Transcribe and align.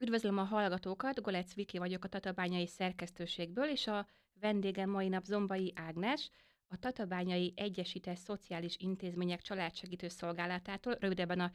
Üdvözlöm 0.00 0.38
a 0.38 0.42
hallgatókat, 0.42 1.22
Golec 1.22 1.54
Viki 1.54 1.78
vagyok 1.78 2.04
a 2.04 2.08
Tatabányai 2.08 2.66
szerkesztőségből, 2.66 3.68
és 3.68 3.86
a 3.86 4.06
vendégem 4.40 4.90
mai 4.90 5.08
nap 5.08 5.24
Zombai 5.24 5.72
Ágnes, 5.76 6.30
a 6.66 6.78
Tatabányai 6.78 7.52
Egyesített 7.56 8.16
Szociális 8.16 8.76
Intézmények 8.78 9.40
Családsegítő 9.40 10.08
Szolgálatától, 10.08 10.96
rövidebben 11.00 11.40
a 11.40 11.50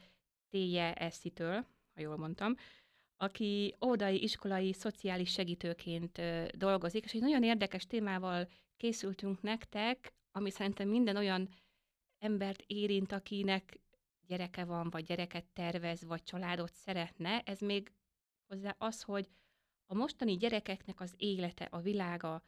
TJSZ-től, 0.50 1.66
ha 1.94 2.00
jól 2.00 2.16
mondtam, 2.16 2.54
aki 3.16 3.76
óvodai 3.84 4.22
iskolai 4.22 4.72
szociális 4.72 5.32
segítőként 5.32 6.20
dolgozik, 6.56 7.04
és 7.04 7.12
egy 7.12 7.20
nagyon 7.20 7.42
érdekes 7.42 7.86
témával 7.86 8.48
készültünk 8.76 9.42
nektek, 9.42 10.14
ami 10.32 10.50
szerintem 10.50 10.88
minden 10.88 11.16
olyan 11.16 11.48
embert 12.18 12.62
érint, 12.66 13.12
akinek 13.12 13.80
gyereke 14.26 14.64
van, 14.64 14.90
vagy 14.90 15.04
gyereket 15.04 15.44
tervez, 15.52 16.04
vagy 16.04 16.22
családot 16.22 16.72
szeretne, 16.72 17.40
ez 17.40 17.60
még 17.60 17.92
hozzá 18.46 18.74
az, 18.78 19.02
hogy 19.02 19.30
a 19.86 19.94
mostani 19.94 20.36
gyerekeknek 20.36 21.00
az 21.00 21.14
élete, 21.16 21.64
a 21.64 21.80
világa 21.80 22.42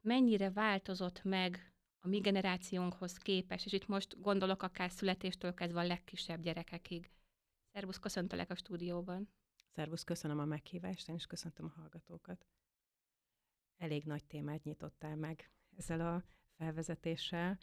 mennyire 0.00 0.50
változott 0.50 1.24
meg 1.24 1.74
a 2.00 2.08
mi 2.08 2.18
generációnkhoz 2.18 3.16
képes, 3.16 3.64
és 3.64 3.72
itt 3.72 3.86
most 3.86 4.20
gondolok 4.20 4.62
akár 4.62 4.90
születéstől 4.90 5.54
kezdve 5.54 5.80
a 5.80 5.86
legkisebb 5.86 6.40
gyerekekig. 6.40 7.10
Szervusz, 7.72 7.98
köszöntelek 7.98 8.50
a 8.50 8.54
stúdióban. 8.54 9.28
Szervusz, 9.74 10.04
köszönöm 10.04 10.38
a 10.38 10.44
meghívást, 10.44 11.08
én 11.08 11.14
is 11.14 11.26
köszöntöm 11.26 11.66
a 11.66 11.80
hallgatókat. 11.80 12.46
Elég 13.76 14.04
nagy 14.04 14.24
témát 14.24 14.64
nyitottál 14.64 15.16
meg 15.16 15.50
ezzel 15.76 16.00
a 16.00 16.24
felvezetéssel, 16.56 17.58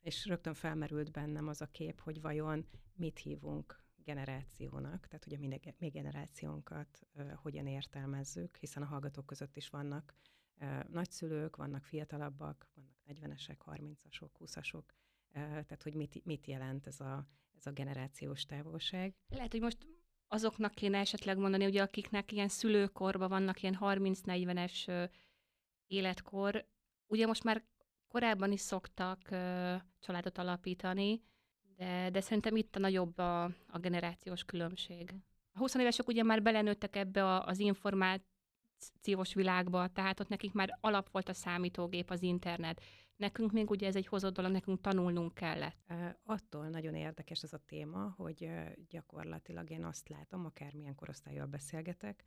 és 0.00 0.26
rögtön 0.26 0.54
felmerült 0.54 1.10
bennem 1.10 1.48
az 1.48 1.60
a 1.60 1.66
kép, 1.66 2.00
hogy 2.00 2.20
vajon 2.20 2.68
mit 2.94 3.18
hívunk 3.18 3.82
generációnak, 4.04 5.06
tehát 5.06 5.24
hogy 5.24 5.34
a 5.34 5.38
mi, 5.38 5.60
mi 5.78 5.88
generációnkat 5.88 7.06
uh, 7.14 7.32
hogyan 7.32 7.66
értelmezzük, 7.66 8.56
hiszen 8.56 8.82
a 8.82 8.86
hallgatók 8.86 9.26
között 9.26 9.56
is 9.56 9.68
vannak 9.68 10.14
uh, 10.60 10.84
nagyszülők, 10.88 11.56
vannak 11.56 11.84
fiatalabbak, 11.84 12.68
vannak 12.74 12.96
40-esek, 13.06 13.56
30-asok, 13.66 14.30
20-asok, 14.38 14.82
uh, 14.84 15.32
tehát 15.32 15.82
hogy 15.82 15.94
mit, 15.94 16.24
mit 16.24 16.46
jelent 16.46 16.86
ez 16.86 17.00
a, 17.00 17.26
ez 17.56 17.66
a 17.66 17.70
generációs 17.70 18.44
távolság. 18.44 19.14
Lehet, 19.28 19.52
hogy 19.52 19.60
most 19.60 19.86
azoknak 20.28 20.74
kéne 20.74 20.98
esetleg 20.98 21.38
mondani, 21.38 21.66
ugye 21.66 21.82
akiknek 21.82 22.32
ilyen 22.32 22.48
szülőkorban 22.48 23.28
vannak 23.28 23.62
ilyen 23.62 23.78
30-40-es 23.80 25.08
életkor, 25.86 26.66
ugye 27.06 27.26
most 27.26 27.44
már 27.44 27.64
korábban 28.08 28.52
is 28.52 28.60
szoktak 28.60 29.28
családot 29.98 30.38
alapítani, 30.38 31.22
de, 31.80 32.10
de 32.10 32.20
szerintem 32.20 32.56
itt 32.56 32.76
a 32.76 32.78
nagyobb 32.78 33.18
a, 33.18 33.44
a 33.68 33.78
generációs 33.80 34.44
különbség. 34.44 35.14
A 35.52 35.58
20 35.58 35.74
évesek 35.74 36.08
ugye 36.08 36.22
már 36.22 36.42
belenőttek 36.42 36.96
ebbe 36.96 37.24
a, 37.24 37.46
az 37.46 37.58
információs 37.58 39.34
világba, 39.34 39.88
tehát 39.88 40.20
ott 40.20 40.28
nekik 40.28 40.52
már 40.52 40.78
alap 40.80 41.10
volt 41.10 41.28
a 41.28 41.34
számítógép, 41.34 42.10
az 42.10 42.22
internet. 42.22 42.82
Nekünk 43.16 43.52
még 43.52 43.70
ugye 43.70 43.86
ez 43.86 43.96
egy 43.96 44.06
hozott 44.06 44.34
dolog, 44.34 44.52
nekünk 44.52 44.80
tanulnunk 44.80 45.34
kellett. 45.34 45.92
Attól 46.24 46.68
nagyon 46.68 46.94
érdekes 46.94 47.42
ez 47.42 47.52
a 47.52 47.62
téma, 47.66 48.14
hogy 48.16 48.50
gyakorlatilag 48.88 49.70
én 49.70 49.84
azt 49.84 50.08
látom, 50.08 50.44
akármilyen 50.44 50.94
korosztályjal 50.94 51.46
beszélgetek, 51.46 52.24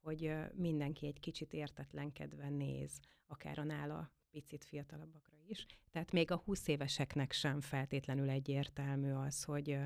hogy 0.00 0.34
mindenki 0.54 1.06
egy 1.06 1.20
kicsit 1.20 1.52
értetlenkedve 1.52 2.48
néz, 2.48 3.00
akár 3.26 3.58
a 3.58 3.64
nála 3.64 4.10
picit 4.34 4.64
fiatalabbakra 4.64 5.36
is. 5.46 5.66
Tehát 5.90 6.12
még 6.12 6.30
a 6.30 6.36
20 6.36 6.68
éveseknek 6.68 7.32
sem 7.32 7.60
feltétlenül 7.60 8.30
egyértelmű 8.30 9.12
az, 9.12 9.44
hogy, 9.44 9.78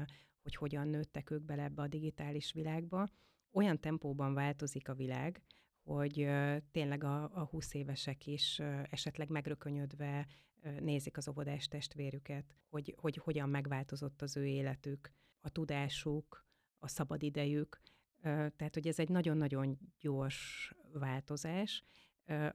hogy 0.43 0.55
hogyan 0.55 0.89
nőttek 0.89 1.31
ők 1.31 1.43
bele 1.43 1.63
ebbe 1.63 1.83
a 1.83 1.87
digitális 1.87 2.53
világba. 2.53 3.09
Olyan 3.53 3.81
tempóban 3.81 4.35
változik 4.35 4.89
a 4.89 4.95
világ, 4.95 5.43
hogy 5.83 6.29
tényleg 6.71 7.05
a, 7.05 7.23
a 7.23 7.45
20 7.45 7.75
évesek 7.75 8.27
is 8.27 8.59
esetleg 8.91 9.29
megrökönyödve 9.29 10.27
nézik 10.81 11.17
az 11.17 11.29
óvodás 11.29 11.69
testvérüket, 11.69 12.55
hogy, 12.69 12.95
hogy 12.97 13.17
hogyan 13.17 13.49
megváltozott 13.49 14.23
az 14.23 14.37
ő 14.37 14.47
életük, 14.47 15.13
a 15.41 15.49
tudásuk, 15.49 16.47
a 16.79 16.89
szabadidejük. 16.89 17.81
Tehát, 18.23 18.75
hogy 18.75 18.87
ez 18.87 18.99
egy 18.99 19.09
nagyon-nagyon 19.09 19.79
gyors 20.01 20.73
változás, 20.93 21.83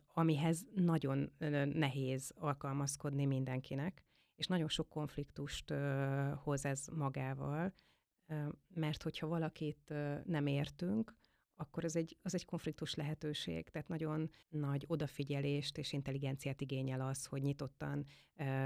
amihez 0.07 0.65
nagyon 0.75 1.31
nehéz 1.73 2.33
alkalmazkodni 2.35 3.25
mindenkinek, 3.25 4.03
és 4.35 4.47
nagyon 4.47 4.67
sok 4.69 4.89
konfliktust 4.89 5.73
hoz 6.35 6.65
ez 6.65 6.87
magával, 6.87 7.73
mert 8.67 9.03
hogyha 9.03 9.27
valakit 9.27 9.93
nem 10.25 10.47
értünk, 10.47 11.15
akkor 11.55 11.83
az 11.83 11.95
egy, 11.95 12.17
az 12.21 12.33
egy 12.33 12.45
konfliktus 12.45 12.93
lehetőség, 12.93 13.69
tehát 13.69 13.87
nagyon 13.87 14.29
nagy 14.49 14.83
odafigyelést 14.87 15.77
és 15.77 15.93
intelligenciát 15.93 16.61
igényel 16.61 17.01
az, 17.01 17.25
hogy 17.25 17.41
nyitottan 17.41 18.05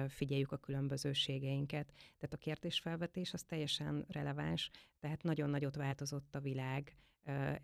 figyeljük 0.07 0.51
a 0.51 0.57
különbözőségeinket. 0.57 1.93
Tehát 1.95 2.33
a 2.33 2.37
kérdésfelvetés 2.37 3.33
az 3.33 3.43
teljesen 3.43 4.05
releváns, 4.07 4.69
tehát 4.99 5.23
nagyon 5.23 5.49
nagyot 5.49 5.75
változott 5.75 6.35
a 6.35 6.39
világ, 6.39 6.97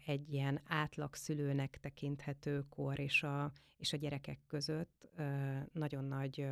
egy 0.06 0.33
ilyen 0.33 0.62
átlag 0.66 1.16
szülőnek 1.16 1.79
tekinthető 1.79 2.66
kor 2.69 3.00
és 3.00 3.23
a, 3.23 3.51
és 3.78 3.94
a 3.94 3.97
gyerekek 3.97 4.39
között 4.47 5.09
nagyon 5.73 6.03
nagy 6.03 6.47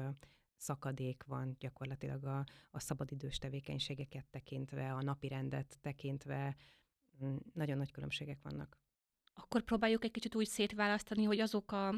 szakadék 0.57 1.23
van 1.23 1.55
gyakorlatilag 1.59 2.23
a, 2.23 2.45
a 2.71 2.79
szabadidős 2.79 3.37
tevékenységeket 3.37 4.25
tekintve, 4.29 4.93
a 4.93 5.01
napirendet 5.01 5.77
tekintve, 5.81 6.55
nagyon 7.53 7.77
nagy 7.77 7.91
különbségek 7.91 8.41
vannak. 8.41 8.77
Akkor 9.33 9.61
próbáljuk 9.61 10.03
egy 10.03 10.11
kicsit 10.11 10.35
úgy 10.35 10.47
szétválasztani, 10.47 11.23
hogy 11.23 11.39
azok 11.39 11.71
a 11.71 11.95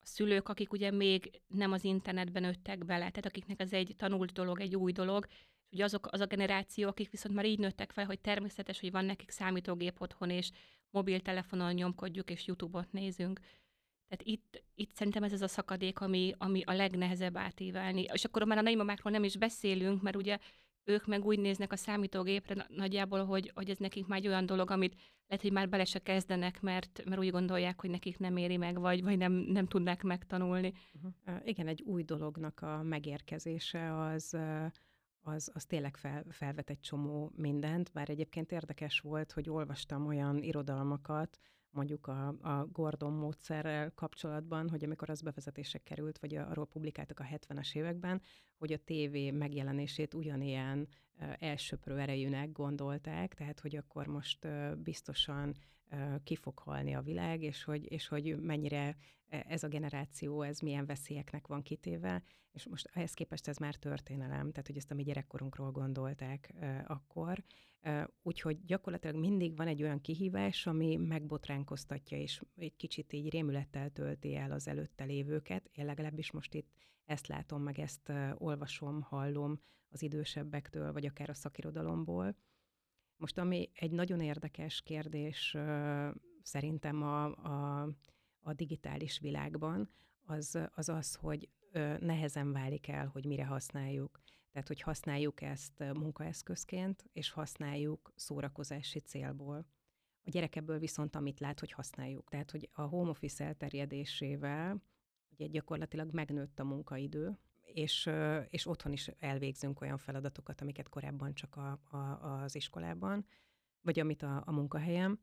szülők, 0.00 0.48
akik 0.48 0.72
ugye 0.72 0.90
még 0.90 1.40
nem 1.46 1.72
az 1.72 1.84
internetben 1.84 2.42
nőttek 2.42 2.84
bele, 2.84 2.98
tehát 2.98 3.26
akiknek 3.26 3.60
ez 3.60 3.72
egy 3.72 3.94
tanult 3.96 4.32
dolog, 4.32 4.60
egy 4.60 4.76
új 4.76 4.92
dolog, 4.92 5.26
ugye 5.72 5.84
azok, 5.84 6.08
az 6.10 6.20
a 6.20 6.26
generáció, 6.26 6.88
akik 6.88 7.10
viszont 7.10 7.34
már 7.34 7.44
így 7.44 7.58
nőttek 7.58 7.92
fel, 7.92 8.04
hogy 8.04 8.20
természetes, 8.20 8.80
hogy 8.80 8.90
van 8.90 9.04
nekik 9.04 9.30
számítógép 9.30 10.00
otthon, 10.00 10.30
és 10.30 10.50
mobiltelefonon 10.90 11.72
nyomkodjuk, 11.72 12.30
és 12.30 12.46
YouTube-ot 12.46 12.92
nézünk. 12.92 13.40
Tehát 14.08 14.22
itt, 14.22 14.62
itt 14.74 14.94
szerintem 14.94 15.22
ez 15.22 15.32
az 15.32 15.42
a 15.42 15.48
szakadék, 15.48 16.00
ami, 16.00 16.34
ami 16.38 16.62
a 16.62 16.72
legnehezebb 16.72 17.36
átívelni. 17.36 18.04
És 18.12 18.24
akkor 18.24 18.44
már 18.44 18.58
a 18.58 18.62
nagymamákról 18.62 19.12
nem 19.12 19.24
is 19.24 19.36
beszélünk, 19.36 20.02
mert 20.02 20.16
ugye 20.16 20.38
ők 20.84 21.06
meg 21.06 21.24
úgy 21.24 21.38
néznek 21.38 21.72
a 21.72 21.76
számítógépre 21.76 22.66
nagyjából, 22.68 23.24
hogy, 23.24 23.50
hogy 23.54 23.70
ez 23.70 23.78
nekik 23.78 24.06
már 24.06 24.18
egy 24.18 24.28
olyan 24.28 24.46
dolog, 24.46 24.70
amit 24.70 24.96
lehet, 25.26 25.42
hogy 25.42 25.52
már 25.52 25.68
bele 25.68 25.84
se 25.84 25.98
kezdenek, 25.98 26.60
mert, 26.60 27.02
mert 27.04 27.20
úgy 27.20 27.30
gondolják, 27.30 27.80
hogy 27.80 27.90
nekik 27.90 28.18
nem 28.18 28.36
éri 28.36 28.56
meg, 28.56 28.80
vagy, 28.80 29.02
vagy 29.02 29.18
nem, 29.18 29.32
nem 29.32 29.66
tudnak 29.66 30.02
megtanulni. 30.02 30.72
Uh-huh. 30.94 31.40
Igen, 31.44 31.66
egy 31.66 31.82
új 31.82 32.02
dolognak 32.02 32.60
a 32.60 32.82
megérkezése 32.82 34.00
az 34.00 34.36
az, 35.24 35.50
az 35.54 35.64
tényleg 35.64 35.96
fel, 35.96 36.24
felvet 36.28 36.70
egy 36.70 36.80
csomó 36.80 37.32
mindent, 37.36 37.92
bár 37.92 38.08
egyébként 38.08 38.52
érdekes 38.52 39.00
volt, 39.00 39.32
hogy 39.32 39.50
olvastam 39.50 40.06
olyan 40.06 40.42
irodalmakat, 40.42 41.38
mondjuk 41.72 42.06
a, 42.06 42.28
a 42.28 42.66
Gordon 42.72 43.12
módszerrel 43.12 43.92
kapcsolatban, 43.94 44.68
hogy 44.68 44.84
amikor 44.84 45.10
az 45.10 45.20
bevezetése 45.22 45.78
került, 45.78 46.18
vagy 46.18 46.34
arról 46.34 46.66
publikáltak 46.66 47.20
a 47.20 47.24
70-es 47.24 47.74
években, 47.74 48.22
hogy 48.58 48.72
a 48.72 48.84
tévé 48.84 49.30
megjelenését 49.30 50.14
ugyanilyen 50.14 50.88
elsöprő 51.38 51.98
erejűnek 51.98 52.52
gondolták, 52.52 53.34
tehát 53.34 53.60
hogy 53.60 53.76
akkor 53.76 54.06
most 54.06 54.46
biztosan 54.76 55.54
ki 56.24 56.36
fog 56.36 56.58
halni 56.58 56.94
a 56.94 57.02
világ, 57.02 57.42
és 57.42 57.64
hogy, 57.64 57.92
és 57.92 58.08
hogy 58.08 58.36
mennyire 58.40 58.96
e, 59.28 59.44
ez 59.48 59.62
a 59.62 59.68
generáció, 59.68 60.42
ez 60.42 60.58
milyen 60.58 60.86
veszélyeknek 60.86 61.46
van 61.46 61.62
kitéve, 61.62 62.22
és 62.52 62.66
most 62.66 62.90
ehhez 62.92 63.14
képest 63.14 63.48
ez 63.48 63.56
már 63.56 63.74
történelem, 63.74 64.50
tehát 64.50 64.66
hogy 64.66 64.76
ezt 64.76 64.90
a 64.90 64.94
mi 64.94 65.02
gyerekkorunkról 65.02 65.70
gondolták 65.70 66.54
akkor, 66.86 67.42
úgyhogy 68.22 68.64
gyakorlatilag 68.64 69.16
mindig 69.16 69.56
van 69.56 69.66
egy 69.66 69.82
olyan 69.82 70.00
kihívás, 70.00 70.66
ami 70.66 70.96
megbotránkoztatja, 70.96 72.18
és 72.18 72.42
egy 72.56 72.76
kicsit 72.76 73.12
így 73.12 73.30
rémülettel 73.30 73.90
tölti 73.90 74.36
el 74.36 74.52
az 74.52 74.68
előtte 74.68 75.04
lévőket, 75.04 75.70
én 75.72 75.84
legalábbis 75.84 76.30
most 76.30 76.54
itt 76.54 76.70
ezt 77.04 77.26
látom, 77.26 77.62
meg 77.62 77.78
ezt 77.78 78.12
olvasom, 78.34 79.00
hallom 79.00 79.60
az 79.92 80.02
idősebbektől, 80.02 80.92
vagy 80.92 81.06
akár 81.06 81.30
a 81.30 81.34
szakirodalomból, 81.34 82.36
most 83.16 83.38
ami 83.38 83.70
egy 83.74 83.90
nagyon 83.90 84.20
érdekes 84.20 84.82
kérdés 84.82 85.56
szerintem 86.42 87.02
a, 87.02 87.24
a, 87.24 87.88
a 88.40 88.52
digitális 88.52 89.18
világban, 89.18 89.90
az, 90.24 90.58
az 90.74 90.88
az, 90.88 91.14
hogy 91.14 91.48
nehezen 91.98 92.52
válik 92.52 92.88
el, 92.88 93.06
hogy 93.06 93.24
mire 93.24 93.44
használjuk. 93.44 94.20
Tehát, 94.52 94.68
hogy 94.68 94.80
használjuk 94.80 95.42
ezt 95.42 95.78
munkaeszközként, 95.78 97.08
és 97.12 97.30
használjuk 97.30 98.12
szórakozási 98.16 98.98
célból. 98.98 99.66
A 100.24 100.30
gyerek 100.30 100.56
ebből 100.56 100.78
viszont 100.78 101.16
amit 101.16 101.40
lát, 101.40 101.60
hogy 101.60 101.72
használjuk. 101.72 102.28
Tehát, 102.28 102.50
hogy 102.50 102.68
a 102.72 102.82
home 102.82 103.10
office 103.10 103.44
elterjedésével 103.44 104.82
ugye 105.30 105.46
gyakorlatilag 105.46 106.12
megnőtt 106.12 106.58
a 106.58 106.64
munkaidő, 106.64 107.38
és, 107.74 108.10
és 108.48 108.66
otthon 108.66 108.92
is 108.92 109.08
elvégzünk 109.18 109.80
olyan 109.80 109.98
feladatokat, 109.98 110.60
amiket 110.60 110.88
korábban 110.88 111.34
csak 111.34 111.56
a, 111.56 111.80
a, 111.90 111.96
az 112.42 112.54
iskolában, 112.54 113.26
vagy 113.80 114.00
amit 114.00 114.22
a, 114.22 114.42
a 114.46 114.52
munkahelyen. 114.52 115.20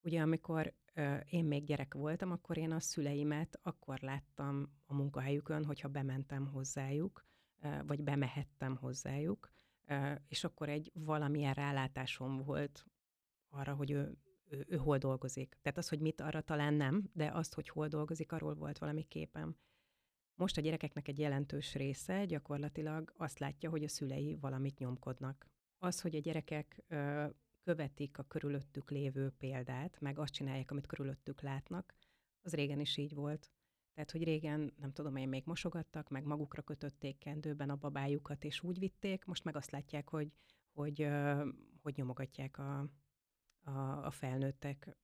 Ugye 0.00 0.20
amikor 0.20 0.74
én 1.26 1.44
még 1.44 1.64
gyerek 1.64 1.94
voltam, 1.94 2.30
akkor 2.30 2.56
én 2.56 2.72
a 2.72 2.80
szüleimet 2.80 3.58
akkor 3.62 3.98
láttam 4.00 4.72
a 4.86 4.94
munkahelyükön, 4.94 5.64
hogyha 5.64 5.88
bementem 5.88 6.46
hozzájuk, 6.46 7.26
vagy 7.86 8.02
bemehettem 8.02 8.76
hozzájuk, 8.76 9.50
és 10.28 10.44
akkor 10.44 10.68
egy 10.68 10.90
valamilyen 10.94 11.54
rálátásom 11.54 12.42
volt 12.42 12.86
arra, 13.48 13.74
hogy 13.74 13.90
ő, 13.90 14.16
ő, 14.48 14.64
ő 14.68 14.76
hol 14.76 14.98
dolgozik. 14.98 15.58
Tehát 15.62 15.78
az, 15.78 15.88
hogy 15.88 16.00
mit 16.00 16.20
arra 16.20 16.40
talán 16.40 16.74
nem, 16.74 17.10
de 17.12 17.30
azt, 17.32 17.54
hogy 17.54 17.68
hol 17.68 17.88
dolgozik, 17.88 18.32
arról 18.32 18.54
volt 18.54 18.78
valami 18.78 19.02
képem. 19.02 19.56
Most 20.34 20.56
a 20.56 20.60
gyerekeknek 20.60 21.08
egy 21.08 21.18
jelentős 21.18 21.74
része 21.74 22.24
gyakorlatilag 22.24 23.12
azt 23.16 23.38
látja, 23.38 23.70
hogy 23.70 23.84
a 23.84 23.88
szülei 23.88 24.36
valamit 24.40 24.78
nyomkodnak. 24.78 25.46
Az, 25.78 26.00
hogy 26.00 26.14
a 26.14 26.20
gyerekek 26.20 26.84
ö, 26.88 27.26
követik 27.62 28.18
a 28.18 28.22
körülöttük 28.22 28.90
lévő 28.90 29.30
példát, 29.38 30.00
meg 30.00 30.18
azt 30.18 30.32
csinálják, 30.32 30.70
amit 30.70 30.86
körülöttük 30.86 31.40
látnak, 31.40 31.94
az 32.42 32.52
régen 32.54 32.80
is 32.80 32.96
így 32.96 33.14
volt. 33.14 33.50
Tehát, 33.94 34.10
hogy 34.10 34.24
régen, 34.24 34.72
nem 34.76 34.92
tudom 34.92 35.16
én, 35.16 35.28
még 35.28 35.42
mosogattak, 35.46 36.08
meg 36.08 36.24
magukra 36.24 36.62
kötötték 36.62 37.18
kendőben 37.18 37.70
a 37.70 37.76
babájukat, 37.76 38.44
és 38.44 38.62
úgy 38.62 38.78
vitték, 38.78 39.24
most 39.24 39.44
meg 39.44 39.56
azt 39.56 39.70
látják, 39.70 40.08
hogy, 40.08 40.32
hogy, 40.72 41.08
hogy 41.82 41.96
nyomogatják 41.96 42.58
a, 42.58 42.88
a, 43.60 44.04
a 44.04 44.10
felnőttek 44.10 44.96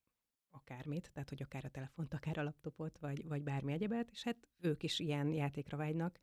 akármit, 0.50 1.10
tehát 1.12 1.28
hogy 1.28 1.42
akár 1.42 1.64
a 1.64 1.68
telefont, 1.70 2.14
akár 2.14 2.38
a 2.38 2.42
laptopot, 2.42 2.98
vagy, 2.98 3.28
vagy 3.28 3.42
bármi 3.42 3.72
egyebet, 3.72 4.10
és 4.10 4.22
hát 4.22 4.48
ők 4.60 4.82
is 4.82 4.98
ilyen 4.98 5.32
játékra 5.32 5.76
vágynak, 5.76 6.20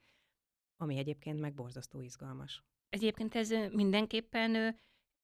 ami 0.77 0.97
egyébként 0.97 1.39
meg 1.39 1.53
borzasztó 1.53 2.01
izgalmas. 2.01 2.63
Egyébként 2.89 3.35
ez 3.35 3.49
mindenképpen 3.71 4.77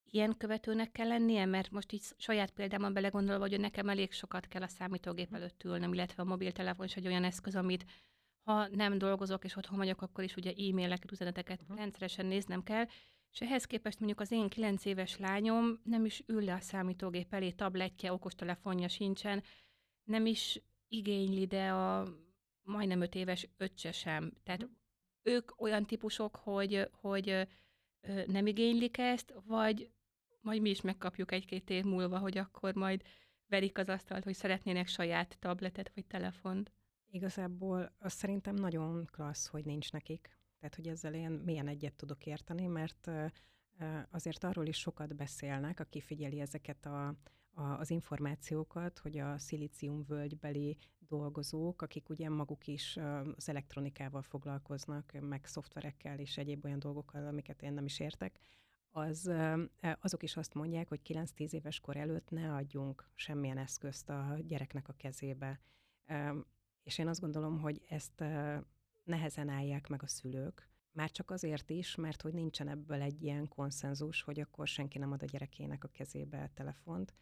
ilyen 0.03 0.37
követőnek 0.37 0.91
kell 0.91 1.07
lennie, 1.07 1.45
mert 1.45 1.69
most 1.69 1.91
így 1.91 2.03
saját 2.17 2.51
példámon 2.51 2.93
belegondolva, 2.93 3.47
hogy 3.47 3.59
nekem 3.59 3.89
elég 3.89 4.11
sokat 4.11 4.47
kell 4.47 4.61
a 4.61 4.67
számítógép 4.67 5.29
mhm. 5.29 5.35
előtt 5.35 5.63
ülnöm, 5.63 5.93
illetve 5.93 6.23
a 6.23 6.25
mobiltelefon 6.25 6.85
is 6.85 6.95
egy 6.95 7.07
olyan 7.07 7.23
eszköz, 7.23 7.55
amit 7.55 7.85
ha 8.43 8.67
nem 8.67 8.97
dolgozok 8.97 9.43
és 9.43 9.55
otthon 9.55 9.77
vagyok, 9.77 10.01
akkor 10.01 10.23
is 10.23 10.35
ugye 10.35 10.51
e-maileket, 10.51 11.11
üzeneteket 11.11 11.61
uh-huh. 11.61 11.77
rendszeresen 11.77 12.25
néznem 12.25 12.63
kell, 12.63 12.85
és 13.31 13.41
ehhez 13.41 13.65
képest 13.65 13.99
mondjuk 13.99 14.19
az 14.19 14.31
én 14.31 14.49
9 14.49 14.85
éves 14.85 15.17
lányom 15.17 15.79
nem 15.83 16.05
is 16.05 16.23
ül 16.25 16.43
le 16.43 16.53
a 16.53 16.59
számítógép 16.59 17.33
elé, 17.33 17.51
tabletje, 17.51 18.13
okostelefonja 18.13 18.87
sincsen, 18.87 19.43
nem 20.03 20.25
is 20.25 20.61
igényli, 20.87 21.45
de 21.47 21.69
a 21.69 22.07
majdnem 22.61 23.01
5 23.01 23.15
éves 23.15 23.49
öccse 23.57 23.91
sem. 23.91 24.33
Tehát 24.43 24.63
uh-huh. 24.63 24.77
ők 25.21 25.61
olyan 25.61 25.85
típusok, 25.85 26.35
hogy, 26.35 26.89
hogy 26.91 27.47
nem 28.25 28.47
igénylik 28.47 28.97
ezt, 28.97 29.33
vagy 29.45 29.91
majd 30.41 30.61
mi 30.61 30.69
is 30.69 30.81
megkapjuk 30.81 31.31
egy-két 31.31 31.69
év 31.69 31.83
múlva, 31.83 32.17
hogy 32.17 32.37
akkor 32.37 32.73
majd 32.73 33.01
verik 33.47 33.77
az 33.77 33.89
asztalt, 33.89 34.23
hogy 34.23 34.33
szeretnének 34.33 34.87
saját 34.87 35.37
tabletet 35.39 35.91
vagy 35.95 36.05
telefont. 36.05 36.71
Igazából 37.09 37.95
az 37.97 38.13
szerintem 38.13 38.55
nagyon 38.55 39.05
klassz, 39.05 39.47
hogy 39.47 39.65
nincs 39.65 39.91
nekik. 39.91 40.40
Tehát, 40.61 40.75
hogy 40.75 40.87
ezzel 40.87 41.13
én 41.13 41.31
milyen 41.31 41.67
egyet 41.67 41.93
tudok 41.93 42.25
érteni, 42.25 42.67
mert 42.67 43.11
azért 44.09 44.43
arról 44.43 44.65
is 44.65 44.77
sokat 44.77 45.15
beszélnek, 45.15 45.79
aki 45.79 46.01
figyeli 46.01 46.39
ezeket 46.39 46.85
a, 46.85 47.07
a, 47.53 47.63
az 47.63 47.89
információkat, 47.89 48.99
hogy 48.99 49.17
a 49.17 49.37
szilícium 49.37 50.03
völgybeli 50.07 50.77
dolgozók, 50.99 51.81
akik 51.81 52.09
ugye 52.09 52.29
maguk 52.29 52.67
is 52.67 52.97
az 53.35 53.49
elektronikával 53.49 54.21
foglalkoznak, 54.21 55.11
meg 55.19 55.45
szoftverekkel 55.45 56.19
és 56.19 56.37
egyéb 56.37 56.65
olyan 56.65 56.79
dolgokkal, 56.79 57.27
amiket 57.27 57.61
én 57.61 57.73
nem 57.73 57.85
is 57.85 57.99
értek, 57.99 58.39
az, 58.91 59.31
azok 59.99 60.23
is 60.23 60.37
azt 60.37 60.53
mondják, 60.53 60.87
hogy 60.87 61.01
9-10 61.03 61.51
éves 61.51 61.79
kor 61.79 61.97
előtt 61.97 62.29
ne 62.29 62.53
adjunk 62.53 63.09
semmilyen 63.15 63.57
eszközt 63.57 64.09
a 64.09 64.37
gyereknek 64.47 64.87
a 64.87 64.93
kezébe. 64.97 65.59
És 66.83 66.97
én 66.97 67.07
azt 67.07 67.19
gondolom, 67.19 67.59
hogy 67.59 67.81
ezt 67.89 68.23
nehezen 69.11 69.49
állják 69.49 69.87
meg 69.87 70.03
a 70.03 70.07
szülők, 70.07 70.69
már 70.91 71.11
csak 71.11 71.31
azért 71.31 71.69
is, 71.69 71.95
mert 71.95 72.21
hogy 72.21 72.33
nincsen 72.33 72.67
ebből 72.67 73.01
egy 73.01 73.23
ilyen 73.23 73.47
konszenzus, 73.47 74.21
hogy 74.21 74.39
akkor 74.39 74.67
senki 74.67 74.97
nem 74.97 75.11
ad 75.11 75.23
a 75.23 75.25
gyerekének 75.25 75.83
a 75.83 75.87
kezébe 75.87 76.43
a 76.43 76.49
telefont, 76.53 77.13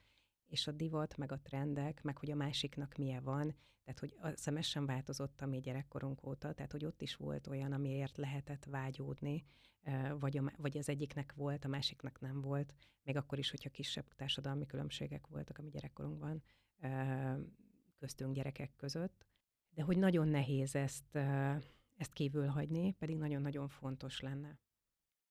és 0.46 0.68
a 0.68 0.72
divat, 0.72 1.18
meg 1.18 1.32
a 1.32 1.40
trendek, 1.40 2.02
meg 2.02 2.18
hogy 2.18 2.32
a 2.32 2.36
másiknak 2.36 2.96
milyen 2.96 3.24
van, 3.24 3.56
tehát 3.84 4.00
hogy 4.00 4.16
a 4.22 4.38
szemes 4.38 4.70
sem 4.70 4.86
változott 4.86 5.42
a 5.42 5.46
mi 5.46 5.60
gyerekkorunk 5.60 6.28
óta, 6.28 6.54
tehát 6.54 6.72
hogy 6.72 6.86
ott 6.86 7.02
is 7.02 7.16
volt 7.16 7.48
olyan, 7.48 7.72
amiért 7.72 8.18
lehetett 8.18 8.66
vágyódni, 8.66 9.46
vagy, 10.20 10.38
a, 10.38 10.52
vagy 10.58 10.78
az 10.78 10.90
egyiknek 10.90 11.34
volt, 11.34 11.66
a 11.66 11.68
másiknak 11.68 12.20
nem 12.20 12.42
volt, 12.42 12.74
még 13.04 13.16
akkor 13.16 13.38
is, 13.38 13.50
hogyha 13.50 13.70
kisebb 13.70 14.14
társadalmi 14.16 14.66
különbségek 14.66 15.28
voltak 15.28 15.58
a 15.58 15.62
mi 15.62 15.70
gyerekkorunkban 15.70 16.44
köztünk 17.98 18.36
gyerekek 18.36 18.76
között, 18.76 19.26
de 19.70 19.84
hogy 19.84 19.98
nagyon 19.98 20.28
nehéz 20.28 20.76
ezt, 20.76 21.20
ezt 22.00 22.14
kívül 22.14 22.48
hagyni, 22.48 22.92
pedig 22.92 23.18
nagyon-nagyon 23.18 23.68
fontos 23.68 24.20
lenne. 24.20 24.60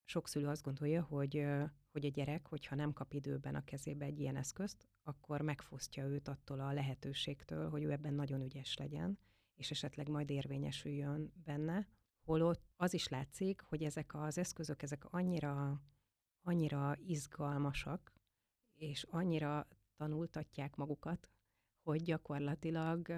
Sok 0.05 0.29
szülő 0.29 0.47
azt 0.47 0.63
gondolja, 0.63 1.03
hogy, 1.03 1.47
hogy 1.91 2.05
a 2.05 2.09
gyerek, 2.09 2.47
hogyha 2.47 2.75
nem 2.75 2.93
kap 2.93 3.13
időben 3.13 3.55
a 3.55 3.65
kezébe 3.65 4.05
egy 4.05 4.21
ilyen 4.21 4.37
eszközt, 4.37 4.89
akkor 5.03 5.41
megfosztja 5.41 6.05
őt 6.05 6.29
attól 6.29 6.61
a 6.61 6.73
lehetőségtől, 6.73 7.69
hogy 7.71 7.83
ő 7.83 7.91
ebben 7.91 8.15
nagyon 8.15 8.41
ügyes 8.41 8.77
legyen, 8.77 9.19
és 9.55 9.71
esetleg 9.71 10.09
majd 10.09 10.31
érvényesüljön 10.31 11.33
benne, 11.45 11.89
holott 12.25 12.63
az 12.77 12.95
is 12.95 13.09
látszik, 13.09 13.61
hogy 13.61 13.83
ezek 13.83 14.15
az 14.15 14.39
eszközök, 14.39 14.83
ezek 14.83 15.05
annyira, 15.05 15.83
annyira 16.43 16.97
izgalmasak, 16.99 18.13
és 18.75 19.03
annyira 19.03 19.69
tanultatják 19.97 20.77
magukat, 20.77 21.31
hogy 21.83 22.03
gyakorlatilag 22.03 23.09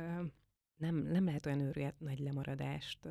nem, 0.81 0.97
nem 0.97 1.25
lehet 1.25 1.47
olyan 1.47 1.61
őrület 1.61 2.01
nagy 2.01 2.19
lemaradást 2.19 3.09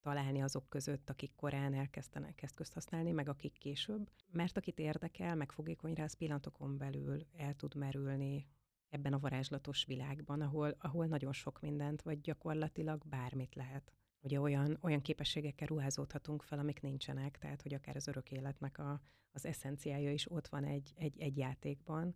találni 0.00 0.42
azok 0.42 0.68
között, 0.68 1.10
akik 1.10 1.34
korán 1.34 1.74
elkezdenek 1.74 2.42
ezt 2.42 2.54
közt 2.54 2.72
használni, 2.72 3.10
meg 3.10 3.28
akik 3.28 3.58
később. 3.58 4.10
Mert 4.30 4.56
akit 4.56 4.78
érdekel, 4.78 5.34
meg 5.34 5.52
fogékony 5.52 5.94
rá, 5.94 6.04
az 6.04 6.14
pillanatokon 6.14 6.78
belül 6.78 7.26
el 7.36 7.54
tud 7.54 7.74
merülni 7.74 8.46
ebben 8.88 9.12
a 9.12 9.18
varázslatos 9.18 9.84
világban, 9.84 10.40
ahol, 10.40 10.76
ahol 10.78 11.06
nagyon 11.06 11.32
sok 11.32 11.60
mindent, 11.60 12.02
vagy 12.02 12.20
gyakorlatilag 12.20 13.02
bármit 13.08 13.54
lehet. 13.54 13.92
Ugye 14.20 14.40
olyan, 14.40 14.78
olyan 14.80 15.02
képességekkel 15.02 15.66
ruházódhatunk 15.66 16.42
fel, 16.42 16.58
amik 16.58 16.80
nincsenek, 16.80 17.38
tehát 17.38 17.62
hogy 17.62 17.74
akár 17.74 17.96
az 17.96 18.06
örök 18.06 18.30
életnek 18.30 18.78
a, 18.78 19.00
az 19.32 19.46
eszenciája 19.46 20.12
is 20.12 20.30
ott 20.30 20.48
van 20.48 20.64
egy, 20.64 20.92
egy, 20.96 21.20
egy 21.20 21.36
játékban, 21.36 22.14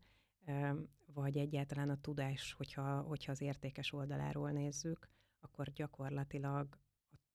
vagy 1.06 1.37
egyáltalán 1.37 1.90
a 1.90 2.00
tudás, 2.00 2.53
hogyha, 2.53 3.00
hogyha 3.00 3.32
az 3.32 3.41
értékes 3.41 3.93
oldaláról 3.93 4.50
nézzük, 4.50 5.08
akkor 5.41 5.72
gyakorlatilag 5.72 6.79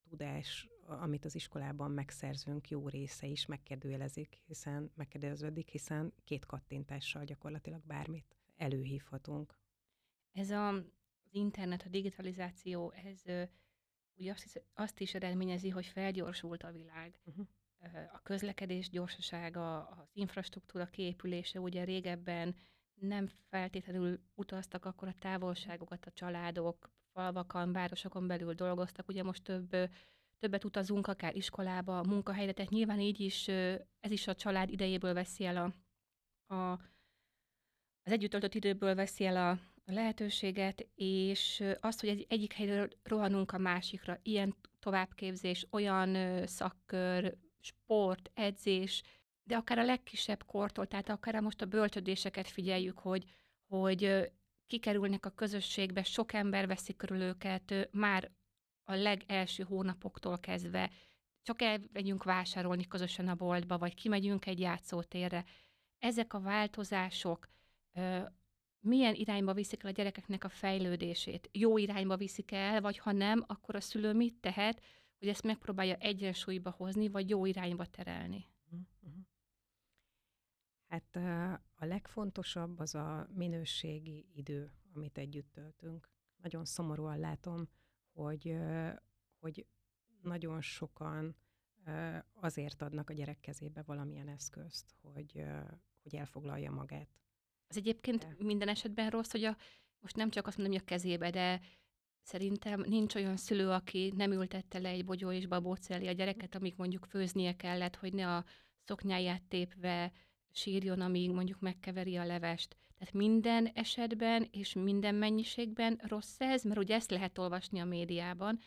tudás, 0.08 0.68
amit 0.86 1.24
az 1.24 1.34
iskolában 1.34 1.90
megszerzünk, 1.90 2.68
jó 2.68 2.88
része 2.88 3.26
is 3.26 3.46
megkérdőjelezik, 3.46 4.42
hiszen 4.46 4.90
megkérdőjeleződik, 4.94 5.68
hiszen 5.68 6.12
két 6.24 6.46
kattintással 6.46 7.24
gyakorlatilag 7.24 7.82
bármit 7.84 8.36
előhívhatunk. 8.56 9.58
Ez 10.32 10.50
a, 10.50 10.68
az 10.68 11.30
internet, 11.30 11.82
a 11.82 11.88
digitalizáció, 11.88 12.90
ez 12.90 13.22
ugye 14.16 14.32
azt, 14.32 14.42
hisz, 14.42 14.62
azt 14.74 15.00
is 15.00 15.14
eredményezi, 15.14 15.68
hogy 15.68 15.86
felgyorsult 15.86 16.62
a 16.62 16.72
világ. 16.72 17.20
Uh-huh. 17.24 17.46
A 18.12 18.22
közlekedés 18.22 18.90
gyorsasága, 18.90 19.86
az 19.86 20.10
infrastruktúra 20.12 20.86
kiépülése, 20.86 21.60
ugye 21.60 21.84
régebben 21.84 22.54
nem 23.02 23.28
feltétlenül 23.48 24.20
utaztak 24.34 24.84
akkor 24.84 25.08
a 25.08 25.14
távolságokat 25.18 26.06
a 26.06 26.10
családok, 26.10 26.90
falvakon, 27.12 27.72
városokon 27.72 28.26
belül 28.26 28.54
dolgoztak, 28.54 29.08
ugye 29.08 29.22
most 29.22 29.42
több, 29.42 29.76
többet 30.38 30.64
utazunk, 30.64 31.06
akár 31.06 31.36
iskolába, 31.36 32.02
munkahelyre, 32.02 32.52
tehát 32.52 32.70
nyilván 32.70 33.00
így 33.00 33.20
is, 33.20 33.48
ez 34.00 34.10
is 34.10 34.26
a 34.26 34.34
család 34.34 34.70
idejéből 34.70 35.14
veszi 35.14 35.44
el 35.44 35.56
a, 35.56 36.54
a 36.54 36.80
az 38.04 38.12
együtt 38.12 38.30
töltött 38.30 38.54
időből 38.54 38.94
veszi 38.94 39.24
el 39.24 39.36
a, 39.36 39.58
lehetőséget, 39.84 40.86
és 40.94 41.64
az, 41.80 42.00
hogy 42.00 42.08
egy, 42.08 42.26
egyik 42.28 42.52
helyről 42.52 42.88
rohanunk 43.02 43.52
a 43.52 43.58
másikra, 43.58 44.18
ilyen 44.22 44.56
továbbképzés, 44.78 45.66
olyan 45.70 46.46
szakkör, 46.46 47.36
sport, 47.60 48.30
edzés, 48.34 49.02
de 49.42 49.56
akár 49.56 49.78
a 49.78 49.84
legkisebb 49.84 50.44
kortól, 50.46 50.86
tehát 50.86 51.08
akár 51.08 51.40
most 51.40 51.62
a 51.62 51.66
bölcsödéseket 51.66 52.48
figyeljük, 52.48 52.98
hogy, 52.98 53.24
hogy 53.66 54.32
kikerülnek 54.66 55.26
a 55.26 55.30
közösségbe, 55.30 56.02
sok 56.02 56.32
ember 56.32 56.66
veszi 56.66 56.96
körül 56.96 57.20
őket, 57.20 57.88
már 57.90 58.30
a 58.84 58.94
legelső 58.94 59.62
hónapoktól 59.62 60.38
kezdve 60.38 60.90
csak 61.42 61.62
elmegyünk 61.62 62.24
vásárolni 62.24 62.86
közösen 62.86 63.28
a 63.28 63.34
boltba, 63.34 63.78
vagy 63.78 63.94
kimegyünk 63.94 64.46
egy 64.46 64.60
játszótérre. 64.60 65.44
Ezek 65.98 66.32
a 66.32 66.40
változások 66.40 67.48
milyen 68.80 69.14
irányba 69.14 69.54
viszik 69.54 69.82
el 69.82 69.90
a 69.90 69.92
gyerekeknek 69.92 70.44
a 70.44 70.48
fejlődését? 70.48 71.48
Jó 71.52 71.78
irányba 71.78 72.16
viszik 72.16 72.52
el, 72.52 72.80
vagy 72.80 72.98
ha 72.98 73.12
nem, 73.12 73.44
akkor 73.46 73.74
a 73.74 73.80
szülő 73.80 74.12
mit 74.12 74.34
tehet, 74.34 74.82
hogy 75.18 75.28
ezt 75.28 75.42
megpróbálja 75.42 75.94
egyensúlyba 75.94 76.70
hozni, 76.70 77.08
vagy 77.08 77.28
jó 77.28 77.46
irányba 77.46 77.86
terelni? 77.86 78.46
Uh-huh. 78.70 79.26
Hát 80.92 81.16
a 81.74 81.84
legfontosabb 81.84 82.78
az 82.78 82.94
a 82.94 83.28
minőségi 83.34 84.26
idő, 84.34 84.72
amit 84.94 85.18
együtt 85.18 85.52
töltünk. 85.52 86.08
Nagyon 86.42 86.64
szomorúan 86.64 87.18
látom, 87.18 87.68
hogy, 88.12 88.56
hogy 89.38 89.66
nagyon 90.22 90.60
sokan 90.60 91.36
azért 92.32 92.82
adnak 92.82 93.10
a 93.10 93.12
gyerek 93.12 93.40
kezébe 93.40 93.82
valamilyen 93.82 94.28
eszközt, 94.28 94.94
hogy, 95.00 95.44
hogy 96.02 96.14
elfoglalja 96.14 96.70
magát. 96.70 97.08
Az 97.68 97.76
egyébként 97.76 98.26
de. 98.26 98.44
minden 98.44 98.68
esetben 98.68 99.10
rossz, 99.10 99.30
hogy 99.30 99.44
a, 99.44 99.56
most 100.00 100.16
nem 100.16 100.30
csak 100.30 100.46
azt 100.46 100.56
mondom, 100.56 100.74
hogy 100.74 100.84
a 100.86 100.90
kezébe, 100.90 101.30
de 101.30 101.60
szerintem 102.22 102.80
nincs 102.80 103.14
olyan 103.14 103.36
szülő, 103.36 103.70
aki 103.70 104.12
nem 104.16 104.32
ültette 104.32 104.78
le 104.78 104.88
egy 104.88 105.04
bogyó 105.04 105.30
és 105.30 105.46
babóc 105.46 105.90
elé 105.90 106.08
a 106.08 106.12
gyereket, 106.12 106.54
amíg 106.54 106.74
mondjuk 106.76 107.04
főznie 107.04 107.56
kellett, 107.56 107.96
hogy 107.96 108.12
ne 108.12 108.36
a 108.36 108.44
szoknyáját 108.84 109.42
tépve 109.42 110.12
sírjon, 110.54 111.00
amíg 111.00 111.30
mondjuk 111.30 111.60
megkeveri 111.60 112.16
a 112.16 112.24
levest. 112.24 112.76
Tehát 112.98 113.14
minden 113.14 113.66
esetben 113.66 114.48
és 114.50 114.72
minden 114.72 115.14
mennyiségben 115.14 116.00
rossz 116.02 116.40
ez, 116.40 116.64
mert 116.64 116.78
ugye 116.78 116.94
ezt 116.94 117.10
lehet 117.10 117.38
olvasni 117.38 117.78
a 117.78 117.84
médiában, 117.84 118.58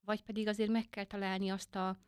vagy 0.00 0.22
pedig 0.22 0.48
azért 0.48 0.70
meg 0.70 0.88
kell 0.88 1.04
találni 1.04 1.48
azt 1.48 1.74
a, 1.74 1.98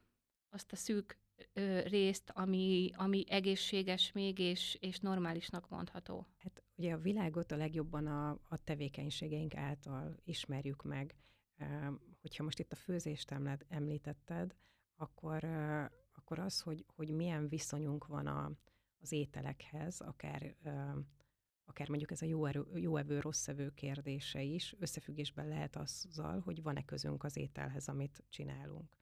azt 0.50 0.72
a 0.72 0.76
szűk 0.76 1.18
ö, 1.52 1.80
részt, 1.80 2.30
ami, 2.34 2.90
ami 2.94 3.24
egészséges 3.28 4.12
még, 4.12 4.38
és, 4.38 4.76
és 4.80 4.98
normálisnak 4.98 5.68
mondható. 5.68 6.26
Hát 6.36 6.62
ugye 6.76 6.92
a 6.92 6.98
világot 6.98 7.52
a 7.52 7.56
legjobban 7.56 8.06
a, 8.06 8.30
a 8.30 8.56
tevékenységeink 8.64 9.56
által 9.56 10.16
ismerjük 10.24 10.82
meg. 10.82 11.14
Hogyha 12.20 12.44
most 12.44 12.58
itt 12.58 12.72
a 12.72 12.76
főzést 12.76 13.34
említetted, 13.68 14.54
akkor, 14.96 15.44
akkor 16.12 16.38
az, 16.38 16.60
hogy, 16.60 16.84
hogy 16.94 17.10
milyen 17.10 17.48
viszonyunk 17.48 18.06
van 18.06 18.26
a, 18.26 18.52
az 19.00 19.12
ételekhez, 19.12 20.00
akár 20.00 20.54
akár 21.70 21.88
mondjuk 21.88 22.10
ez 22.10 22.22
a 22.22 22.26
jó, 22.26 22.44
erő, 22.44 22.66
jó 22.74 22.96
evő, 22.96 23.20
rossz 23.20 23.48
evő 23.48 23.70
kérdése 23.74 24.42
is 24.42 24.74
összefüggésben 24.78 25.48
lehet 25.48 25.76
azzal, 25.76 26.40
hogy 26.40 26.62
van-e 26.62 26.84
közünk 26.84 27.24
az 27.24 27.36
ételhez, 27.36 27.88
amit 27.88 28.24
csinálunk. 28.28 28.98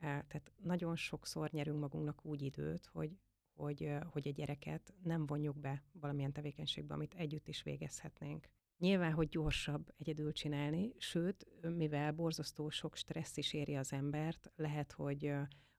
Tehát 0.00 0.52
nagyon 0.62 0.96
sokszor 0.96 1.50
nyerünk 1.50 1.80
magunknak 1.80 2.24
úgy 2.24 2.42
időt, 2.42 2.86
hogy, 2.86 3.18
hogy, 3.54 3.92
hogy 4.04 4.28
a 4.28 4.30
gyereket 4.30 4.94
nem 5.02 5.26
vonjuk 5.26 5.58
be 5.58 5.84
valamilyen 5.92 6.32
tevékenységbe, 6.32 6.94
amit 6.94 7.14
együtt 7.14 7.48
is 7.48 7.62
végezhetnénk. 7.62 8.48
Nyilván, 8.78 9.12
hogy 9.12 9.28
gyorsabb 9.28 9.94
egyedül 9.96 10.32
csinálni, 10.32 10.92
sőt, 10.98 11.46
mivel 11.60 12.12
borzasztó 12.12 12.68
sok 12.68 12.96
stressz 12.96 13.36
is 13.36 13.52
éri 13.52 13.76
az 13.76 13.92
embert, 13.92 14.52
lehet, 14.56 14.92
hogy, 14.92 15.32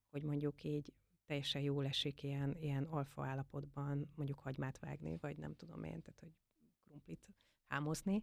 hogy 0.09 0.23
mondjuk 0.23 0.63
így 0.63 0.93
teljesen 1.27 1.61
jól 1.61 1.85
esik 1.85 2.23
ilyen, 2.23 2.55
ilyen 2.59 2.83
alfa 2.83 3.25
állapotban 3.25 4.11
mondjuk 4.15 4.39
hagymát 4.39 4.79
vágni, 4.79 5.17
vagy 5.17 5.37
nem 5.37 5.55
tudom 5.55 5.83
én, 5.83 6.01
tehát 6.01 6.19
hogy 6.19 6.31
krumplit 6.83 7.27
hámozni, 7.67 8.19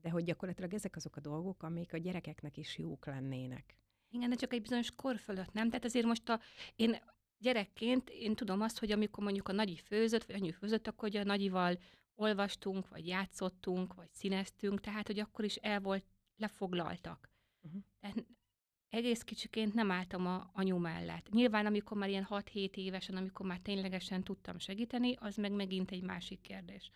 de 0.00 0.10
hogy 0.10 0.24
gyakorlatilag 0.24 0.74
ezek 0.74 0.96
azok 0.96 1.16
a 1.16 1.20
dolgok, 1.20 1.62
amik 1.62 1.92
a 1.92 1.96
gyerekeknek 1.96 2.56
is 2.56 2.78
jók 2.78 3.06
lennének. 3.06 3.76
Igen, 4.08 4.30
de 4.30 4.36
csak 4.36 4.52
egy 4.52 4.62
bizonyos 4.62 4.90
kor 4.90 5.18
fölött, 5.18 5.52
nem? 5.52 5.68
Tehát 5.68 5.84
azért 5.84 6.06
most 6.06 6.28
a, 6.28 6.40
én 6.76 6.96
gyerekként 7.38 8.10
én 8.10 8.34
tudom 8.34 8.60
azt, 8.60 8.78
hogy 8.78 8.90
amikor 8.90 9.24
mondjuk 9.24 9.48
a 9.48 9.52
nagyi 9.52 9.76
főzött, 9.76 10.24
vagy 10.24 10.34
anyu 10.34 10.52
főzött, 10.52 10.86
akkor 10.86 11.08
hogy 11.08 11.16
a 11.16 11.24
nagyival 11.24 11.78
olvastunk, 12.14 12.88
vagy 12.88 13.06
játszottunk, 13.06 13.94
vagy 13.94 14.12
színeztünk, 14.12 14.80
tehát 14.80 15.06
hogy 15.06 15.18
akkor 15.18 15.44
is 15.44 15.56
el 15.56 15.80
volt, 15.80 16.04
lefoglaltak. 16.36 17.30
Uh-huh. 17.62 17.82
Tehát 18.00 18.26
egész 18.94 19.22
kicsiként 19.22 19.74
nem 19.74 19.90
álltam 19.90 20.26
a 20.26 20.50
anyu 20.52 20.78
mellett. 20.78 21.30
Nyilván, 21.30 21.66
amikor 21.66 21.96
már 21.96 22.08
ilyen 22.08 22.26
6-7 22.30 22.76
évesen, 22.76 23.16
amikor 23.16 23.46
már 23.46 23.58
ténylegesen 23.58 24.22
tudtam 24.22 24.58
segíteni, 24.58 25.14
az 25.20 25.36
meg 25.36 25.52
megint 25.52 25.90
egy 25.90 26.02
másik 26.02 26.40
kérdés. 26.40 26.90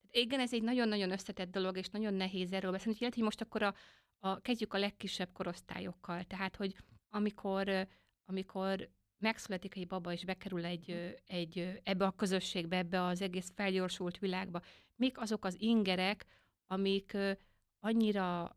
Tehát 0.00 0.26
igen, 0.26 0.40
ez 0.40 0.52
egy 0.52 0.62
nagyon-nagyon 0.62 1.10
összetett 1.10 1.50
dolog, 1.50 1.76
és 1.76 1.88
nagyon 1.88 2.14
nehéz 2.14 2.52
erről 2.52 2.70
beszélni. 2.70 2.92
Úgyhogy 2.92 3.14
hogy 3.14 3.22
most 3.22 3.40
akkor 3.40 3.62
a, 3.62 3.74
a, 4.18 4.40
kezdjük 4.40 4.74
a 4.74 4.78
legkisebb 4.78 5.32
korosztályokkal. 5.32 6.24
Tehát, 6.24 6.56
hogy 6.56 6.76
amikor, 7.08 7.86
amikor 8.24 8.88
megszületik 9.18 9.76
egy 9.76 9.86
baba, 9.86 10.12
és 10.12 10.24
bekerül 10.24 10.64
egy, 10.64 11.14
egy, 11.26 11.80
ebbe 11.82 12.04
a 12.04 12.10
közösségbe, 12.16 12.76
ebbe 12.76 13.02
az 13.02 13.22
egész 13.22 13.52
felgyorsult 13.54 14.18
világba, 14.18 14.60
mik 14.96 15.18
azok 15.18 15.44
az 15.44 15.56
ingerek, 15.60 16.26
amik 16.66 17.16
annyira 17.80 18.56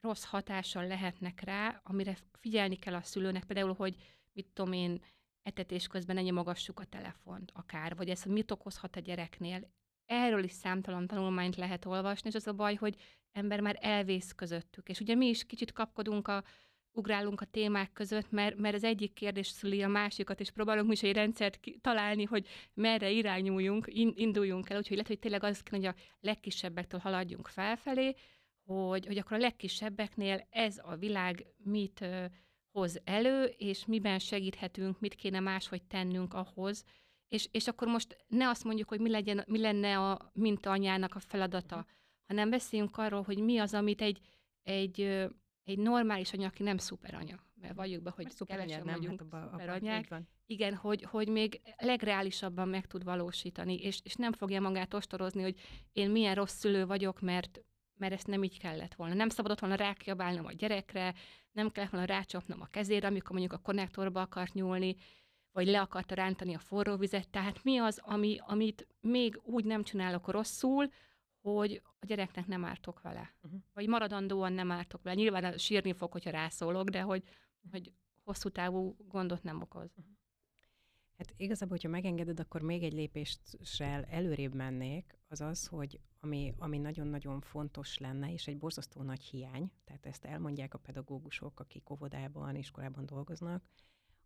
rossz 0.00 0.24
hatással 0.24 0.86
lehetnek 0.86 1.40
rá, 1.40 1.80
amire 1.84 2.16
figyelni 2.40 2.76
kell 2.76 2.94
a 2.94 3.02
szülőnek, 3.02 3.44
például, 3.44 3.74
hogy 3.74 3.96
mit 4.32 4.46
tudom 4.54 4.72
én, 4.72 5.00
etetés 5.42 5.86
közben 5.86 6.16
ne 6.16 6.22
nyomogassuk 6.22 6.80
a 6.80 6.84
telefont 6.84 7.50
akár, 7.54 7.96
vagy 7.96 8.08
ez 8.08 8.22
mit 8.22 8.50
okozhat 8.50 8.96
a 8.96 9.00
gyereknél. 9.00 9.70
Erről 10.06 10.44
is 10.44 10.52
számtalan 10.52 11.06
tanulmányt 11.06 11.56
lehet 11.56 11.84
olvasni, 11.84 12.28
és 12.28 12.34
az 12.34 12.46
a 12.46 12.52
baj, 12.52 12.74
hogy 12.74 12.96
ember 13.32 13.60
már 13.60 13.78
elvész 13.80 14.32
közöttük. 14.32 14.88
És 14.88 15.00
ugye 15.00 15.14
mi 15.14 15.26
is 15.26 15.46
kicsit 15.46 15.72
kapkodunk 15.72 16.28
a 16.28 16.44
ugrálunk 16.92 17.40
a 17.40 17.44
témák 17.44 17.92
között, 17.92 18.30
mert, 18.30 18.56
mert 18.56 18.74
az 18.74 18.84
egyik 18.84 19.12
kérdés 19.12 19.46
szüli 19.46 19.82
a 19.82 19.88
másikat, 19.88 20.40
és 20.40 20.50
próbálunk 20.50 20.86
mi 20.86 20.92
is 20.92 21.02
egy 21.02 21.14
rendszert 21.14 21.60
találni, 21.80 22.24
hogy 22.24 22.46
merre 22.74 23.10
irányuljunk, 23.10 23.86
induljunk 24.14 24.70
el, 24.70 24.76
úgyhogy 24.76 24.96
lehet, 24.96 25.10
hogy 25.10 25.18
tényleg 25.18 25.42
az 25.42 25.62
hogy 25.70 25.84
a 25.84 25.94
legkisebbektől 26.20 27.00
haladjunk 27.00 27.48
felfelé, 27.48 28.14
hogy, 28.74 29.06
hogy 29.06 29.18
akkor 29.18 29.36
a 29.36 29.40
legkisebbeknél 29.40 30.46
ez 30.50 30.80
a 30.84 30.96
világ 30.96 31.46
mit 31.56 32.00
ö, 32.00 32.24
hoz 32.70 33.00
elő, 33.04 33.44
és 33.44 33.86
miben 33.86 34.18
segíthetünk, 34.18 35.00
mit 35.00 35.14
kéne 35.14 35.40
máshogy 35.40 35.82
tennünk 35.82 36.34
ahhoz, 36.34 36.84
és, 37.28 37.48
és 37.50 37.68
akkor 37.68 37.88
most 37.88 38.24
ne 38.26 38.48
azt 38.48 38.64
mondjuk, 38.64 38.88
hogy 38.88 39.00
mi, 39.00 39.10
legyen, 39.10 39.44
mi 39.46 39.58
lenne 39.58 39.98
a 39.98 40.32
anyának 40.62 41.14
a 41.14 41.20
feladata, 41.20 41.76
uh-huh. 41.76 41.90
hanem 42.26 42.50
beszéljünk 42.50 42.96
arról, 42.96 43.22
hogy 43.22 43.38
mi 43.38 43.58
az, 43.58 43.74
amit 43.74 44.00
egy, 44.00 44.20
egy, 44.62 45.00
egy 45.64 45.78
normális 45.78 46.32
anya, 46.32 46.46
aki 46.46 46.62
nem 46.62 46.78
szuperanya, 46.78 47.36
mert 47.54 47.74
valljuk 47.74 48.02
be, 48.02 48.10
hogy 48.10 48.34
kevesen 48.46 48.84
nem, 48.84 48.94
vagyunk 48.94 49.20
hát 49.20 49.32
abba, 49.32 49.48
szuperanyák, 49.50 50.06
abba, 50.10 50.22
igen, 50.46 50.74
hogy, 50.74 51.02
hogy 51.02 51.28
még 51.28 51.60
legreálisabban 51.76 52.68
meg 52.68 52.86
tud 52.86 53.04
valósítani, 53.04 53.74
és, 53.74 54.00
és 54.02 54.14
nem 54.14 54.32
fogja 54.32 54.60
magát 54.60 54.94
ostorozni, 54.94 55.42
hogy 55.42 55.60
én 55.92 56.10
milyen 56.10 56.34
rossz 56.34 56.58
szülő 56.58 56.86
vagyok, 56.86 57.20
mert 57.20 57.60
mert 57.98 58.12
ezt 58.12 58.26
nem 58.26 58.44
így 58.44 58.58
kellett 58.58 58.94
volna. 58.94 59.14
Nem 59.14 59.28
szabadott 59.28 59.60
volna 59.60 59.74
rákiabálnom 59.74 60.46
a 60.46 60.52
gyerekre, 60.52 61.14
nem 61.52 61.70
kellett 61.70 61.90
volna 61.90 62.06
rácsapnom 62.06 62.60
a 62.60 62.66
kezére, 62.66 63.06
amikor 63.06 63.30
mondjuk 63.30 63.52
a 63.52 63.62
konnektorba 63.62 64.20
akart 64.20 64.54
nyúlni, 64.54 64.96
vagy 65.52 65.66
le 65.66 65.80
akarta 65.80 66.14
rántani 66.14 66.54
a 66.54 66.58
forró 66.58 66.96
vizet. 66.96 67.28
Tehát 67.28 67.64
mi 67.64 67.78
az, 67.78 68.00
ami, 68.02 68.38
amit 68.40 68.86
még 69.00 69.40
úgy 69.42 69.64
nem 69.64 69.82
csinálok 69.82 70.28
rosszul, 70.28 70.88
hogy 71.40 71.82
a 72.00 72.06
gyereknek 72.06 72.46
nem 72.46 72.64
ártok 72.64 73.00
vele. 73.00 73.34
Uh-huh. 73.42 73.60
Vagy 73.74 73.88
maradandóan 73.88 74.52
nem 74.52 74.70
ártok 74.70 75.02
vele. 75.02 75.16
Nyilván 75.16 75.58
sírni 75.58 75.92
fog, 75.92 76.12
hogyha 76.12 76.30
rászólok, 76.30 76.88
de 76.88 77.00
hogy, 77.00 77.22
hogy 77.70 77.92
hosszú 78.24 78.48
távú 78.48 78.96
gondot 79.08 79.42
nem 79.42 79.60
okoz. 79.60 79.90
Uh-huh. 79.96 80.16
Hát 81.18 81.34
igazából, 81.36 81.76
hogyha 81.76 81.88
megengeded, 81.88 82.40
akkor 82.40 82.62
még 82.62 82.82
egy 82.82 82.92
lépéssel 82.92 84.04
előrébb 84.04 84.54
mennék, 84.54 85.17
az 85.28 85.40
az, 85.40 85.66
hogy 85.66 86.00
ami, 86.20 86.54
ami 86.58 86.78
nagyon-nagyon 86.78 87.40
fontos 87.40 87.98
lenne, 87.98 88.32
és 88.32 88.46
egy 88.46 88.58
borzasztó 88.58 89.02
nagy 89.02 89.22
hiány, 89.22 89.70
tehát 89.84 90.06
ezt 90.06 90.24
elmondják 90.24 90.74
a 90.74 90.78
pedagógusok, 90.78 91.60
akik 91.60 91.90
óvodában, 91.90 92.56
iskolában 92.56 93.06
dolgoznak, 93.06 93.64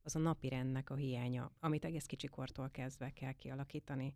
az 0.02 0.16
a 0.16 0.18
napi 0.18 0.49
rendnek 0.49 0.90
a 0.90 0.94
hiánya, 0.94 1.52
amit 1.61 1.85
egész 1.85 2.06
kicsikortól 2.06 2.71
kezdve 2.71 3.11
kell 3.11 3.32
kialakítani. 3.32 4.14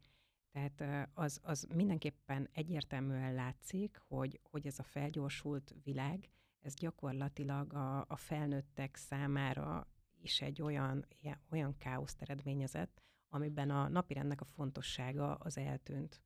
Tehát 0.52 1.10
az, 1.14 1.40
az 1.42 1.66
mindenképpen 1.74 2.48
egyértelműen 2.52 3.34
látszik, 3.34 4.00
hogy, 4.08 4.40
hogy 4.50 4.66
ez 4.66 4.78
a 4.78 4.82
felgyorsult 4.82 5.74
világ, 5.82 6.30
ez 6.60 6.74
gyakorlatilag 6.74 7.72
a, 7.72 8.04
a 8.08 8.16
felnőttek 8.16 8.96
számára 8.96 9.86
is 10.20 10.40
egy 10.40 10.62
olyan, 10.62 11.06
olyan 11.50 11.78
káoszt 11.78 12.22
eredményezett, 12.22 13.02
amiben 13.28 13.70
a 13.70 13.88
napirendnek 13.88 14.40
a 14.40 14.44
fontossága 14.44 15.34
az 15.34 15.58
eltűnt. 15.58 16.25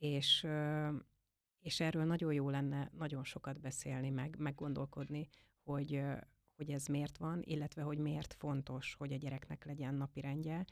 És, 0.00 0.46
és 1.60 1.80
erről 1.80 2.04
nagyon 2.04 2.32
jó 2.32 2.50
lenne 2.50 2.90
nagyon 2.96 3.24
sokat 3.24 3.60
beszélni, 3.60 4.10
meg 4.10 4.36
meggondolkodni, 4.38 5.28
hogy, 5.62 6.02
hogy 6.56 6.70
ez 6.70 6.86
miért 6.86 7.18
van, 7.18 7.42
illetve 7.42 7.82
hogy 7.82 7.98
miért 7.98 8.34
fontos, 8.34 8.94
hogy 8.94 9.12
a 9.12 9.16
gyereknek 9.16 9.64
legyen 9.64 9.94
napirendje, 9.94 10.64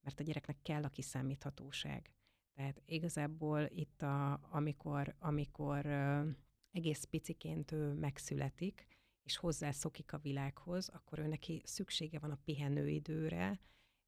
mert 0.00 0.20
a 0.20 0.22
gyereknek 0.22 0.62
kell 0.62 0.84
a 0.84 0.88
kiszámíthatóság. 0.88 2.10
Tehát 2.54 2.82
igazából 2.84 3.68
itt, 3.68 4.02
a, 4.02 4.40
amikor, 4.50 5.14
amikor 5.18 5.86
egész 6.70 7.04
piciként 7.04 7.72
ő 7.72 7.92
megszületik, 7.92 8.86
és 9.22 9.36
hozzászokik 9.36 10.12
a 10.12 10.18
világhoz, 10.18 10.88
akkor 10.88 11.18
ő 11.18 11.26
neki 11.26 11.62
szüksége 11.64 12.18
van 12.18 12.30
a 12.30 12.40
pihenőidőre, 12.44 13.60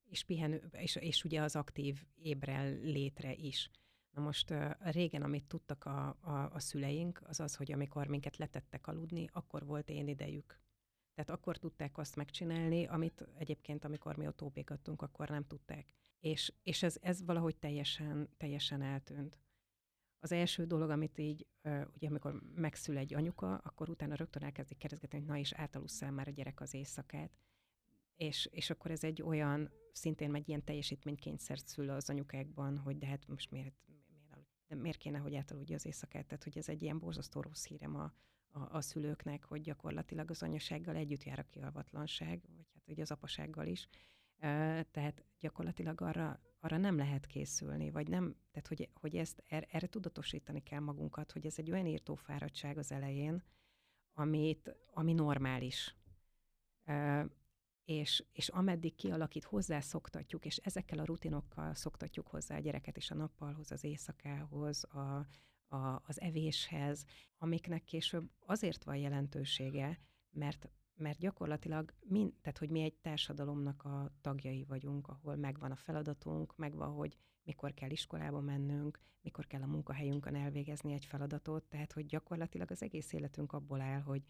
és, 0.04 0.24
pihenő, 0.24 0.68
és, 0.72 0.96
és 0.96 1.24
ugye 1.24 1.42
az 1.42 1.56
aktív 1.56 2.04
ébrel 2.14 2.78
létre 2.80 3.34
is. 3.34 3.70
Na 4.10 4.22
most 4.22 4.54
régen, 4.78 5.22
amit 5.22 5.44
tudtak 5.44 5.84
a, 5.84 6.16
a, 6.20 6.50
a 6.52 6.58
szüleink, 6.58 7.22
az 7.24 7.40
az, 7.40 7.54
hogy 7.54 7.72
amikor 7.72 8.06
minket 8.06 8.36
letettek 8.36 8.86
aludni, 8.86 9.28
akkor 9.32 9.64
volt 9.64 9.90
én 9.90 10.08
idejük. 10.08 10.60
Tehát 11.14 11.30
akkor 11.30 11.56
tudták 11.56 11.98
azt 11.98 12.16
megcsinálni, 12.16 12.86
amit 12.86 13.28
egyébként, 13.38 13.84
amikor 13.84 14.16
mi 14.16 14.26
ott 14.26 14.42
óbégattunk, 14.42 15.02
akkor 15.02 15.28
nem 15.28 15.46
tudták. 15.46 15.94
És, 16.20 16.52
és 16.62 16.82
ez, 16.82 16.96
ez 17.00 17.24
valahogy 17.24 17.56
teljesen, 17.56 18.28
teljesen 18.36 18.82
eltűnt. 18.82 19.38
Az 20.20 20.32
első 20.32 20.64
dolog, 20.66 20.90
amit 20.90 21.18
így, 21.18 21.46
ugye 21.94 22.08
amikor 22.08 22.42
megszül 22.54 22.96
egy 22.96 23.14
anyuka, 23.14 23.56
akkor 23.56 23.88
utána 23.88 24.14
rögtön 24.14 24.42
elkezdik 24.42 24.78
kérdezgetni, 24.78 25.18
hogy 25.18 25.26
na 25.26 25.36
és 25.36 25.52
átalusszál 25.52 26.10
már 26.10 26.28
a 26.28 26.30
gyerek 26.30 26.60
az 26.60 26.74
éjszakát. 26.74 27.30
És, 28.16 28.48
és 28.50 28.70
akkor 28.70 28.90
ez 28.90 29.04
egy 29.04 29.22
olyan, 29.22 29.70
szintén 29.92 30.34
egy 30.34 30.48
ilyen 30.48 30.64
teljesítménykényszert 30.64 31.66
szül 31.66 31.90
az 31.90 32.10
anyukákban, 32.10 32.78
hogy 32.78 32.98
de 32.98 33.06
hát 33.06 33.26
most 33.26 33.50
miért, 33.50 33.74
de 34.68 34.74
miért 34.74 34.98
kéne, 34.98 35.18
hogy 35.18 35.34
átaludja 35.34 35.74
az 35.74 35.86
éjszakát? 35.86 36.26
Tehát, 36.26 36.44
hogy 36.44 36.58
ez 36.58 36.68
egy 36.68 36.82
ilyen 36.82 36.98
borzasztó 36.98 37.40
rossz 37.40 37.66
hírem 37.66 37.96
a, 37.96 38.12
a, 38.50 38.76
a 38.76 38.80
szülőknek, 38.80 39.44
hogy 39.44 39.60
gyakorlatilag 39.60 40.30
az 40.30 40.42
anyasággal 40.42 40.96
együtt 40.96 41.24
jár 41.24 41.38
a 41.38 41.42
kialvatlanság, 41.50 42.40
vagy 42.56 42.66
hát 42.74 42.88
ugye 42.88 43.02
az 43.02 43.10
apasággal 43.10 43.66
is. 43.66 43.88
Tehát 44.90 45.24
gyakorlatilag 45.38 46.00
arra, 46.00 46.40
arra 46.60 46.76
nem 46.76 46.96
lehet 46.96 47.26
készülni, 47.26 47.90
vagy 47.90 48.08
nem, 48.08 48.36
tehát 48.50 48.68
hogy, 48.68 48.88
hogy 48.94 49.16
ezt 49.16 49.42
er, 49.46 49.66
erre 49.70 49.86
tudatosítani 49.86 50.62
kell 50.62 50.80
magunkat, 50.80 51.32
hogy 51.32 51.46
ez 51.46 51.58
egy 51.58 51.70
olyan 51.70 51.86
írtó 51.86 52.14
fáradtság 52.14 52.78
az 52.78 52.92
elején, 52.92 53.42
amit, 54.12 54.76
ami 54.92 55.12
normális. 55.12 55.96
És, 57.88 58.24
és 58.32 58.48
ameddig 58.48 58.94
kialakít, 58.94 59.44
hozzászoktatjuk, 59.44 60.44
és 60.44 60.56
ezekkel 60.56 60.98
a 60.98 61.04
rutinokkal 61.04 61.74
szoktatjuk 61.74 62.26
hozzá 62.26 62.56
a 62.56 62.60
gyereket 62.60 62.96
is 62.96 63.10
a 63.10 63.14
nappalhoz, 63.14 63.72
az 63.72 63.84
éjszakához, 63.84 64.84
a, 64.84 65.26
a, 65.76 66.02
az 66.06 66.20
evéshez, 66.20 67.04
amiknek 67.38 67.84
később 67.84 68.30
azért 68.40 68.84
van 68.84 68.96
jelentősége, 68.96 70.00
mert 70.30 70.70
mert 70.94 71.18
gyakorlatilag, 71.18 71.94
mind, 72.00 72.32
tehát 72.40 72.58
hogy 72.58 72.70
mi 72.70 72.82
egy 72.82 72.94
társadalomnak 72.94 73.84
a 73.84 74.12
tagjai 74.20 74.64
vagyunk, 74.64 75.08
ahol 75.08 75.36
megvan 75.36 75.70
a 75.70 75.76
feladatunk, 75.76 76.56
megvan, 76.56 76.92
hogy 76.92 77.16
mikor 77.42 77.74
kell 77.74 77.90
iskolába 77.90 78.40
mennünk, 78.40 79.00
mikor 79.20 79.46
kell 79.46 79.62
a 79.62 79.66
munkahelyünkön 79.66 80.34
elvégezni 80.34 80.92
egy 80.92 81.04
feladatot, 81.04 81.64
tehát 81.64 81.92
hogy 81.92 82.06
gyakorlatilag 82.06 82.70
az 82.70 82.82
egész 82.82 83.12
életünk 83.12 83.52
abból 83.52 83.80
áll, 83.80 84.00
hogy, 84.00 84.22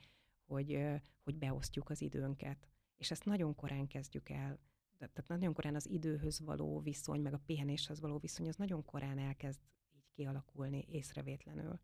hogy, 0.47 0.85
hogy 1.21 1.37
beosztjuk 1.37 1.91
az 1.91 2.00
időnket. 2.00 2.69
És 2.99 3.11
ezt 3.11 3.25
nagyon 3.25 3.55
korán 3.55 3.87
kezdjük 3.87 4.28
el. 4.28 4.59
Tehát 4.99 5.28
nagyon 5.28 5.55
korán 5.55 5.75
az 5.75 5.88
időhöz 5.88 6.40
való 6.40 6.81
viszony, 6.81 7.21
meg 7.21 7.33
a 7.33 7.43
pihenéshez 7.47 8.00
való 8.00 8.19
viszony, 8.19 8.49
az 8.49 8.57
nagyon 8.57 8.85
korán 8.85 9.19
elkezd 9.19 9.61
így 9.97 10.09
kialakulni 10.11 10.85
észrevétlenül 10.88 11.81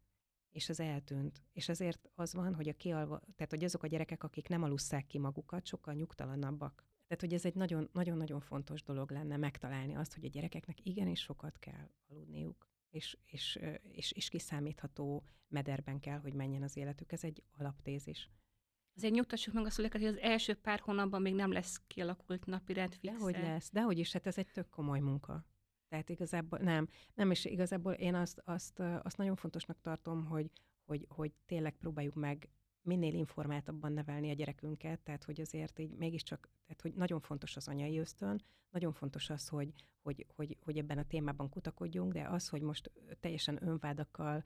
és 0.55 0.69
ez 0.69 0.81
eltűnt. 0.81 1.43
És 1.53 1.69
ezért 1.69 2.11
az 2.15 2.35
van, 2.35 2.55
hogy 2.55 2.69
a 2.69 2.73
kialva, 2.73 3.21
tehát 3.37 3.51
hogy 3.51 3.65
azok 3.65 3.83
a 3.83 3.87
gyerekek, 3.87 4.23
akik 4.23 4.49
nem 4.49 4.63
alusszák 4.63 5.07
ki 5.07 5.19
magukat, 5.19 5.67
sokkal 5.67 5.95
nyugtalanabbak. 5.95 6.85
Tehát, 7.07 7.21
hogy 7.21 7.35
ez 7.35 7.45
egy 7.45 7.55
nagyon-nagyon 7.93 8.41
fontos 8.41 8.83
dolog 8.83 9.11
lenne 9.11 9.37
megtalálni 9.37 9.95
azt, 9.95 10.15
hogy 10.15 10.25
a 10.25 10.29
gyerekeknek 10.29 10.87
igenis 10.87 11.21
sokat 11.21 11.59
kell 11.59 11.91
aludniuk, 12.07 12.69
és, 12.91 13.19
és, 13.25 13.59
és, 13.83 14.13
és 14.13 14.29
kiszámítható 14.29 15.25
mederben 15.49 16.01
kell, 16.01 16.19
hogy 16.19 16.35
menjen 16.35 16.63
az 16.63 16.77
életük. 16.77 17.13
Ez 17.13 17.25
egy 17.25 17.43
alaptézis. 17.51 18.31
Azért 18.97 19.15
nyugtassuk 19.15 19.55
meg 19.55 19.65
a 19.65 19.71
szülőket, 19.71 20.01
hogy 20.01 20.11
az 20.11 20.19
első 20.19 20.55
pár 20.55 20.81
hónapban 20.81 21.23
még 21.23 21.35
nem 21.35 21.53
lesz 21.53 21.81
kialakult 21.87 22.47
napi 22.47 22.73
rend 22.73 22.97
Dehogy 23.01 23.39
lesz, 23.39 23.71
dehogy 23.71 23.99
is, 23.99 24.13
hát 24.13 24.27
ez 24.27 24.39
egy 24.39 24.51
tök 24.53 24.69
komoly 24.69 25.01
munka. 25.01 25.45
Tehát 25.89 26.09
igazából 26.09 26.59
nem, 26.59 26.89
nem, 27.15 27.31
és 27.31 27.45
igazából 27.45 27.93
én 27.93 28.15
azt, 28.15 28.43
azt, 28.45 28.81
azt 29.03 29.17
nagyon 29.17 29.37
fontosnak 29.37 29.81
tartom, 29.81 30.25
hogy, 30.25 30.51
hogy, 30.85 31.07
hogy 31.09 31.33
tényleg 31.47 31.77
próbáljuk 31.77 32.15
meg 32.15 32.49
minél 32.85 33.15
informáltabban 33.15 33.93
nevelni 33.93 34.31
a 34.31 34.35
gyerekünket, 34.35 35.01
tehát 35.01 35.25
hogy 35.25 35.41
azért 35.41 35.79
így 35.79 35.97
mégiscsak, 35.97 36.49
tehát 36.67 36.81
hogy 36.81 36.95
nagyon 36.95 37.21
fontos 37.21 37.57
az 37.57 37.69
anyai 37.69 37.99
ösztön, 37.99 38.43
nagyon 38.71 38.93
fontos 38.93 39.31
az, 39.31 39.49
hogy, 39.49 39.73
hogy, 40.03 40.27
hogy, 40.37 40.57
hogy 40.61 40.79
ebben 40.79 40.99
a 40.99 41.07
témában 41.07 41.49
kutakodjunk, 41.49 42.13
de 42.13 42.29
az, 42.29 42.49
hogy 42.49 42.63
most 42.63 42.91
teljesen 43.21 43.67
önvádakkal 43.67 44.45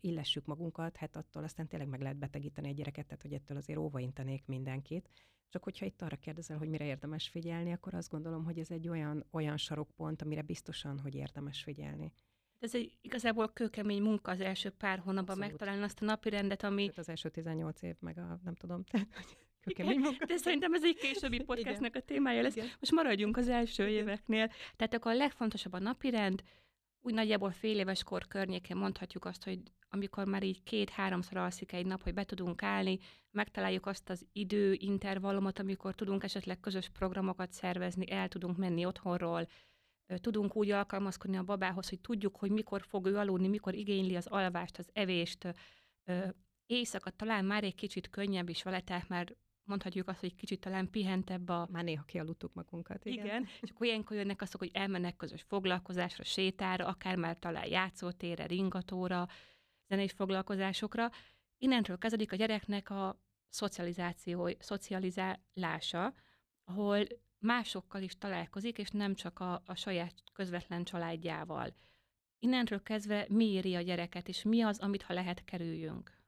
illessük 0.00 0.46
magunkat, 0.46 0.96
hát 0.96 1.16
attól 1.16 1.44
aztán 1.44 1.68
tényleg 1.68 1.88
meg 1.88 2.00
lehet 2.00 2.16
betegíteni 2.18 2.68
a 2.68 2.72
gyereket, 2.72 3.06
tehát 3.06 3.22
hogy 3.22 3.32
ettől 3.32 3.56
azért 3.56 3.78
óvaintenék 3.78 4.46
mindenkit. 4.46 5.10
Csak 5.48 5.62
hogyha 5.62 5.86
itt 5.86 6.02
arra 6.02 6.16
kérdezel, 6.16 6.58
hogy 6.58 6.68
mire 6.68 6.84
érdemes 6.84 7.28
figyelni, 7.28 7.72
akkor 7.72 7.94
azt 7.94 8.10
gondolom, 8.10 8.44
hogy 8.44 8.58
ez 8.58 8.70
egy 8.70 8.88
olyan, 8.88 9.24
olyan 9.30 9.56
sarokpont, 9.56 10.22
amire 10.22 10.42
biztosan, 10.42 10.98
hogy 10.98 11.14
érdemes 11.14 11.62
figyelni. 11.62 12.12
Ez 12.60 12.74
egy 12.74 12.92
igazából 13.00 13.52
kőkemény 13.52 14.02
munka 14.02 14.30
az 14.30 14.40
első 14.40 14.70
pár 14.70 14.98
hónapban 14.98 15.22
Abszolút. 15.22 15.50
megtalálni 15.50 15.82
azt 15.82 16.02
a 16.02 16.04
napi 16.04 16.28
rendet, 16.28 16.62
ami... 16.62 16.86
Hát 16.86 16.98
az 16.98 17.08
első 17.08 17.28
18 17.28 17.82
év, 17.82 17.94
meg 18.00 18.18
a 18.18 18.40
nem 18.44 18.54
tudom, 18.54 18.84
kőkemény 19.64 19.98
munka. 19.98 20.24
De 20.24 20.36
szerintem 20.36 20.72
ez 20.74 20.84
egy 20.84 20.96
későbbi 20.96 21.42
podcastnak 21.44 21.94
a 21.94 22.00
témája 22.00 22.42
lesz. 22.42 22.56
Igen. 22.56 22.68
Most 22.80 22.92
maradjunk 22.92 23.36
az 23.36 23.48
első 23.48 23.88
Igen. 23.88 24.02
éveknél. 24.02 24.50
Tehát 24.76 24.94
akkor 24.94 25.12
a 25.12 25.16
legfontosabb 25.16 25.72
a 25.72 25.78
napi 25.78 26.10
rend, 26.10 26.42
úgy 27.00 27.14
nagyjából 27.14 27.50
fél 27.50 27.78
éves 27.78 28.02
kor 28.02 28.26
környékén 28.26 28.76
mondhatjuk 28.76 29.24
azt, 29.24 29.44
hogy 29.44 29.58
amikor 29.90 30.26
már 30.26 30.42
így 30.42 30.62
két-háromszor 30.62 31.36
alszik 31.36 31.72
egy 31.72 31.86
nap, 31.86 32.02
hogy 32.02 32.14
be 32.14 32.24
tudunk 32.24 32.62
állni, 32.62 32.98
megtaláljuk 33.30 33.86
azt 33.86 34.10
az 34.10 34.26
időintervallumot, 34.32 35.58
amikor 35.58 35.94
tudunk 35.94 36.24
esetleg 36.24 36.60
közös 36.60 36.88
programokat 36.88 37.52
szervezni, 37.52 38.10
el 38.10 38.28
tudunk 38.28 38.56
menni 38.56 38.84
otthonról, 38.84 39.48
tudunk 40.16 40.56
úgy 40.56 40.70
alkalmazkodni 40.70 41.36
a 41.36 41.42
babához, 41.42 41.88
hogy 41.88 42.00
tudjuk, 42.00 42.36
hogy 42.36 42.50
mikor 42.50 42.82
fog 42.82 43.06
ő 43.06 43.16
aludni, 43.16 43.48
mikor 43.48 43.74
igényli 43.74 44.16
az 44.16 44.26
alvást, 44.26 44.78
az 44.78 44.90
evést. 44.92 45.54
Éjszaka 46.66 47.10
talán 47.10 47.44
már 47.44 47.64
egy 47.64 47.74
kicsit 47.74 48.10
könnyebb 48.10 48.48
is 48.48 48.62
vele, 48.62 48.80
tehát 48.80 49.08
már 49.08 49.36
mondhatjuk 49.64 50.08
azt, 50.08 50.20
hogy 50.20 50.34
kicsit 50.34 50.60
talán 50.60 50.90
pihentebb 50.90 51.48
a... 51.48 51.68
Már 51.70 51.84
néha 51.84 52.02
kialudtuk 52.02 52.54
magunkat, 52.54 53.04
igen. 53.04 53.24
igen. 53.24 53.46
És 53.60 53.70
akkor 53.70 53.86
ilyenkor 53.86 54.16
jönnek 54.16 54.42
azok, 54.42 54.60
hogy 54.60 54.70
elmennek 54.72 55.16
közös 55.16 55.42
foglalkozásra, 55.42 56.24
sétára, 56.24 56.86
akár 56.86 57.16
már 57.16 57.38
talán 57.38 57.66
játszótérre, 57.66 58.46
ringatóra, 58.46 59.28
zenei 59.88 60.08
foglalkozásokra. 60.08 61.10
Innentől 61.58 61.98
kezdődik 61.98 62.32
a 62.32 62.36
gyereknek 62.36 62.90
a 62.90 63.20
szocializáció, 63.48 64.50
szocializálása, 64.58 66.14
ahol 66.64 67.06
másokkal 67.40 68.02
is 68.02 68.18
találkozik, 68.18 68.78
és 68.78 68.90
nem 68.90 69.14
csak 69.14 69.38
a, 69.38 69.62
a 69.66 69.74
saját 69.74 70.14
közvetlen 70.32 70.84
családjával. 70.84 71.74
Innentől 72.38 72.82
kezdve 72.82 73.26
mi 73.28 73.44
éri 73.44 73.74
a 73.74 73.80
gyereket, 73.80 74.28
és 74.28 74.42
mi 74.42 74.62
az, 74.62 74.78
amit 74.78 75.02
ha 75.02 75.12
lehet 75.12 75.44
kerüljünk? 75.44 76.18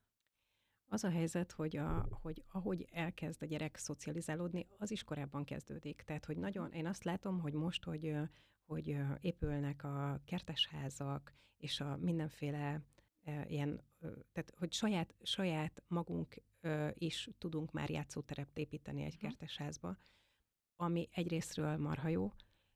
Az 0.86 1.04
a 1.04 1.10
helyzet, 1.10 1.52
hogy, 1.52 1.76
a, 1.76 2.08
hogy 2.22 2.44
ahogy 2.48 2.88
elkezd 2.90 3.42
a 3.42 3.46
gyerek 3.46 3.76
szocializálódni, 3.76 4.66
az 4.78 4.90
is 4.90 5.04
korábban 5.04 5.44
kezdődik. 5.44 6.02
Tehát, 6.02 6.24
hogy 6.24 6.36
nagyon, 6.36 6.72
én 6.72 6.86
azt 6.86 7.04
látom, 7.04 7.40
hogy 7.40 7.52
most, 7.52 7.84
hogy, 7.84 8.14
hogy 8.64 8.96
épülnek 9.20 9.84
a 9.84 10.20
kertesházak, 10.24 11.34
és 11.56 11.80
a 11.80 11.96
mindenféle 11.96 12.82
ilyen, 13.46 13.80
tehát 14.32 14.52
hogy 14.56 14.72
saját, 14.72 15.14
saját 15.22 15.82
magunk 15.86 16.42
is 16.94 17.28
tudunk 17.38 17.72
már 17.72 17.90
játszóteret 17.90 18.58
építeni 18.58 19.02
egy 19.02 19.16
kertesházba, 19.16 19.96
ami 20.82 21.08
egyrésztről 21.12 21.76
marha 21.76 22.08
jó, 22.08 22.32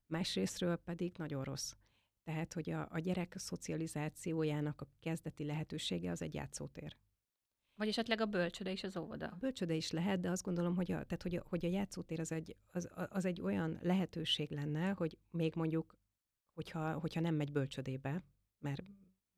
másrésztről 0.07 0.77
pedig 0.77 1.15
nagyon 1.17 1.45
rossz. 1.45 1.75
Tehát, 2.23 2.53
hogy 2.53 2.71
a, 2.71 2.89
a 2.91 2.99
gyerek 2.99 3.35
szocializációjának 3.37 4.81
a 4.81 4.89
kezdeti 5.01 5.45
lehetősége 5.45 6.11
az 6.11 6.23
egy 6.23 6.35
játszótér. 6.35 6.97
Vagy 7.75 7.89
esetleg 7.89 8.21
a 8.21 8.27
bölcsöde 8.27 8.71
is 8.71 8.83
az 8.83 8.97
óvoda. 8.97 9.27
A 9.27 9.37
bölcsöde 9.37 9.75
is 9.75 9.91
lehet, 9.91 10.21
de 10.21 10.31
azt 10.31 10.43
gondolom, 10.43 10.77
hogy 10.77 10.93
a, 10.93 11.05
tehát, 11.05 11.23
hogy 11.23 11.37
a, 11.37 11.45
hogy 11.49 11.65
a 11.65 11.69
játszótér 11.69 12.21
az 12.21 12.33
egy, 12.33 12.57
az, 12.73 12.89
az 13.09 13.25
egy 13.25 13.41
olyan 13.41 13.79
lehetőség 13.83 14.51
lenne, 14.51 14.91
hogy 14.91 15.19
még 15.31 15.55
mondjuk, 15.55 15.99
hogyha, 16.53 16.99
hogyha 16.99 17.21
nem 17.21 17.35
megy 17.35 17.53
bölcsödébe, 17.53 18.25
mert 18.59 18.85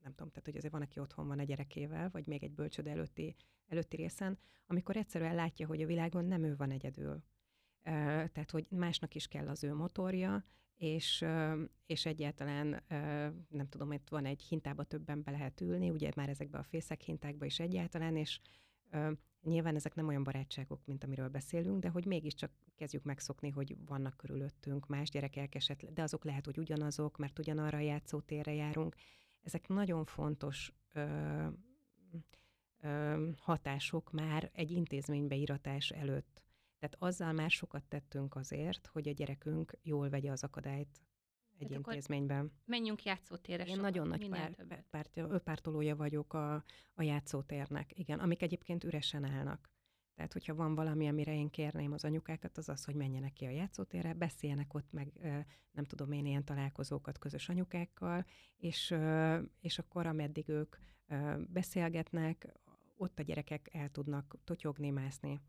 nem 0.02 0.11
tudom, 0.12 0.28
tehát 0.28 0.44
hogy 0.44 0.57
azért 0.57 0.72
van, 0.72 0.83
aki 0.83 1.00
otthon 1.00 1.26
van 1.26 1.38
a 1.38 1.44
gyerekével, 1.44 2.11
vagy 2.11 2.26
még 2.26 2.42
egy 2.42 2.52
bölcsöde 2.52 2.90
előtti, 2.90 3.37
előtti 3.66 3.96
részen, 3.96 4.38
amikor 4.66 4.96
egyszerűen 4.96 5.35
látja, 5.35 5.66
hogy 5.66 5.83
a 5.83 5.87
világon 5.87 6.24
nem 6.24 6.44
ő 6.44 6.57
van 6.57 6.70
egyedül. 6.70 7.22
Tehát, 8.33 8.51
hogy 8.51 8.66
másnak 8.70 9.14
is 9.14 9.27
kell 9.27 9.48
az 9.48 9.64
ő 9.64 9.74
motorja, 9.74 10.44
és, 10.77 11.24
és 11.87 12.07
egyáltalán 12.07 12.83
nem 13.48 13.68
tudom, 13.68 13.92
itt 13.92 14.09
van 14.09 14.24
egy 14.24 14.42
hintába 14.42 14.85
többen 14.85 15.22
be 15.22 15.31
lehet 15.31 15.61
ülni, 15.61 15.90
ugye 15.90 16.11
már 16.16 16.29
ezekbe 16.29 16.59
a 16.59 16.62
fészek 16.62 17.01
hintákba 17.01 17.44
is 17.44 17.61
egyáltalán, 17.61 18.16
és 18.16 18.40
nyilván 19.42 19.74
ezek 19.74 19.94
nem 19.94 20.09
olyan 20.09 20.22
barátságok, 20.22 20.81
mint 20.85 21.05
amiről 21.05 21.29
beszélünk, 21.29 21.81
de 21.81 21.88
hogy 21.88 22.05
mégiscsak 22.05 22.51
kezdjük 22.77 23.03
megszokni, 23.03 23.51
hogy 23.51 23.77
vannak 23.87 24.16
körülöttünk 24.16 24.87
más 24.87 25.11
gyerekek 25.11 25.55
esetleg, 25.55 25.92
de 25.92 26.03
azok 26.03 26.24
lehet, 26.24 26.44
hogy 26.44 26.59
ugyanazok, 26.59 27.16
mert 27.16 27.38
ugyanarra 27.38 27.79
a 27.79 27.81
játszótérre 27.81 28.55
járunk. 28.55 28.94
Ezek 29.42 29.68
nagyon 29.68 30.05
fontos 30.05 30.72
ö, 30.92 31.46
ö, 32.81 33.29
hatások 33.37 34.11
már 34.11 34.51
egy 34.53 34.70
intézménybe 34.70 35.35
iratás 35.35 35.90
előtt. 35.90 36.42
Tehát 36.79 36.97
azzal 36.99 37.33
már 37.33 37.51
sokat 37.51 37.85
tettünk 37.85 38.37
azért, 38.37 38.87
hogy 38.87 39.09
a 39.09 39.12
gyerekünk 39.12 39.79
jól 39.83 40.09
vegye 40.09 40.31
az 40.31 40.45
akadályt 40.45 41.01
egy 41.59 41.69
Tehát 41.69 41.87
intézményben. 41.87 42.53
Menjünk 42.64 43.03
játszótérre. 43.03 43.64
Én 43.64 43.81
nagyon 43.81 44.09
nagy 44.09 44.29
pár, 44.29 44.85
párt, 44.91 45.43
pártolója 45.43 45.97
vagyok 45.97 46.33
a, 46.35 46.64
a 46.95 47.03
játszótérnek, 47.03 47.99
igen, 47.99 48.19
amik 48.19 48.43
egyébként 48.43 48.85
üresen 48.85 49.25
állnak. 49.25 49.71
Tehát, 50.14 50.33
hogyha 50.33 50.55
van 50.55 50.75
valami, 50.75 51.09
amire 51.09 51.35
én 51.35 51.51
kérném 51.51 51.93
az 51.93 52.05
anyukákat, 52.05 52.59
az 52.59 52.69
az, 52.69 52.85
hogy 52.85 52.95
menjenek 52.95 53.33
ki 53.33 53.45
a 53.45 53.51
játszótérre, 53.51 54.14
beszéljenek 54.14 54.75
ott 54.75 54.93
meg, 54.93 55.12
nem 55.73 55.85
tudom 55.85 56.12
én, 56.12 56.27
ilyen 56.27 56.45
találkozókat 56.45 57.19
közös 57.19 57.49
anyukákkal, 57.49 58.27
és, 58.57 58.95
és 59.61 59.79
akkor 59.79 60.07
ameddig 60.07 60.49
ők 60.49 60.77
beszélgetnek, 61.49 62.53
ott 62.97 63.19
a 63.19 63.23
gyerekek 63.23 63.69
el 63.73 63.88
tudnak 63.88 64.37
totyogni, 64.45 64.91
mászni. 64.91 65.41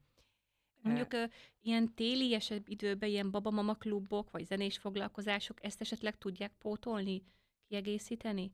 Mondjuk 0.81 1.13
uh, 1.13 1.23
ilyen 1.61 1.93
téliesebb 1.93 2.69
időben 2.69 3.09
ilyen 3.09 3.31
babamama 3.31 3.73
klubok, 3.73 4.31
vagy 4.31 4.45
zenés 4.45 4.77
foglalkozások, 4.77 5.63
ezt 5.63 5.81
esetleg 5.81 6.17
tudják 6.17 6.51
pótolni, 6.57 7.23
kiegészíteni? 7.67 8.51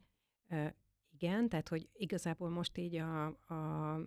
Uh, 0.50 0.68
igen, 1.14 1.50
tehát 1.50 1.68
hogy 1.68 1.90
igazából 1.94 2.50
most 2.50 2.78
így 2.78 2.96
a, 2.96 3.26
a 3.26 4.00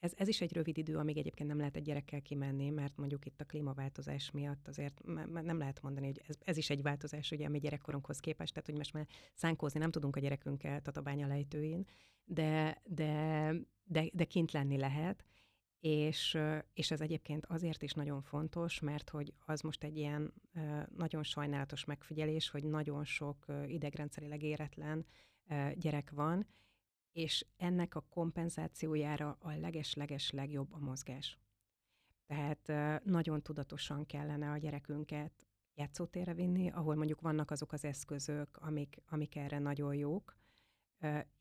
ez, 0.00 0.12
ez 0.16 0.28
is 0.28 0.40
egy 0.40 0.52
rövid 0.52 0.78
idő, 0.78 0.96
amíg 0.96 1.18
egyébként 1.18 1.48
nem 1.48 1.58
lehet 1.58 1.76
egy 1.76 1.82
gyerekkel 1.82 2.22
kimenni, 2.22 2.70
mert 2.70 2.96
mondjuk 2.96 3.26
itt 3.26 3.40
a 3.40 3.44
klímaváltozás 3.44 4.30
miatt 4.30 4.68
azért 4.68 5.00
nem 5.42 5.58
lehet 5.58 5.82
mondani, 5.82 6.06
hogy 6.06 6.22
ez, 6.28 6.36
ez 6.44 6.56
is 6.56 6.70
egy 6.70 6.82
változás, 6.82 7.30
ugye, 7.30 7.46
ami 7.46 7.58
gyerekkorunkhoz 7.58 8.20
képest, 8.20 8.52
tehát 8.52 8.68
hogy 8.68 8.76
most 8.76 8.92
már 8.92 9.06
szánkózni 9.34 9.78
nem 9.78 9.90
tudunk 9.90 10.16
a 10.16 10.20
gyerekünkkel 10.20 10.80
Tatabánya 10.80 11.26
lejtőin, 11.26 11.86
de, 12.24 12.82
de, 12.84 13.52
de, 13.84 14.04
de 14.12 14.24
kint 14.24 14.52
lenni 14.52 14.78
lehet, 14.78 15.24
és, 15.80 16.38
és 16.72 16.90
ez 16.90 17.00
egyébként 17.00 17.46
azért 17.46 17.82
is 17.82 17.92
nagyon 17.92 18.22
fontos, 18.22 18.80
mert 18.80 19.10
hogy 19.10 19.34
az 19.46 19.60
most 19.60 19.84
egy 19.84 19.96
ilyen 19.96 20.32
nagyon 20.96 21.22
sajnálatos 21.22 21.84
megfigyelés, 21.84 22.50
hogy 22.50 22.64
nagyon 22.64 23.04
sok 23.04 23.46
idegrendszerileg 23.66 24.42
éretlen 24.42 25.06
gyerek 25.74 26.10
van, 26.10 26.46
és 27.12 27.46
ennek 27.56 27.94
a 27.94 28.06
kompenzációjára 28.08 29.36
a 29.40 29.50
leges-leges 29.50 30.30
legjobb 30.30 30.72
a 30.72 30.78
mozgás. 30.78 31.38
Tehát 32.26 32.72
nagyon 33.04 33.42
tudatosan 33.42 34.06
kellene 34.06 34.50
a 34.50 34.58
gyerekünket 34.58 35.32
játszótérre 35.74 36.34
vinni, 36.34 36.70
ahol 36.70 36.94
mondjuk 36.94 37.20
vannak 37.20 37.50
azok 37.50 37.72
az 37.72 37.84
eszközök, 37.84 38.56
amik, 38.56 39.02
amik 39.08 39.36
erre 39.36 39.58
nagyon 39.58 39.94
jók, 39.94 40.36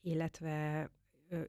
illetve 0.02 0.90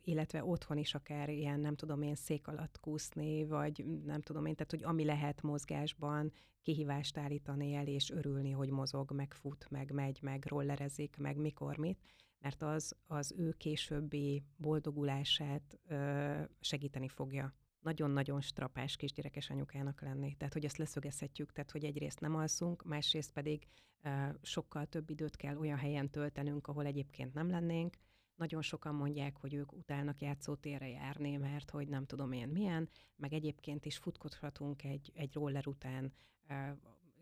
illetve 0.04 0.44
otthon 0.44 0.76
is 0.76 0.94
akár 0.94 1.28
ilyen, 1.28 1.60
nem 1.60 1.74
tudom 1.74 2.02
én, 2.02 2.14
szék 2.14 2.46
alatt 2.46 2.80
kúszni, 2.80 3.44
vagy 3.44 3.84
nem 4.04 4.20
tudom 4.20 4.46
én, 4.46 4.54
tehát 4.54 4.70
hogy 4.70 4.82
ami 4.84 5.04
lehet 5.04 5.42
mozgásban, 5.42 6.32
kihívást 6.62 7.16
állítani 7.16 7.74
el, 7.74 7.86
és 7.86 8.10
örülni, 8.10 8.50
hogy 8.50 8.70
mozog, 8.70 9.12
meg 9.12 9.34
fut, 9.34 9.66
meg 9.70 9.90
megy, 9.92 10.18
meg 10.22 10.44
rollerezik, 10.46 11.16
meg 11.16 11.36
mikor 11.36 11.76
mit, 11.76 11.98
mert 12.38 12.62
az 12.62 12.96
az 13.06 13.34
ő 13.36 13.52
későbbi 13.52 14.44
boldogulását 14.56 15.78
ö, 15.88 16.42
segíteni 16.60 17.08
fogja. 17.08 17.54
Nagyon-nagyon 17.80 18.40
strapás 18.40 18.96
kisgyerekes 18.96 19.50
anyukának 19.50 20.00
lenni. 20.02 20.34
Tehát, 20.34 20.52
hogy 20.52 20.64
ezt 20.64 20.76
leszögezhetjük, 20.76 21.52
tehát, 21.52 21.70
hogy 21.70 21.84
egyrészt 21.84 22.20
nem 22.20 22.34
alszunk, 22.34 22.84
másrészt 22.84 23.32
pedig 23.32 23.66
ö, 24.02 24.08
sokkal 24.42 24.86
több 24.86 25.10
időt 25.10 25.36
kell 25.36 25.56
olyan 25.56 25.78
helyen 25.78 26.10
töltenünk, 26.10 26.66
ahol 26.66 26.86
egyébként 26.86 27.34
nem 27.34 27.50
lennénk. 27.50 27.96
Nagyon 28.40 28.62
sokan 28.62 28.94
mondják, 28.94 29.36
hogy 29.36 29.54
ők 29.54 29.72
utálnak 29.72 30.20
játszótérre 30.20 30.88
járni, 30.88 31.36
mert 31.36 31.70
hogy 31.70 31.88
nem 31.88 32.06
tudom 32.06 32.32
én 32.32 32.48
milyen, 32.48 32.88
meg 33.16 33.32
egyébként 33.32 33.84
is 33.84 33.96
futkodhatunk 33.96 34.84
egy, 34.84 35.12
egy 35.14 35.34
roller 35.34 35.66
után 35.66 36.12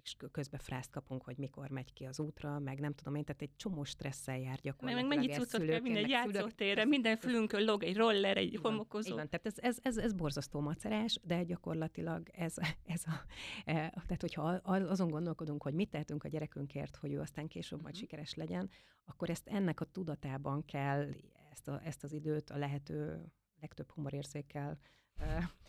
és 0.09 0.17
közben 0.31 0.61
frászt 0.61 0.91
kapunk, 0.91 1.23
hogy 1.23 1.37
mikor 1.37 1.69
megy 1.69 1.93
ki 1.93 2.05
az 2.05 2.21
útra, 2.21 2.59
meg 2.59 2.81
nem 2.81 2.95
tudom 2.95 3.15
én, 3.15 3.25
tehát 3.25 3.43
egy 3.43 3.57
csomó 3.57 3.85
stresszel 3.85 4.39
jár 4.39 4.59
gyakorlatilag. 4.61 5.09
Meg 5.09 5.19
mennyi 5.19 5.33
cuccot 5.33 5.65
kell 5.65 5.81
minden 5.81 6.09
játszótérre, 6.09 6.85
minden 6.85 7.17
fülünkön 7.25 7.65
log 7.65 7.83
egy 7.83 7.97
roller, 7.97 8.37
egy 8.37 8.59
homokozó. 8.63 9.13
Igen, 9.13 9.29
tehát 9.29 9.47
ez, 9.47 9.55
ez, 9.57 9.79
ez, 9.83 9.97
ez 9.97 10.13
borzasztó 10.13 10.61
macerás, 10.61 11.21
de 11.23 11.43
gyakorlatilag 11.43 12.29
ez, 12.33 12.55
ez 12.95 13.03
a, 13.07 13.25
e, 13.65 13.75
tehát 14.07 14.21
hogyha 14.21 14.43
azon 14.65 15.09
gondolkodunk, 15.09 15.63
hogy 15.63 15.75
mit 15.75 15.91
tehetünk 15.91 16.25
a 16.25 16.29
gyerekünkért, 16.29 16.97
hogy 16.97 17.13
ő 17.13 17.21
aztán 17.21 17.49
később 17.49 17.83
majd 17.83 17.95
mhm. 17.95 18.03
sikeres 18.03 18.35
legyen, 18.35 18.71
akkor 19.05 19.31
ezt 19.31 19.49
ennek 19.49 19.81
a 19.81 19.85
tudatában 19.85 20.65
kell 20.65 21.09
ezt, 21.51 21.69
a, 21.69 21.81
ezt 21.85 22.05
az 22.05 22.13
időt 22.13 22.51
a 22.51 22.57
lehető 22.57 23.33
legtöbb 23.61 23.91
humorérzékkel 23.91 24.79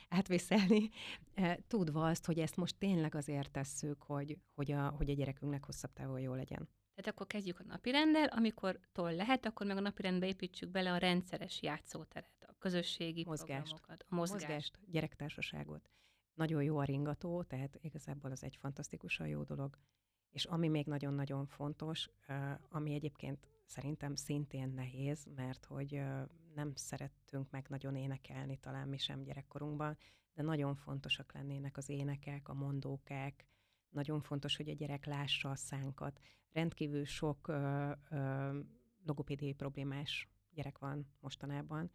átvészelni, 0.10 0.90
tudva 1.68 2.08
azt, 2.08 2.26
hogy 2.26 2.40
ezt 2.40 2.56
most 2.56 2.76
tényleg 2.78 3.16
azért 3.16 3.52
tesszük, 3.52 4.02
hogy, 4.02 4.38
hogy, 4.56 4.72
a, 4.72 4.90
hogy 4.90 5.10
a 5.10 5.14
gyerekünknek 5.14 5.66
hosszabb 5.66 5.94
távon 5.94 6.20
jó 6.20 6.34
legyen. 6.34 6.70
Tehát 6.96 7.14
akkor 7.14 7.28
kezdjük 7.28 7.60
a 7.60 7.64
napirenddel, 7.64 8.28
amikor 8.28 8.80
tól 8.92 9.14
lehet, 9.14 9.46
akkor 9.46 9.66
meg 9.66 9.78
a 9.78 9.80
napirendbe 9.80 10.28
építsük 10.28 10.70
bele 10.70 10.92
a 10.92 10.98
rendszeres 10.98 11.62
játszóteret, 11.62 12.46
a 12.48 12.56
közösségi 12.58 13.24
mozgást, 13.26 13.48
programokat, 13.50 14.06
a 14.10 14.16
mozgást. 14.16 14.48
mozgást, 14.48 14.80
gyerektársaságot. 14.92 15.90
Nagyon 16.34 16.64
jó 16.64 16.78
a 16.78 16.84
ringató, 16.84 17.44
tehát 17.44 17.78
igazából 17.82 18.32
az 18.32 18.44
egy 18.44 18.56
fantasztikusan 18.56 19.28
jó 19.28 19.44
dolog. 19.44 19.78
És 20.30 20.46
ami 20.46 20.68
még 20.68 20.86
nagyon-nagyon 20.86 21.46
fontos, 21.46 22.10
ami 22.70 22.94
egyébként 22.94 23.48
szerintem 23.70 24.16
szintén 24.16 24.70
nehéz, 24.70 25.28
mert 25.36 25.66
hogy 25.66 26.02
nem 26.56 26.76
szerettünk 26.76 27.50
meg 27.50 27.66
nagyon 27.70 27.96
énekelni 27.96 28.58
talán 28.58 28.88
mi 28.88 28.98
sem 28.98 29.24
gyerekkorunkban, 29.24 29.98
de 30.34 30.42
nagyon 30.42 30.76
fontosak 30.76 31.34
lennének 31.34 31.78
az 31.78 31.90
énekek, 31.90 32.50
a 32.50 32.54
mondókák, 32.54 33.46
nagyon 33.90 34.22
fontos, 34.22 34.56
hogy 34.56 34.70
a 34.70 34.74
gyerek 34.74 35.06
lássa 35.06 35.50
a 35.50 35.56
szánkat. 35.56 36.20
Rendkívül 36.52 37.06
sok 37.06 37.48
ö, 37.48 37.92
ö, 38.10 38.60
logopédiai 39.06 39.54
problémás 39.54 40.30
gyerek 40.54 40.78
van 40.78 41.08
mostanában, 41.20 41.92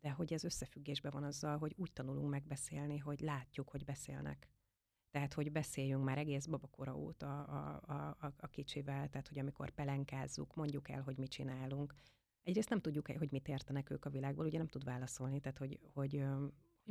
de 0.00 0.10
hogy 0.10 0.32
ez 0.32 0.44
összefüggésben 0.44 1.12
van 1.12 1.24
azzal, 1.24 1.58
hogy 1.58 1.74
úgy 1.76 1.92
tanulunk 1.92 2.30
megbeszélni, 2.30 2.98
hogy 2.98 3.20
látjuk, 3.20 3.68
hogy 3.68 3.84
beszélnek. 3.84 4.48
Tehát, 5.12 5.32
hogy 5.32 5.52
beszéljünk 5.52 6.04
már 6.04 6.18
egész 6.18 6.46
babakora 6.46 6.96
óta 6.96 7.42
a, 7.42 7.82
a, 7.86 8.16
a, 8.26 8.32
a 8.36 8.46
kicsivel, 8.46 9.08
tehát, 9.08 9.28
hogy 9.28 9.38
amikor 9.38 9.70
pelenkázzuk, 9.70 10.54
mondjuk 10.54 10.88
el, 10.88 11.02
hogy 11.02 11.16
mit 11.16 11.30
csinálunk. 11.30 11.94
Egyrészt 12.42 12.68
nem 12.68 12.80
tudjuk, 12.80 13.06
hogy 13.06 13.30
mit 13.30 13.48
értenek 13.48 13.90
ők 13.90 14.04
a 14.04 14.10
világból, 14.10 14.46
ugye 14.46 14.58
nem 14.58 14.66
tud 14.66 14.84
válaszolni, 14.84 15.40
tehát, 15.40 15.58
hogy, 15.58 15.78
hogy 15.92 16.24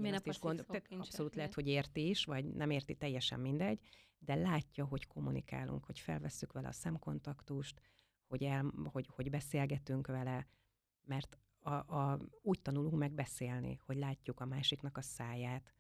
azt 0.02 0.28
is 0.28 0.40
gond, 0.40 0.66
tehát 0.66 0.88
abszolút 0.90 1.36
lehet, 1.36 1.54
hogy 1.54 1.68
érti 1.68 2.10
is, 2.10 2.26
vagy 2.26 2.46
nem 2.46 2.70
érti 2.70 2.96
teljesen 2.96 3.40
mindegy, 3.40 3.80
de 4.20 4.36
látja, 4.36 4.86
hogy 4.86 5.08
kommunikálunk, 5.08 5.86
hogy 5.86 6.00
felvesszük 6.00 6.52
vele 6.52 6.68
a 6.68 6.72
szemkontaktust, 6.72 7.82
hogy, 8.28 8.44
el, 8.44 8.72
hogy, 8.84 9.08
hogy 9.12 9.30
beszélgetünk 9.30 10.08
vele, 10.08 10.48
mert 11.02 11.38
a, 11.60 11.74
a, 11.74 12.20
úgy 12.42 12.62
tanulunk 12.62 12.98
meg 12.98 13.12
beszélni, 13.12 13.80
hogy 13.86 13.98
látjuk 13.98 14.40
a 14.40 14.46
másiknak 14.46 14.98
a 14.98 15.02
száját, 15.02 15.74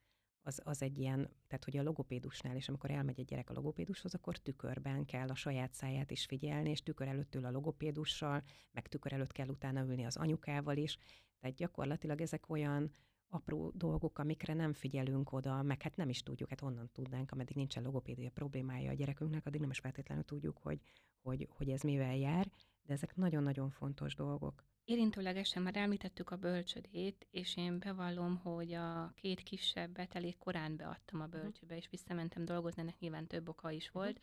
az, 0.43 0.61
az 0.63 0.81
egy 0.81 0.97
ilyen, 0.97 1.29
tehát 1.47 1.63
hogy 1.63 1.77
a 1.77 1.83
logopédusnál, 1.83 2.55
és 2.55 2.69
amikor 2.69 2.91
elmegy 2.91 3.19
egy 3.19 3.25
gyerek 3.25 3.49
a 3.49 3.53
logopédushoz, 3.53 4.13
akkor 4.13 4.37
tükörben 4.37 5.05
kell 5.05 5.27
a 5.27 5.35
saját 5.35 5.73
száját 5.73 6.11
is 6.11 6.25
figyelni, 6.25 6.69
és 6.69 6.83
tükör 6.83 7.07
előtt 7.07 7.35
ül 7.35 7.45
a 7.45 7.51
logopédussal, 7.51 8.43
meg 8.71 8.87
tükör 8.87 9.13
előtt 9.13 9.31
kell 9.31 9.47
utána 9.47 9.81
ülni 9.81 10.05
az 10.05 10.17
anyukával 10.17 10.77
is. 10.77 10.97
Tehát 11.39 11.55
gyakorlatilag 11.55 12.21
ezek 12.21 12.49
olyan 12.49 12.91
apró 13.27 13.71
dolgok, 13.75 14.19
amikre 14.19 14.53
nem 14.53 14.73
figyelünk 14.73 15.31
oda, 15.31 15.61
meg 15.61 15.81
hát 15.81 15.95
nem 15.95 16.09
is 16.09 16.23
tudjuk, 16.23 16.49
hát 16.49 16.61
onnan 16.61 16.89
tudnánk, 16.91 17.31
ameddig 17.31 17.55
nincsen 17.55 17.83
logopédia 17.83 18.29
problémája 18.29 18.91
a 18.91 18.93
gyerekünknek, 18.93 19.45
addig 19.45 19.61
nem 19.61 19.69
is 19.69 19.79
feltétlenül 19.79 20.23
tudjuk, 20.23 20.57
hogy, 20.57 20.79
hogy, 21.21 21.47
hogy 21.49 21.69
ez 21.69 21.81
mivel 21.81 22.15
jár, 22.15 22.51
de 22.81 22.93
ezek 22.93 23.15
nagyon-nagyon 23.15 23.69
fontos 23.69 24.15
dolgok. 24.15 24.63
Érintőlegesen 24.83 25.61
már 25.61 25.77
említettük 25.77 26.29
a 26.29 26.35
bölcsödét, 26.35 27.27
és 27.31 27.57
én 27.57 27.79
bevallom, 27.79 28.37
hogy 28.37 28.73
a 28.73 29.11
két 29.15 29.43
kisebbet 29.43 30.15
elég 30.15 30.37
korán 30.37 30.75
beadtam 30.75 31.21
a 31.21 31.25
mhm. 31.25 31.31
bölcsöbe, 31.31 31.75
és 31.75 31.87
visszamentem 31.89 32.45
dolgozni, 32.45 32.81
ennek 32.81 32.99
nyilván 32.99 33.27
több 33.27 33.49
oka 33.49 33.71
is 33.71 33.91
mhm. 33.91 33.97
volt. 33.97 34.21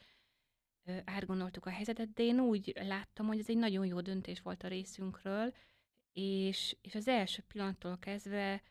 Átgondoltuk 1.04 1.66
a 1.66 1.70
helyzetet, 1.70 2.12
de 2.12 2.22
én 2.22 2.40
úgy 2.40 2.72
láttam, 2.74 3.26
hogy 3.26 3.38
ez 3.38 3.48
egy 3.48 3.56
nagyon 3.56 3.86
jó 3.86 4.00
döntés 4.00 4.40
volt 4.40 4.62
a 4.62 4.68
részünkről, 4.68 5.54
és, 6.12 6.76
és 6.80 6.94
az 6.94 7.08
első 7.08 7.42
pillanattól 7.48 7.98
kezdve 7.98 8.62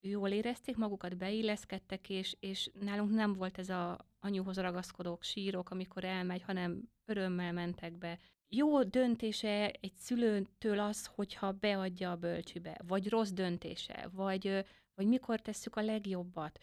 jól 0.00 0.28
érezték 0.28 0.76
magukat, 0.76 1.16
beilleszkedtek, 1.16 2.10
és, 2.10 2.36
és 2.40 2.70
nálunk 2.80 3.10
nem 3.10 3.32
volt 3.32 3.58
ez 3.58 3.68
a 3.68 4.06
anyuhoz 4.20 4.56
ragaszkodók, 4.56 5.22
sírok, 5.22 5.70
amikor 5.70 6.04
elmegy, 6.04 6.42
hanem 6.42 6.82
örömmel 7.04 7.52
mentek 7.52 7.98
be. 7.98 8.18
Jó 8.54 8.82
döntése 8.82 9.70
egy 9.80 9.96
szülőtől 9.96 10.78
az, 10.78 11.06
hogyha 11.06 11.52
beadja 11.52 12.10
a 12.10 12.16
bölcsibe, 12.16 12.80
vagy 12.86 13.08
rossz 13.08 13.30
döntése, 13.30 14.08
vagy, 14.12 14.64
vagy 14.94 15.06
mikor 15.06 15.40
tesszük 15.40 15.76
a 15.76 15.82
legjobbat. 15.82 16.58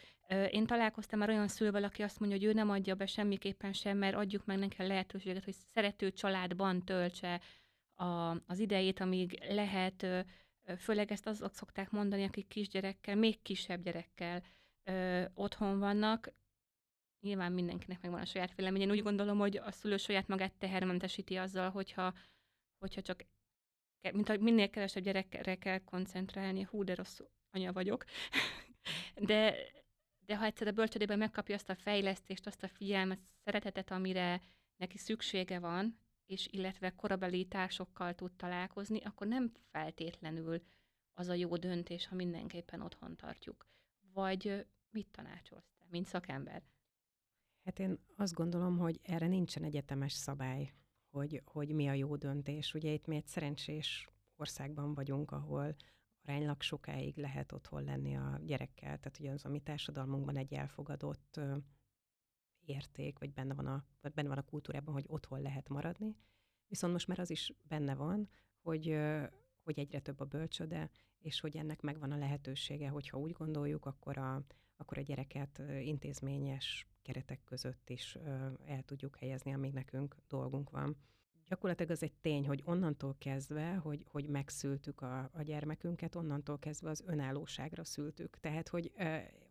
Én 0.49 0.65
találkoztam 0.65 1.19
már 1.19 1.29
olyan 1.29 1.47
szülővel, 1.47 1.83
aki 1.83 2.01
azt 2.01 2.19
mondja, 2.19 2.37
hogy 2.37 2.47
ő 2.47 2.53
nem 2.53 2.69
adja 2.69 2.95
be 2.95 3.05
semmiképpen 3.05 3.73
sem, 3.73 3.97
mert 3.97 4.15
adjuk 4.15 4.45
meg 4.45 4.57
neki 4.57 4.81
a 4.81 4.87
lehetőséget, 4.87 5.43
hogy 5.43 5.55
szerető 5.73 6.11
családban 6.11 6.85
töltse 6.85 7.41
a, 7.95 8.05
az 8.47 8.59
idejét, 8.59 8.99
amíg 8.99 9.43
lehet 9.49 10.05
Főleg 10.77 11.11
ezt 11.11 11.27
azok 11.27 11.53
szokták 11.53 11.91
mondani, 11.91 12.23
akik 12.23 12.47
kisgyerekkel, 12.47 13.15
még 13.15 13.41
kisebb 13.41 13.83
gyerekkel 13.83 14.43
ö, 14.83 15.23
otthon 15.33 15.79
vannak. 15.79 16.33
Nyilván 17.19 17.51
mindenkinek 17.51 18.01
megvan 18.01 18.21
a 18.21 18.25
saját 18.25 18.55
vélemény. 18.55 18.81
Én 18.81 18.91
úgy 18.91 19.03
gondolom, 19.03 19.37
hogy 19.37 19.57
a 19.57 19.71
szülő 19.71 19.97
saját 19.97 20.27
magát 20.27 20.53
tehermentesíti 20.53 21.35
azzal, 21.35 21.69
hogyha, 21.69 22.13
hogyha 22.77 23.01
csak 23.01 23.25
mint 24.13 24.27
hogy 24.27 24.39
minél 24.39 24.69
kevesebb 24.69 25.03
gyerekre 25.03 25.55
kell 25.55 25.79
koncentrálni, 25.79 26.61
hú, 26.61 26.83
de 26.83 26.95
rossz 26.95 27.19
anya 27.51 27.73
vagyok. 27.73 28.05
De, 29.15 29.55
de 30.25 30.37
ha 30.37 30.45
egyszer 30.45 30.67
a 30.67 30.71
bölcsödében 30.71 31.17
megkapja 31.17 31.55
azt 31.55 31.69
a 31.69 31.75
fejlesztést, 31.75 32.47
azt 32.47 32.63
a 32.63 32.67
figyelmet, 32.67 33.19
szeretetet, 33.43 33.91
amire 33.91 34.41
neki 34.75 34.97
szüksége 34.97 35.59
van, 35.59 35.99
és 36.25 36.47
illetve 36.51 36.95
korabeli 36.95 37.45
társokkal 37.45 38.15
tud 38.15 38.35
találkozni, 38.35 39.01
akkor 39.03 39.27
nem 39.27 39.51
feltétlenül 39.71 40.61
az 41.13 41.27
a 41.27 41.33
jó 41.33 41.57
döntés, 41.57 42.07
ha 42.07 42.15
mindenképpen 42.15 42.81
otthon 42.81 43.15
tartjuk. 43.15 43.67
Vagy 44.13 44.65
mit 44.89 45.07
tanácsolsz 45.11 45.71
te, 45.77 45.85
mint 45.89 46.07
szakember? 46.07 46.63
Hát 47.69 47.79
én 47.79 47.99
azt 48.15 48.33
gondolom, 48.33 48.77
hogy 48.77 48.99
erre 49.03 49.27
nincsen 49.27 49.63
egyetemes 49.63 50.13
szabály, 50.13 50.73
hogy, 51.09 51.41
hogy 51.45 51.73
mi 51.73 51.87
a 51.87 51.93
jó 51.93 52.15
döntés. 52.15 52.73
Ugye 52.73 52.91
itt 52.91 53.07
mi 53.07 53.15
egy 53.15 53.27
szerencsés 53.27 54.07
országban 54.35 54.93
vagyunk, 54.93 55.31
ahol 55.31 55.75
aránylag 56.23 56.61
sokáig 56.61 57.17
lehet 57.17 57.51
otthon 57.51 57.83
lenni 57.83 58.15
a 58.15 58.39
gyerekkel, 58.43 58.97
tehát 58.97 59.19
ugye 59.19 59.31
az 59.31 59.45
a 59.45 59.49
mi 59.49 59.59
társadalmunkban 59.59 60.37
egy 60.37 60.53
elfogadott 60.53 61.39
érték, 62.59 63.19
vagy 63.19 63.33
benne 63.33 63.53
van, 63.53 63.65
a, 63.67 63.85
vagy 64.01 64.13
benne 64.13 64.27
van 64.27 64.37
a 64.37 64.45
kultúrában, 64.45 64.93
hogy 64.93 65.05
otthon 65.07 65.41
lehet 65.41 65.69
maradni. 65.69 66.15
Viszont 66.67 66.93
most 66.93 67.07
már 67.07 67.19
az 67.19 67.29
is 67.29 67.53
benne 67.67 67.95
van, 67.95 68.29
hogy, 68.61 68.97
hogy 69.63 69.79
egyre 69.79 69.99
több 69.99 70.19
a 70.19 70.25
bölcsöde, 70.25 70.89
és 71.19 71.39
hogy 71.39 71.57
ennek 71.57 71.81
megvan 71.81 72.11
a 72.11 72.17
lehetősége, 72.17 72.89
hogyha 72.89 73.17
úgy 73.17 73.31
gondoljuk, 73.31 73.85
akkor 73.85 74.17
a, 74.17 74.45
akkor 74.77 74.97
a 74.97 75.01
gyereket 75.01 75.61
intézményes 75.81 76.88
keretek 77.01 77.43
között 77.43 77.89
is 77.89 78.15
el 78.65 78.81
tudjuk 78.85 79.17
helyezni, 79.17 79.53
amíg 79.53 79.73
nekünk 79.73 80.15
dolgunk 80.27 80.69
van. 80.69 80.97
Gyakorlatilag 81.49 81.91
az 81.91 82.03
egy 82.03 82.13
tény, 82.21 82.47
hogy 82.47 82.61
onnantól 82.65 83.15
kezdve, 83.17 83.73
hogy, 83.75 84.05
hogy 84.07 84.27
megszültük 84.27 85.01
a, 85.01 85.29
a 85.33 85.41
gyermekünket, 85.41 86.15
onnantól 86.15 86.59
kezdve 86.59 86.89
az 86.89 87.03
önállóságra 87.05 87.83
szültük. 87.83 88.39
Tehát, 88.39 88.67
hogy 88.67 88.91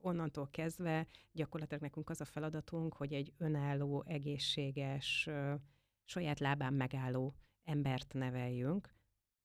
onnantól 0.01 0.49
kezdve 0.51 1.07
gyakorlatilag 1.33 1.83
nekünk 1.83 2.11
az 2.11 2.21
a 2.21 2.25
feladatunk, 2.25 2.95
hogy 2.95 3.13
egy 3.13 3.33
önálló, 3.39 4.05
egészséges, 4.07 5.29
saját 6.05 6.41
lábán 6.41 6.75
megálló 6.75 7.35
embert 7.65 8.13
neveljünk, 8.13 8.97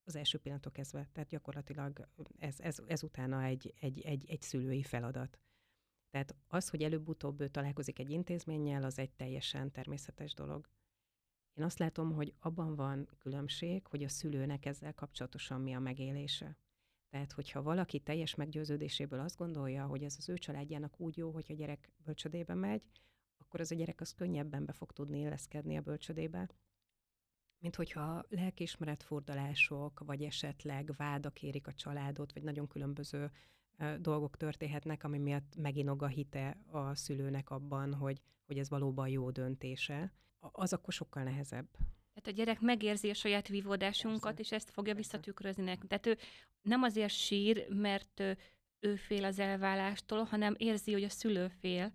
az 0.04 0.16
első 0.16 0.38
pillanatok 0.38 0.72
kezdve. 0.72 1.08
Tehát 1.12 1.28
gyakorlatilag 1.28 2.08
ez, 2.38 2.60
ez, 2.60 2.78
ez 2.86 3.02
utána 3.02 3.42
egy, 3.42 3.74
egy, 3.80 4.00
egy, 4.00 4.24
egy 4.28 4.42
szülői 4.42 4.82
feladat. 4.82 5.38
Tehát 6.14 6.34
az, 6.48 6.68
hogy 6.68 6.82
előbb-utóbb 6.82 7.40
ő 7.40 7.48
találkozik 7.48 7.98
egy 7.98 8.10
intézménnyel, 8.10 8.82
az 8.82 8.98
egy 8.98 9.10
teljesen 9.12 9.70
természetes 9.70 10.34
dolog. 10.34 10.68
Én 11.54 11.64
azt 11.64 11.78
látom, 11.78 12.12
hogy 12.12 12.34
abban 12.38 12.74
van 12.74 13.08
különbség, 13.18 13.86
hogy 13.86 14.02
a 14.02 14.08
szülőnek 14.08 14.66
ezzel 14.66 14.94
kapcsolatosan 14.94 15.60
mi 15.60 15.74
a 15.74 15.78
megélése. 15.78 16.58
Tehát, 17.08 17.32
hogyha 17.32 17.62
valaki 17.62 17.98
teljes 18.00 18.34
meggyőződéséből 18.34 19.20
azt 19.20 19.36
gondolja, 19.36 19.86
hogy 19.86 20.02
ez 20.02 20.14
az 20.18 20.28
ő 20.28 20.38
családjának 20.38 21.00
úgy 21.00 21.16
jó, 21.16 21.30
hogy 21.30 21.46
a 21.48 21.54
gyerek 21.54 21.92
bölcsödébe 21.96 22.54
megy, 22.54 22.82
akkor 23.36 23.60
az 23.60 23.70
a 23.70 23.74
gyerek 23.74 24.00
az 24.00 24.12
könnyebben 24.12 24.64
be 24.64 24.72
fog 24.72 24.92
tudni 24.92 25.18
illeszkedni 25.18 25.76
a 25.76 25.82
bölcsödébe, 25.82 26.50
mint 27.58 27.76
hogyha 27.76 28.24
lelkiismeret 28.28 29.02
fordulások, 29.02 30.00
vagy 30.00 30.22
esetleg 30.22 30.94
vádak 30.96 31.42
érik 31.42 31.66
a 31.66 31.74
családot, 31.74 32.32
vagy 32.32 32.42
nagyon 32.42 32.66
különböző 32.66 33.30
dolgok 34.00 34.36
történhetnek, 34.36 35.04
ami 35.04 35.18
miatt 35.18 35.56
meginog 35.56 36.02
a 36.02 36.06
hite 36.06 36.56
a 36.70 36.94
szülőnek 36.94 37.50
abban, 37.50 37.94
hogy, 37.94 38.20
hogy 38.46 38.58
ez 38.58 38.68
valóban 38.68 39.08
jó 39.08 39.30
döntése, 39.30 40.12
az 40.38 40.72
akkor 40.72 40.92
sokkal 40.92 41.22
nehezebb. 41.22 41.68
Tehát 42.14 42.26
a 42.26 42.30
gyerek 42.30 42.60
megérzi 42.60 43.10
a 43.10 43.14
saját 43.14 43.48
vívódásunkat, 43.48 44.34
Persze. 44.34 44.40
és 44.40 44.52
ezt 44.52 44.70
fogja 44.70 44.94
Persze. 44.94 45.10
visszatükrözni 45.10 45.62
nekünk. 45.62 45.88
Tehát 45.88 46.06
ő 46.06 46.18
nem 46.62 46.82
azért 46.82 47.12
sír, 47.12 47.66
mert 47.68 48.20
ő 48.80 48.96
fél 48.96 49.24
az 49.24 49.38
elválástól, 49.38 50.22
hanem 50.22 50.54
érzi, 50.58 50.92
hogy 50.92 51.02
a 51.02 51.08
szülő 51.08 51.48
fél 51.48 51.92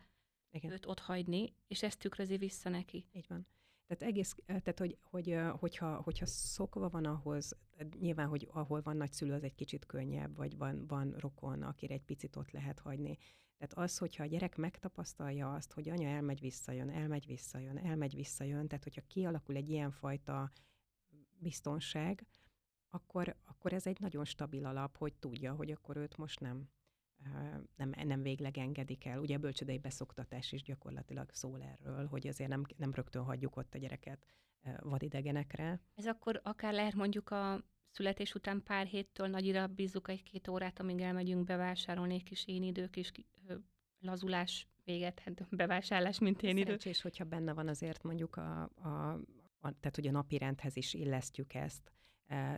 Igen. 0.51 0.71
őt 0.71 0.85
ott 0.85 0.99
hagyni, 0.99 1.53
és 1.67 1.83
ezt 1.83 1.99
tükrözi 1.99 2.37
vissza 2.37 2.69
neki. 2.69 3.05
Így 3.11 3.25
van. 3.27 3.47
Tehát 3.89 4.13
egész, 4.13 4.35
tehát 4.45 4.79
hogy, 4.79 4.97
hogy, 5.01 5.39
hogyha, 5.51 6.01
hogyha 6.01 6.25
szokva 6.25 6.89
van 6.89 7.05
ahhoz, 7.05 7.57
nyilván, 7.99 8.27
hogy 8.27 8.47
ahol 8.51 8.81
van 8.81 8.97
nagyszülő, 8.97 9.33
az 9.33 9.43
egy 9.43 9.55
kicsit 9.55 9.85
könnyebb, 9.85 10.35
vagy 10.35 10.57
van, 10.57 10.87
van 10.87 11.15
rokon, 11.17 11.61
akire 11.61 11.93
egy 11.93 12.03
picit 12.03 12.35
ott 12.35 12.51
lehet 12.51 12.79
hagyni. 12.79 13.17
Tehát 13.57 13.73
az, 13.73 13.97
hogyha 13.97 14.23
a 14.23 14.27
gyerek 14.27 14.55
megtapasztalja 14.55 15.53
azt, 15.53 15.71
hogy 15.71 15.89
anya 15.89 16.07
elmegy, 16.07 16.39
visszajön, 16.39 16.89
elmegy, 16.89 17.25
visszajön, 17.25 17.77
elmegy, 17.77 18.15
visszajön, 18.15 18.67
tehát 18.67 18.83
hogyha 18.83 19.01
kialakul 19.07 19.55
egy 19.55 19.69
ilyen 19.69 19.91
fajta 19.91 20.51
biztonság, 21.39 22.25
akkor, 22.89 23.35
akkor 23.43 23.73
ez 23.73 23.87
egy 23.87 23.99
nagyon 23.99 24.25
stabil 24.25 24.65
alap, 24.65 24.97
hogy 24.97 25.13
tudja, 25.13 25.53
hogy 25.53 25.71
akkor 25.71 25.97
őt 25.97 26.17
most 26.17 26.39
nem, 26.39 26.69
nem, 27.75 27.91
nem 28.03 28.21
végleg 28.21 28.57
engedik 28.57 29.05
el. 29.05 29.19
Ugye 29.19 29.35
a 29.35 29.39
bölcsödei 29.39 29.77
beszoktatás 29.77 30.51
is 30.51 30.61
gyakorlatilag 30.61 31.29
szól 31.31 31.61
erről, 31.61 32.05
hogy 32.05 32.27
azért 32.27 32.49
nem, 32.49 32.63
nem 32.77 32.93
rögtön 32.93 33.23
hagyjuk 33.23 33.55
ott 33.55 33.73
a 33.73 33.77
gyereket 33.77 34.25
vadidegenekre. 34.79 35.81
Ez 35.95 36.07
akkor 36.07 36.41
akár 36.43 36.73
lehet 36.73 36.93
mondjuk 36.93 37.29
a 37.29 37.63
születés 37.89 38.35
után 38.35 38.63
pár 38.63 38.85
héttől 38.85 39.27
nagyira 39.27 39.67
bízzuk 39.67 40.07
egy-két 40.07 40.47
órát, 40.47 40.79
amíg 40.79 41.01
elmegyünk 41.01 41.43
bevásárolni 41.43 42.13
egy 42.13 42.23
kis 42.23 42.47
én 42.47 42.63
idők 42.63 42.95
is 42.95 43.11
lazulás 43.99 44.67
véget, 44.83 45.19
hát 45.19 45.47
bevásárlás, 45.49 46.19
mint 46.19 46.43
én 46.43 46.49
idő. 46.49 46.61
Szerencsés, 46.61 47.01
hogyha 47.01 47.23
benne 47.23 47.53
van 47.53 47.67
azért 47.67 48.03
mondjuk 48.03 48.35
a, 48.35 48.61
a, 48.61 49.11
a 49.59 49.79
tehát 49.79 49.95
hogy 49.95 50.07
a 50.07 50.11
napi 50.11 50.37
rendhez 50.37 50.75
is 50.75 50.93
illesztjük 50.93 51.53
ezt, 51.53 51.91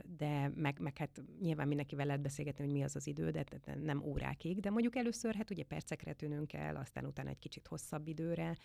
de 0.04 0.52
meg, 0.56 0.80
meg 0.80 0.98
hát 0.98 1.22
nyilván 1.40 1.68
mindenkivel 1.68 2.06
lehet 2.06 2.22
beszélgetni, 2.22 2.64
hogy 2.64 2.74
mi 2.74 2.84
az 2.84 2.96
az 2.96 3.08
idő, 3.08 3.30
de, 3.30 3.46
nem 3.76 4.04
órákig, 4.04 4.60
de 4.60 4.70
mondjuk 4.70 4.96
először 4.96 5.36
hát 5.36 5.50
ugye 5.50 5.64
percekre 5.64 6.14
tűnünk 6.14 6.54
el, 6.54 6.76
aztán 6.76 7.06
utána 7.06 7.30
egy 7.30 7.40
kicsit 7.40 7.68
hosszabb 7.68 8.08
időre, 8.08 8.58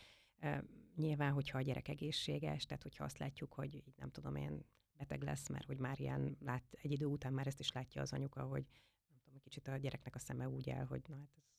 nyilván, 0.96 1.32
hogyha 1.32 1.58
a 1.58 1.62
gyerek 1.62 1.88
egészséges, 1.88 2.64
tehát 2.64 2.82
hogyha 2.82 3.04
azt 3.04 3.18
látjuk, 3.18 3.52
hogy 3.52 3.74
így 3.74 3.94
nem 3.96 4.10
tudom 4.10 4.36
én, 4.36 4.64
beteg 4.96 5.22
lesz, 5.22 5.48
mert 5.48 5.64
hogy 5.64 5.78
már 5.78 6.00
ilyen 6.00 6.36
lát, 6.40 6.64
egy 6.70 6.92
idő 6.92 7.04
után 7.04 7.32
már 7.32 7.46
ezt 7.46 7.60
is 7.60 7.72
látja 7.72 8.02
az 8.02 8.12
anyuka, 8.12 8.42
hogy 8.42 8.66
nem 9.08 9.18
tudom, 9.24 9.40
kicsit 9.40 9.68
a 9.68 9.76
gyereknek 9.76 10.14
a 10.14 10.18
szeme 10.18 10.48
úgy 10.48 10.68
el, 10.68 10.84
hogy 10.84 11.02
na 11.08 11.16
hát 11.16 11.30
ez 11.36 11.55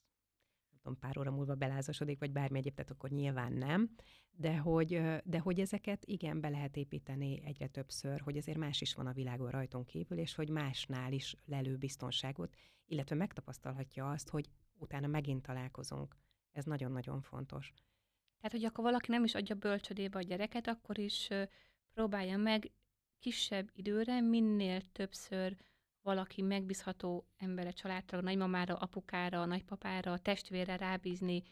tudom, 0.88 1.00
pár 1.00 1.18
óra 1.18 1.32
múlva 1.32 1.56
belázasodik, 1.56 2.20
vagy 2.20 2.32
bármi 2.32 2.58
egyéb, 2.58 2.74
tehát 2.74 2.92
akkor 2.92 3.10
nyilván 3.10 3.54
nem, 3.54 3.90
de 4.32 4.58
hogy, 4.58 5.02
de 5.24 5.40
hogy 5.40 5.60
ezeket 5.60 6.06
igen, 6.06 6.42
be 6.42 6.50
lehet 6.50 6.78
építeni 6.78 7.42
egyre 7.46 7.68
többször, 7.68 8.22
hogy 8.22 8.38
azért 8.38 8.58
más 8.58 8.82
is 8.82 8.94
van 8.94 9.08
a 9.08 9.14
világon 9.14 9.50
rajtunk 9.50 9.86
kívül, 9.86 10.18
és 10.18 10.36
hogy 10.36 10.50
másnál 10.50 11.12
is 11.12 11.36
lelő 11.46 11.78
biztonságot, 11.78 12.56
illetve 12.86 13.16
megtapasztalhatja 13.16 14.10
azt, 14.10 14.30
hogy 14.30 14.50
utána 14.78 15.08
megint 15.08 15.42
találkozunk. 15.42 16.16
Ez 16.52 16.66
nagyon-nagyon 16.66 17.22
fontos. 17.22 17.74
Tehát, 18.38 18.52
hogy 18.52 18.66
akkor 18.66 18.84
valaki 18.84 19.12
nem 19.12 19.24
is 19.24 19.36
adja 19.36 19.56
bölcsödébe 19.56 20.18
a 20.18 20.22
gyereket, 20.22 20.68
akkor 20.68 20.98
is 20.98 21.30
próbálja 21.94 22.38
meg 22.38 22.72
kisebb 23.20 23.70
időre, 23.74 24.22
minél 24.22 24.82
többször 24.92 25.58
valaki 26.08 26.42
megbízható 26.42 27.28
embere, 27.38 27.72
családra, 27.72 28.22
nagymamára, 28.22 28.76
apukára, 28.76 29.46
nagypapára, 29.46 30.18
testvére 30.18 30.76
rábízni 30.76 31.44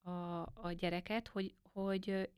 a, 0.00 0.10
a 0.40 0.72
gyereket, 0.76 1.28
hogy, 1.28 1.54
hogy 1.72 2.30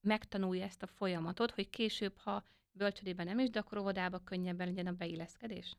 megtanulja 0.00 0.64
ezt 0.64 0.82
a 0.82 0.86
folyamatot, 0.86 1.50
hogy 1.50 1.70
később, 1.70 2.16
ha 2.16 2.44
bölcsödében 2.70 3.26
nem 3.26 3.38
is, 3.38 3.50
de 3.50 3.58
akkor 3.58 3.78
óvodába 3.78 4.18
könnyebben 4.18 4.66
legyen 4.66 4.86
a 4.86 4.92
beilleszkedés? 4.92 5.76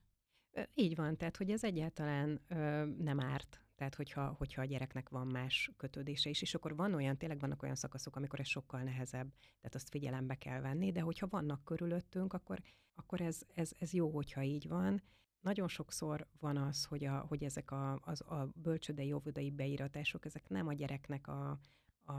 Így 0.74 0.96
van, 0.96 1.18
tehát 1.18 1.38
hogy 1.38 1.52
ez 1.52 1.64
egyáltalán 1.64 2.42
ö, 2.48 2.86
nem 2.86 3.20
árt 3.20 3.62
tehát, 3.78 3.96
hogyha, 3.96 4.36
hogyha 4.38 4.62
a 4.62 4.66
gyereknek 4.66 5.10
van 5.10 5.28
más 5.28 5.72
kötődése 5.78 6.30
is, 6.30 6.42
és 6.42 6.56
akkor 6.56 6.76
van 6.76 6.94
olyan, 6.94 7.18
tényleg 7.18 7.40
vannak 7.40 7.64
olyan 7.64 7.76
szakaszok, 7.76 8.16
amikor 8.16 8.40
ez 8.40 8.48
sokkal 8.48 8.82
nehezebb, 8.82 9.34
tehát 9.40 9.76
azt 9.76 9.90
figyelembe 9.90 10.36
kell 10.36 10.62
venni, 10.62 10.92
de 10.92 11.02
hogyha 11.02 11.28
vannak 11.28 11.64
körülöttünk, 11.64 12.34
akkor, 12.34 12.62
akkor 12.96 13.22
ez, 13.22 13.42
ez, 13.56 13.72
ez 13.80 13.94
jó, 13.94 14.10
hogyha 14.10 14.42
így 14.42 14.68
van. 14.68 15.02
Nagyon 15.42 15.68
sokszor 15.68 16.28
van 16.40 16.58
az, 16.58 16.86
hogy, 16.86 17.06
a, 17.06 17.20
hogy 17.20 17.44
ezek 17.44 17.72
a, 17.72 18.00
az, 18.02 18.22
a 18.22 18.52
bölcsödei, 18.56 19.14
óvodai 19.14 19.52
beíratások, 19.52 20.26
ezek 20.26 20.50
nem 20.50 20.68
a 20.68 20.74
gyereknek 20.74 21.28
a, 21.28 21.60
a, 22.02 22.14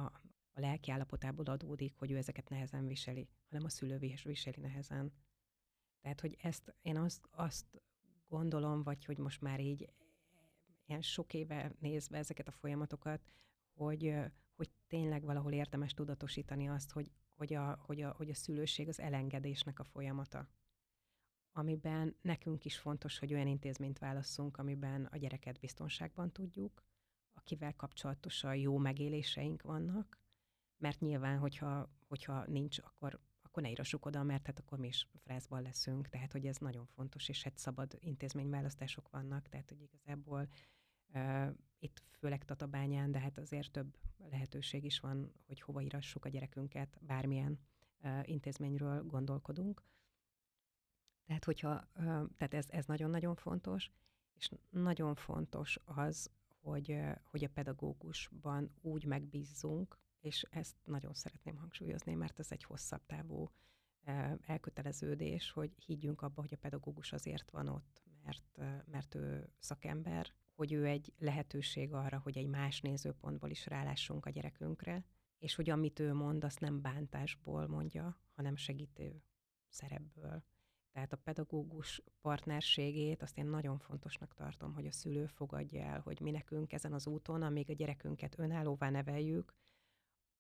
a 0.53 0.61
lelki 0.61 0.91
állapotából 0.91 1.45
adódik, 1.45 1.95
hogy 1.97 2.11
ő 2.11 2.17
ezeket 2.17 2.49
nehezen 2.49 2.87
viseli, 2.87 3.29
hanem 3.49 3.65
a 3.65 3.69
szülő 3.69 3.99
viseli 4.25 4.61
nehezen. 4.61 5.13
Tehát, 6.01 6.21
hogy 6.21 6.37
ezt 6.43 6.75
én 6.83 6.97
azt, 6.97 7.29
azt 7.31 7.83
gondolom, 8.29 8.83
vagy 8.83 9.05
hogy 9.05 9.19
most 9.19 9.41
már 9.41 9.61
így 9.61 9.93
ilyen 10.87 11.03
sok 11.03 11.35
éve 11.35 11.73
nézve 11.79 12.19
ezeket 12.19 12.49
a 12.49 12.53
folyamatokat, 12.53 13.33
hogy, 13.73 14.15
hogy 14.57 14.71
tényleg 14.87 15.23
valahol 15.23 15.53
érdemes 15.53 15.95
tudatosítani 15.95 16.69
azt, 16.69 16.91
hogy, 16.91 17.11
hogy, 17.37 17.55
a, 17.55 17.79
hogy, 17.87 18.03
a, 18.03 18.13
hogy 18.13 18.31
a 18.31 18.35
szülőség 18.35 18.89
az 18.89 19.01
elengedésnek 19.01 19.79
a 19.79 19.85
folyamata. 19.85 20.49
Amiben 21.53 22.17
nekünk 22.21 22.65
is 22.65 22.79
fontos, 22.79 23.19
hogy 23.19 23.33
olyan 23.35 23.47
intézményt 23.47 23.99
válasszunk, 23.99 24.57
amiben 24.57 25.05
a 25.05 25.17
gyereket 25.17 25.59
biztonságban 25.59 26.33
tudjuk, 26.33 26.83
akivel 27.33 27.75
kapcsolatosan 27.77 28.57
jó 28.57 28.79
megéléseink 28.79 29.63
vannak, 29.63 30.19
mert 30.77 31.01
nyilván, 31.01 31.39
hogyha, 31.39 31.91
hogyha 32.07 32.45
nincs, 32.47 32.79
akkor, 32.79 33.21
akkor 33.43 33.63
ne 33.63 33.71
írassuk 33.71 34.07
oda, 34.07 34.23
mert 34.23 34.47
hát 34.47 34.59
akkor 34.59 34.79
mi 34.79 34.87
is 34.87 35.09
frázban 35.25 35.63
leszünk, 35.63 36.09
tehát 36.09 36.33
hogy 36.33 36.47
ez 36.47 36.57
nagyon 36.57 36.87
fontos, 36.87 37.29
és 37.29 37.45
egy 37.45 37.57
szabad 37.57 37.97
intézményválasztások 38.01 39.09
vannak, 39.11 39.49
tehát 39.49 39.69
hogy 39.69 39.81
igazából 39.81 40.49
Itt 41.79 42.03
főleg 42.11 42.45
Tatabányán, 42.45 43.11
de 43.11 43.19
hát 43.19 43.39
azért 43.39 43.71
több 43.71 43.97
lehetőség 44.31 44.85
is 44.85 45.01
van, 45.01 45.33
hogy 45.47 45.61
hova 45.61 45.81
írassuk 45.81 46.25
a 46.25 46.29
gyerekünket, 46.29 46.99
bármilyen 47.01 47.59
intézményről 48.23 49.03
gondolkodunk. 49.03 49.83
Tehát, 51.29 51.45
hogyha, 51.45 51.89
tehát 52.37 52.55
ez, 52.55 52.67
ez 52.69 52.87
nagyon-nagyon 52.87 53.35
fontos, 53.35 53.91
és 54.35 54.51
nagyon 54.71 55.15
fontos 55.15 55.79
az, 55.85 56.31
hogy, 56.61 57.01
hogy 57.25 57.45
a 57.45 57.49
pedagógusban 57.49 58.71
úgy 58.81 59.05
megbízzunk, 59.05 59.99
és 60.21 60.47
ezt 60.51 60.77
nagyon 60.85 61.15
szeretném 61.15 61.57
hangsúlyozni, 61.57 62.15
mert 62.15 62.39
ez 62.39 62.51
egy 62.51 62.65
hosszabb 62.65 63.07
távú 63.07 63.51
elköteleződés, 64.41 65.51
hogy 65.51 65.73
higgyünk 65.87 66.23
abba, 66.23 66.41
hogy 66.41 66.55
a 66.55 66.61
pedagógus 66.61 67.13
azért 67.13 67.51
van 67.51 67.69
ott, 67.69 68.03
mert, 68.23 68.59
mert 68.87 69.15
ő 69.15 69.53
szakember, 69.59 70.33
hogy 70.55 70.73
ő 70.73 70.87
egy 70.87 71.13
lehetőség 71.19 71.93
arra, 71.93 72.19
hogy 72.19 72.39
egy 72.39 72.47
más 72.47 72.81
nézőpontból 72.81 73.51
is 73.51 73.67
rálássunk 73.67 74.27
a 74.27 74.31
gyerekünkre, 74.31 75.05
és 75.39 75.55
hogy 75.55 75.71
amit 75.71 75.99
ő 75.99 76.15
mond, 76.15 76.45
azt 76.45 76.61
nem 76.61 76.81
bántásból 76.81 77.67
mondja, 77.67 78.21
hanem 78.35 78.57
segítő 78.57 79.23
szerepből. 79.69 80.45
Tehát 80.93 81.13
a 81.13 81.17
pedagógus 81.17 82.03
partnerségét 82.21 83.23
azt 83.23 83.39
én 83.39 83.47
nagyon 83.47 83.79
fontosnak 83.79 84.35
tartom, 84.35 84.75
hogy 84.75 84.87
a 84.87 84.93
szülő 84.93 85.27
fogadja 85.27 85.83
el, 85.83 86.01
hogy 86.01 86.21
mi 86.21 86.31
nekünk 86.31 86.73
ezen 86.73 86.93
az 86.93 87.07
úton, 87.07 87.43
amíg 87.43 87.71
a 87.71 87.73
gyerekünket 87.73 88.39
önállóvá 88.39 88.91
neveljük, 88.91 89.55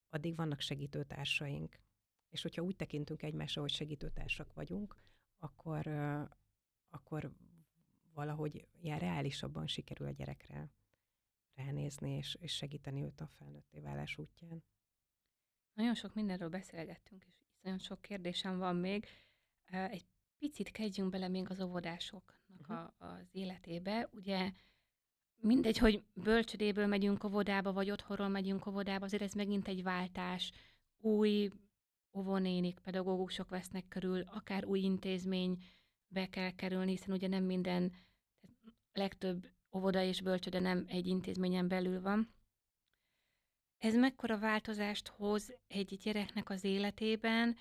addig 0.08 0.36
vannak 0.36 0.60
segítőtársaink. 0.60 1.80
És 2.28 2.42
hogyha 2.42 2.62
úgy 2.62 2.76
tekintünk 2.76 3.22
egymásra, 3.22 3.60
hogy 3.60 3.70
segítőtársak 3.70 4.52
vagyunk, 4.52 4.96
akkor, 5.38 5.86
akkor 6.88 7.32
valahogy 8.12 8.68
ilyen 8.80 8.98
reálisabban 8.98 9.66
sikerül 9.66 10.06
a 10.06 10.10
gyerekre 10.10 10.70
ránézni, 11.54 12.10
és, 12.10 12.34
és 12.34 12.56
segíteni 12.56 13.02
őt 13.02 13.20
a 13.20 13.26
felnőtté 13.26 13.80
válás 13.80 14.18
útján. 14.18 14.64
Nagyon 15.72 15.94
sok 15.94 16.14
mindenről 16.14 16.48
beszélgettünk, 16.48 17.24
és 17.24 17.60
nagyon 17.60 17.78
sok 17.78 18.02
kérdésem 18.02 18.58
van 18.58 18.76
még. 18.76 19.06
Egy 19.64 20.06
picit 20.38 20.70
kezdjünk 20.70 21.10
bele 21.10 21.28
még 21.28 21.50
az 21.50 21.60
óvodásoknak 21.60 22.58
uh-huh. 22.58 22.76
a, 22.76 22.94
az 22.98 23.28
életébe. 23.32 24.08
Ugye 24.12 24.52
mindegy, 25.40 25.78
hogy 25.78 26.04
bölcsödéből 26.14 26.86
megyünk 26.86 27.24
óvodába, 27.24 27.72
vagy 27.72 27.90
otthonról 27.90 28.28
megyünk 28.28 28.66
óvodába, 28.66 29.04
azért 29.04 29.22
ez 29.22 29.32
megint 29.32 29.68
egy 29.68 29.82
váltás. 29.82 30.52
Új 31.00 31.50
óvonénik, 32.12 32.78
pedagógusok 32.78 33.48
vesznek 33.48 33.88
körül, 33.88 34.20
akár 34.20 34.64
új 34.64 34.80
intézménybe 34.80 36.28
kell 36.30 36.50
kerülni, 36.50 36.90
hiszen 36.90 37.14
ugye 37.14 37.28
nem 37.28 37.44
minden, 37.44 37.92
legtöbb 38.92 39.46
óvoda 39.72 40.02
és 40.02 40.20
bölcsöde 40.20 40.60
nem 40.60 40.84
egy 40.88 41.06
intézményen 41.06 41.68
belül 41.68 42.00
van. 42.00 42.34
Ez 43.78 43.94
mekkora 43.94 44.38
változást 44.38 45.08
hoz 45.08 45.52
egy 45.66 45.98
gyereknek 46.02 46.50
az 46.50 46.64
életében, 46.64 47.56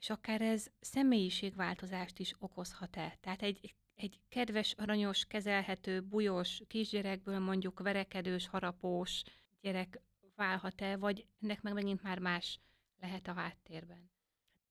és 0.00 0.10
akár 0.10 0.40
ez 0.40 0.66
személyiségváltozást 0.80 2.18
is 2.18 2.34
okozhat-e? 2.38 3.16
Tehát 3.20 3.42
egy, 3.42 3.74
egy 3.94 4.20
kedves, 4.28 4.72
aranyos, 4.72 5.24
kezelhető, 5.24 6.00
bujos 6.02 6.62
kisgyerekből 6.66 7.38
mondjuk 7.38 7.80
verekedős, 7.80 8.46
harapós 8.46 9.22
gyerek 9.60 10.00
válhat-e, 10.34 10.96
vagy 10.96 11.26
ennek 11.40 11.62
meg 11.62 11.72
megint 11.72 12.02
már 12.02 12.18
más 12.18 12.60
lehet 13.00 13.28
a 13.28 13.32
háttérben? 13.32 14.10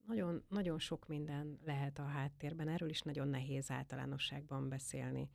Nagyon, 0.05 0.43
nagyon 0.47 0.79
sok 0.79 1.07
minden 1.07 1.59
lehet 1.63 1.99
a 1.99 2.05
háttérben, 2.05 2.67
erről 2.67 2.89
is 2.89 3.01
nagyon 3.01 3.27
nehéz 3.27 3.71
általánosságban 3.71 4.69
beszélni. 4.69 5.29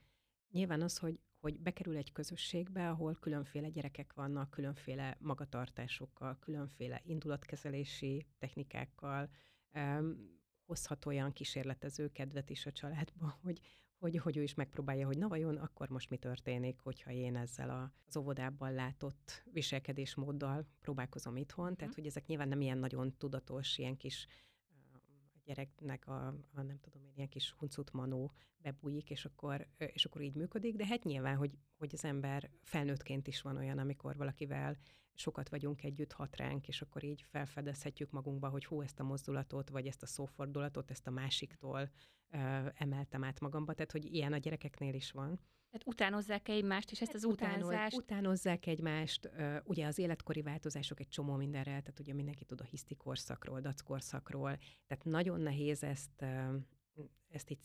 Nyilván 0.50 0.82
az, 0.82 0.98
hogy, 0.98 1.20
hogy 1.40 1.60
bekerül 1.60 1.96
egy 1.96 2.12
közösségbe, 2.12 2.88
ahol 2.88 3.14
különféle 3.14 3.68
gyerekek 3.68 4.12
vannak, 4.12 4.50
különféle 4.50 5.16
magatartásokkal, 5.20 6.38
különféle 6.38 7.00
indulatkezelési 7.04 8.26
technikákkal, 8.38 9.30
hozhat 10.66 11.06
olyan 11.06 11.32
kísérletező 11.32 12.08
kedvet 12.08 12.50
is 12.50 12.66
a 12.66 12.72
családba, 12.72 13.38
hogy, 13.44 13.60
hogy, 13.98 14.16
hogy 14.16 14.36
ő 14.36 14.42
is 14.42 14.54
megpróbálja, 14.54 15.06
hogy 15.06 15.18
na 15.18 15.28
vajon 15.28 15.56
akkor 15.56 15.88
most 15.88 16.10
mi 16.10 16.16
történik, 16.16 16.78
hogyha 16.80 17.10
én 17.10 17.36
ezzel 17.36 17.70
a, 17.70 17.92
az 18.06 18.16
óvodában 18.16 18.72
látott 18.72 19.42
viselkedésmóddal 19.52 20.66
próbálkozom 20.80 21.36
itthon. 21.36 21.76
Tehát, 21.76 21.94
hogy 21.94 22.06
ezek 22.06 22.26
nyilván 22.26 22.48
nem 22.48 22.60
ilyen 22.60 22.78
nagyon 22.78 23.16
tudatos, 23.16 23.78
ilyen 23.78 23.96
kis 23.96 24.26
gyereknek 25.44 26.06
a, 26.06 26.26
a 26.52 26.62
nem 26.62 26.78
tudom 26.80 27.02
én, 27.02 27.12
ilyen 27.14 27.28
kis 27.28 27.54
huncut 27.58 27.92
manó 27.92 28.32
bebújik, 28.58 29.10
és 29.10 29.24
akkor, 29.24 29.66
és 29.76 30.04
akkor 30.04 30.20
így 30.20 30.34
működik, 30.34 30.76
de 30.76 30.86
hát 30.86 31.04
nyilván, 31.04 31.36
hogy, 31.36 31.58
hogy 31.78 31.90
az 31.92 32.04
ember 32.04 32.50
felnőttként 32.62 33.26
is 33.26 33.42
van 33.42 33.56
olyan, 33.56 33.78
amikor 33.78 34.16
valakivel 34.16 34.76
sokat 35.14 35.48
vagyunk 35.48 35.82
együtt, 35.82 36.12
hat 36.12 36.36
ránk, 36.36 36.68
és 36.68 36.82
akkor 36.82 37.04
így 37.04 37.22
felfedezhetjük 37.22 38.10
magunkba, 38.10 38.48
hogy 38.48 38.64
hú, 38.64 38.82
ezt 38.82 39.00
a 39.00 39.04
mozdulatot, 39.04 39.68
vagy 39.68 39.86
ezt 39.86 40.02
a 40.02 40.06
szófordulatot, 40.06 40.90
ezt 40.90 41.06
a 41.06 41.10
másiktól 41.10 41.90
ö, 42.30 42.68
emeltem 42.74 43.24
át 43.24 43.40
magamba, 43.40 43.72
tehát 43.74 43.92
hogy 43.92 44.04
ilyen 44.04 44.32
a 44.32 44.38
gyerekeknél 44.38 44.94
is 44.94 45.10
van. 45.10 45.40
Tehát 45.74 45.88
utánozzák 45.88 46.48
egymást, 46.48 46.90
és 46.90 47.00
ezt 47.00 47.12
hát 47.12 47.22
az 47.22 47.24
utánzást... 47.24 47.96
Utánozzák 47.96 48.66
egymást, 48.66 49.30
ugye 49.64 49.86
az 49.86 49.98
életkori 49.98 50.42
változások 50.42 51.00
egy 51.00 51.08
csomó 51.08 51.34
mindenre, 51.34 51.70
tehát 51.70 52.00
ugye 52.00 52.14
mindenki 52.14 52.44
tud 52.44 52.60
a 52.60 52.64
hiszti 52.64 52.94
korszakról, 52.94 53.60
dac 53.60 53.80
korszakról, 53.80 54.58
tehát 54.86 55.04
nagyon 55.04 55.40
nehéz 55.40 55.82
ezt, 55.82 56.24
ezt 57.28 57.50
így 57.50 57.58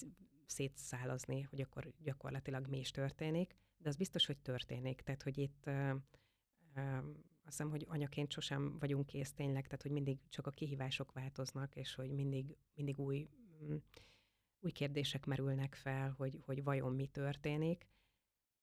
szétszálazni, 0.45 1.41
hogy 1.41 1.61
akkor 1.61 1.93
gyakorlatilag 2.03 2.67
mi 2.67 2.79
is 2.79 2.91
történik, 2.91 3.55
de 3.77 3.89
az 3.89 3.95
biztos, 3.95 4.25
hogy 4.25 4.37
történik, 4.37 5.01
tehát 5.01 5.23
hogy 5.23 5.37
itt 5.37 5.69
azt 7.43 7.57
hiszem, 7.57 7.69
hogy 7.69 7.85
anyaként 7.87 8.31
sosem 8.31 8.79
vagyunk 8.79 9.05
kész 9.05 9.33
tényleg, 9.33 9.63
tehát 9.63 9.81
hogy 9.81 9.91
mindig 9.91 10.19
csak 10.29 10.47
a 10.47 10.51
kihívások 10.51 11.11
változnak, 11.11 11.75
és 11.75 11.95
hogy 11.95 12.11
mindig, 12.11 12.57
mindig 12.73 12.99
új, 12.99 13.27
új 14.59 14.71
kérdések 14.71 15.25
merülnek 15.25 15.75
fel, 15.75 16.13
hogy, 16.17 16.39
hogy 16.45 16.63
vajon 16.63 16.93
mi 16.93 17.07
történik, 17.07 17.87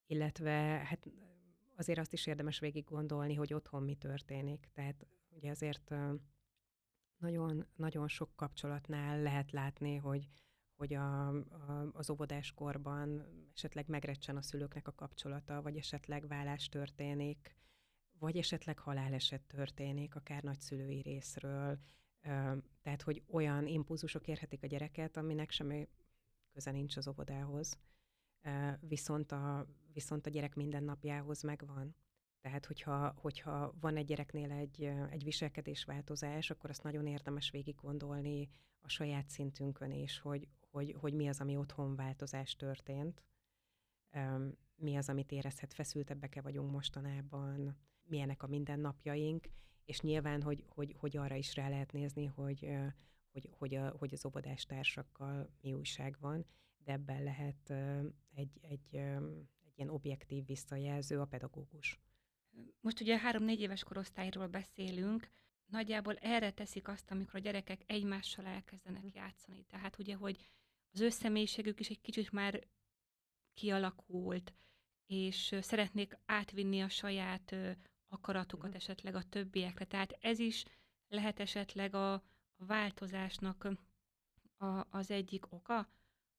illetve 0.07 0.51
hát 0.85 1.07
azért 1.77 1.99
azt 1.99 2.13
is 2.13 2.27
érdemes 2.27 2.59
végig 2.59 2.85
gondolni, 2.85 3.35
hogy 3.35 3.55
otthon 3.55 3.83
mi 3.83 3.95
történik. 3.95 4.69
Tehát 4.73 5.07
ugye 5.31 5.51
azért 5.51 5.95
nagyon, 7.17 7.67
nagyon 7.77 8.09
sok 8.09 8.37
kapcsolatnál 8.37 9.23
lehet 9.23 9.51
látni, 9.51 9.97
hogy, 9.97 10.29
hogy 10.77 10.95
a, 10.95 11.29
a, 11.29 11.91
az 11.93 12.11
óvodáskorban 12.11 13.27
esetleg 13.55 13.89
megrecsen 13.89 14.37
a 14.37 14.43
szülőknek 14.43 14.89
a 14.89 14.95
kapcsolata, 14.95 15.63
vagy 15.63 15.77
esetleg 15.77 16.27
vállás 16.29 16.69
történik, 16.69 17.57
vagy 18.19 18.37
esetleg 18.37 18.79
haláleset 18.79 19.43
történik, 19.43 20.15
akár 20.15 20.43
nagyszülői 20.43 21.01
részről, 21.01 21.79
tehát 22.83 23.03
hogy 23.03 23.23
olyan 23.27 23.67
impulzusok 23.67 24.27
érhetik 24.27 24.63
a 24.63 24.67
gyereket, 24.67 25.17
aminek 25.17 25.51
semmi 25.51 25.89
köze 26.53 26.71
nincs 26.71 26.97
az 26.97 27.09
óvodához, 27.09 27.79
viszont 28.81 29.33
a, 29.33 29.67
viszont 29.93 30.27
a 30.27 30.31
gyerek 30.31 30.55
mindennapjához 30.55 31.43
megvan. 31.43 31.95
Tehát, 32.41 32.67
hogyha, 32.67 33.15
hogyha 33.17 33.75
van 33.81 33.97
egy 33.97 34.07
gyereknél 34.07 34.51
egy, 34.51 34.83
egy 35.11 35.25
viselkedésváltozás, 35.25 36.51
akkor 36.51 36.71
azt 36.71 36.83
nagyon 36.83 37.07
érdemes 37.07 37.51
végig 37.51 37.75
gondolni 37.75 38.49
a 38.81 38.89
saját 38.89 39.29
szintünkön 39.29 39.91
is, 39.91 40.19
hogy, 40.19 40.49
hogy, 40.71 40.97
hogy 41.01 41.15
mi 41.15 41.29
az, 41.29 41.41
ami 41.41 41.57
otthon 41.57 41.97
változás 41.97 42.57
történt, 42.57 43.23
mi 44.77 44.97
az, 44.97 45.09
amit 45.09 45.33
érezhet, 45.33 45.73
feszültebbek-e 45.73 46.41
vagyunk 46.41 46.71
mostanában, 46.71 47.77
milyenek 48.05 48.43
a 48.43 48.47
mindennapjaink, 48.47 49.47
és 49.85 50.01
nyilván, 50.01 50.43
hogy, 50.43 50.65
hogy, 50.69 50.95
hogy 50.99 51.17
arra 51.17 51.35
is 51.35 51.55
rá 51.55 51.69
lehet 51.69 51.93
nézni, 51.93 52.27
hogy, 52.27 52.69
hogy, 53.33 53.49
hogy, 53.53 53.75
a, 53.75 53.89
hogy 53.89 54.13
az 54.13 54.27
óvodástársakkal 54.27 55.51
mi 55.61 55.73
újság 55.73 56.17
van, 56.21 56.47
de 56.87 56.93
ebben 56.93 57.23
lehet 57.23 57.71
egy, 58.35 58.59
egy, 58.61 58.95
egy 59.61 59.75
ilyen 59.75 59.89
objektív 59.89 60.47
visszajelző 60.47 61.21
a 61.21 61.25
pedagógus. 61.25 61.99
Most 62.81 63.01
ugye 63.01 63.19
három-négy 63.19 63.61
éves 63.61 63.85
korosztályról 63.85 64.47
beszélünk, 64.47 65.31
nagyjából 65.67 66.15
erre 66.17 66.51
teszik 66.51 66.89
azt, 66.89 67.11
amikor 67.11 67.35
a 67.35 67.43
gyerekek 67.43 67.83
egymással 67.87 68.47
elkezdenek 68.47 69.03
mm. 69.03 69.09
játszani. 69.13 69.65
Tehát 69.65 69.99
ugye, 69.99 70.15
hogy 70.15 70.49
az 70.93 71.01
összemélyiségük 71.01 71.81
is 71.81 71.89
egy 71.89 72.01
kicsit 72.01 72.33
már 72.33 72.67
kialakult, 73.55 74.55
és 75.07 75.55
szeretnék 75.61 76.19
átvinni 76.25 76.81
a 76.81 76.89
saját 76.89 77.57
akaratukat 78.09 78.67
uh-huh. 78.67 78.83
esetleg 78.83 79.15
a 79.15 79.23
többiekre. 79.23 79.85
Tehát 79.85 80.19
ez 80.21 80.39
is 80.39 80.65
lehet 81.09 81.41
esetleg 81.41 81.95
a, 81.95 82.13
a 82.13 82.23
változásnak 82.57 83.69
a, 84.57 84.97
az 84.97 85.11
egyik 85.11 85.53
oka, 85.53 85.89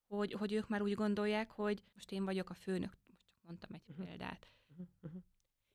hogy, 0.08 0.34
hogy 0.34 0.54
ők 0.54 0.68
már 0.68 0.82
úgy 0.82 0.94
gondolják, 0.94 1.52
hogy 1.52 1.84
most 1.94 2.12
én 2.12 2.26
vagyok 2.26 2.50
a 2.50 2.54
főnök, 2.54 2.98
most 3.08 3.28
csak 3.28 3.42
mondtam 3.42 3.74
egy 3.74 3.82
uh-huh. 3.88 4.06
példát. 4.06 4.52
Uh-huh. 4.70 4.88
Uh-huh. 5.02 5.22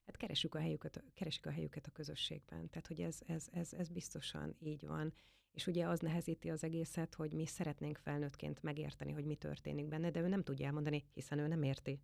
Hát 0.07 0.17
keresjük 0.17 0.55
a 0.55 0.59
helyüket, 0.59 1.05
keresjük 1.15 1.47
a 1.47 1.51
helyüket 1.51 1.87
a 1.87 1.91
közösségben. 1.91 2.69
Tehát, 2.69 2.87
hogy 2.87 3.01
ez, 3.01 3.19
ez, 3.27 3.47
ez, 3.53 3.73
ez 3.73 3.89
biztosan 3.89 4.57
így 4.59 4.87
van. 4.87 5.13
És 5.53 5.67
ugye 5.67 5.87
az 5.87 6.01
nehezíti 6.01 6.51
az 6.51 6.65
egészet, 6.65 7.15
hogy 7.15 7.33
mi 7.33 7.47
szeretnénk 7.47 7.99
felnőttként 7.99 8.63
megérteni, 8.63 9.13
hogy 9.13 9.25
mi 9.25 9.37
történik 9.37 9.89
benne, 9.89 10.11
de 10.11 10.21
ő 10.21 10.29
nem 10.29 10.43
tudja 10.43 10.67
elmondani, 10.67 11.05
hiszen 11.13 11.39
ő 11.39 11.47
nem 11.47 11.63
érti. 11.63 12.01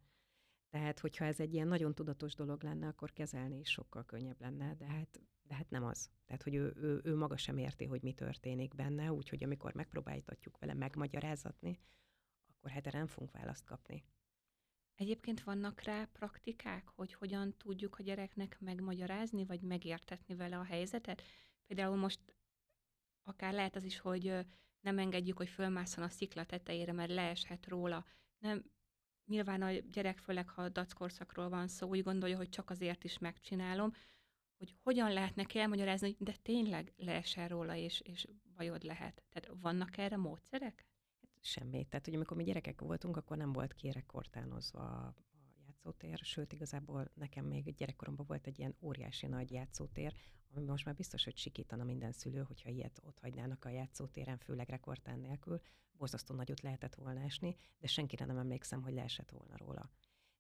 Tehát, 0.69 0.99
hogyha 0.99 1.25
ez 1.25 1.41
egy 1.41 1.55
ilyen 1.55 1.69
nagyon 1.69 1.95
tudatos 1.95 2.35
dolog 2.35 2.63
lenne, 2.63 2.87
akkor 2.87 3.13
kezelni 3.13 3.59
is 3.59 3.71
sokkal 3.71 4.05
könnyebb 4.05 4.41
lenne, 4.41 4.75
de 4.75 4.87
hát, 4.87 5.21
de 5.43 5.55
hát 5.55 5.71
nem 5.71 5.85
az. 5.85 6.11
Tehát, 6.27 6.43
hogy 6.43 6.55
ő, 6.55 6.73
ő, 6.77 7.01
ő 7.05 7.17
maga 7.17 7.37
sem 7.37 7.57
érti, 7.57 7.85
hogy 7.85 8.03
mi 8.03 8.13
történik 8.13 8.75
benne, 8.75 9.13
úgyhogy 9.13 9.45
amikor 9.45 9.75
megpróbáltatjuk 9.75 10.59
vele 10.59 10.75
megmagyarázatni, 10.75 11.79
akkor 12.69 12.83
hát 12.83 12.93
nem 12.93 13.07
fogunk 13.07 13.33
választ 13.33 13.65
kapni. 13.65 14.05
Egyébként 14.95 15.43
vannak 15.43 15.81
rá 15.81 16.05
praktikák, 16.13 16.89
hogy 16.89 17.15
hogyan 17.15 17.57
tudjuk 17.57 17.99
a 17.99 18.03
gyereknek 18.03 18.57
megmagyarázni, 18.61 19.45
vagy 19.45 19.61
megértetni 19.61 20.35
vele 20.35 20.59
a 20.59 20.65
helyzetet? 20.65 21.23
Például 21.67 21.97
most 21.97 22.21
akár 23.23 23.53
lehet 23.53 23.77
az 23.77 23.85
is, 23.85 23.99
hogy 23.99 24.47
nem 24.81 24.99
engedjük, 24.99 25.37
hogy 25.37 25.49
fölmászon 25.49 26.05
a 26.05 26.09
szikla 26.09 26.45
tetejére, 26.45 26.93
mert 26.93 27.11
leeshet 27.11 27.67
róla. 27.67 28.05
Nem, 28.39 28.65
nyilván 29.27 29.63
a 29.63 29.73
gyerek, 29.73 30.19
főleg 30.19 30.49
ha 30.49 30.69
dackorszakról 30.69 31.49
van 31.49 31.69
szó, 31.69 31.89
úgy 31.89 32.03
gondolja, 32.03 32.37
hogy 32.37 32.49
csak 32.49 32.71
azért 32.71 33.05
is 33.05 33.19
megcsinálom, 33.19 33.93
hogy 34.57 34.75
hogyan 34.83 35.13
lehet 35.13 35.35
neki 35.35 35.59
elmagyarázni, 35.59 36.07
hogy 36.07 36.27
de 36.27 36.37
tényleg 36.43 36.93
leesel 36.97 37.49
róla, 37.49 37.75
és, 37.75 38.01
és 38.01 38.29
bajod 38.57 38.83
lehet. 38.83 39.23
Tehát 39.29 39.61
vannak 39.61 39.97
erre 39.97 40.17
módszerek? 40.17 40.88
Hát 41.39 41.47
semmi. 41.47 41.85
Tehát, 41.85 42.05
hogy 42.05 42.15
amikor 42.15 42.37
mi 42.37 42.45
gyerekek 42.45 42.81
voltunk, 42.81 43.17
akkor 43.17 43.37
nem 43.37 43.53
volt 43.53 43.75
kérekortánozva 43.75 44.81
a 44.81 45.15
játszótér, 45.67 46.19
sőt, 46.19 46.53
igazából 46.53 47.11
nekem 47.15 47.45
még 47.45 47.75
gyerekkoromban 47.75 48.27
volt 48.27 48.47
egy 48.47 48.59
ilyen 48.59 48.77
óriási 48.81 49.27
nagy 49.27 49.51
játszótér, 49.51 50.15
ami 50.55 50.65
most 50.65 50.85
már 50.85 50.95
biztos, 50.95 51.25
hogy 51.25 51.37
sikítana 51.37 51.85
minden 51.85 52.13
szülő, 52.13 52.43
hogyha 52.43 52.69
ilyet 52.71 53.01
ott 53.05 53.19
hagynának 53.19 53.65
a 53.65 53.69
játszótéren, 53.69 54.39
főleg 54.39 54.69
rekordtán 54.69 55.19
nélkül, 55.19 55.61
borzasztó 55.93 56.35
nagyot 56.35 56.61
lehetett 56.61 56.95
volna 56.95 57.21
esni, 57.21 57.57
de 57.79 57.87
senkire 57.87 58.25
nem 58.25 58.39
emlékszem, 58.39 58.83
hogy 58.83 58.93
leesett 58.93 59.31
volna 59.31 59.57
róla. 59.57 59.91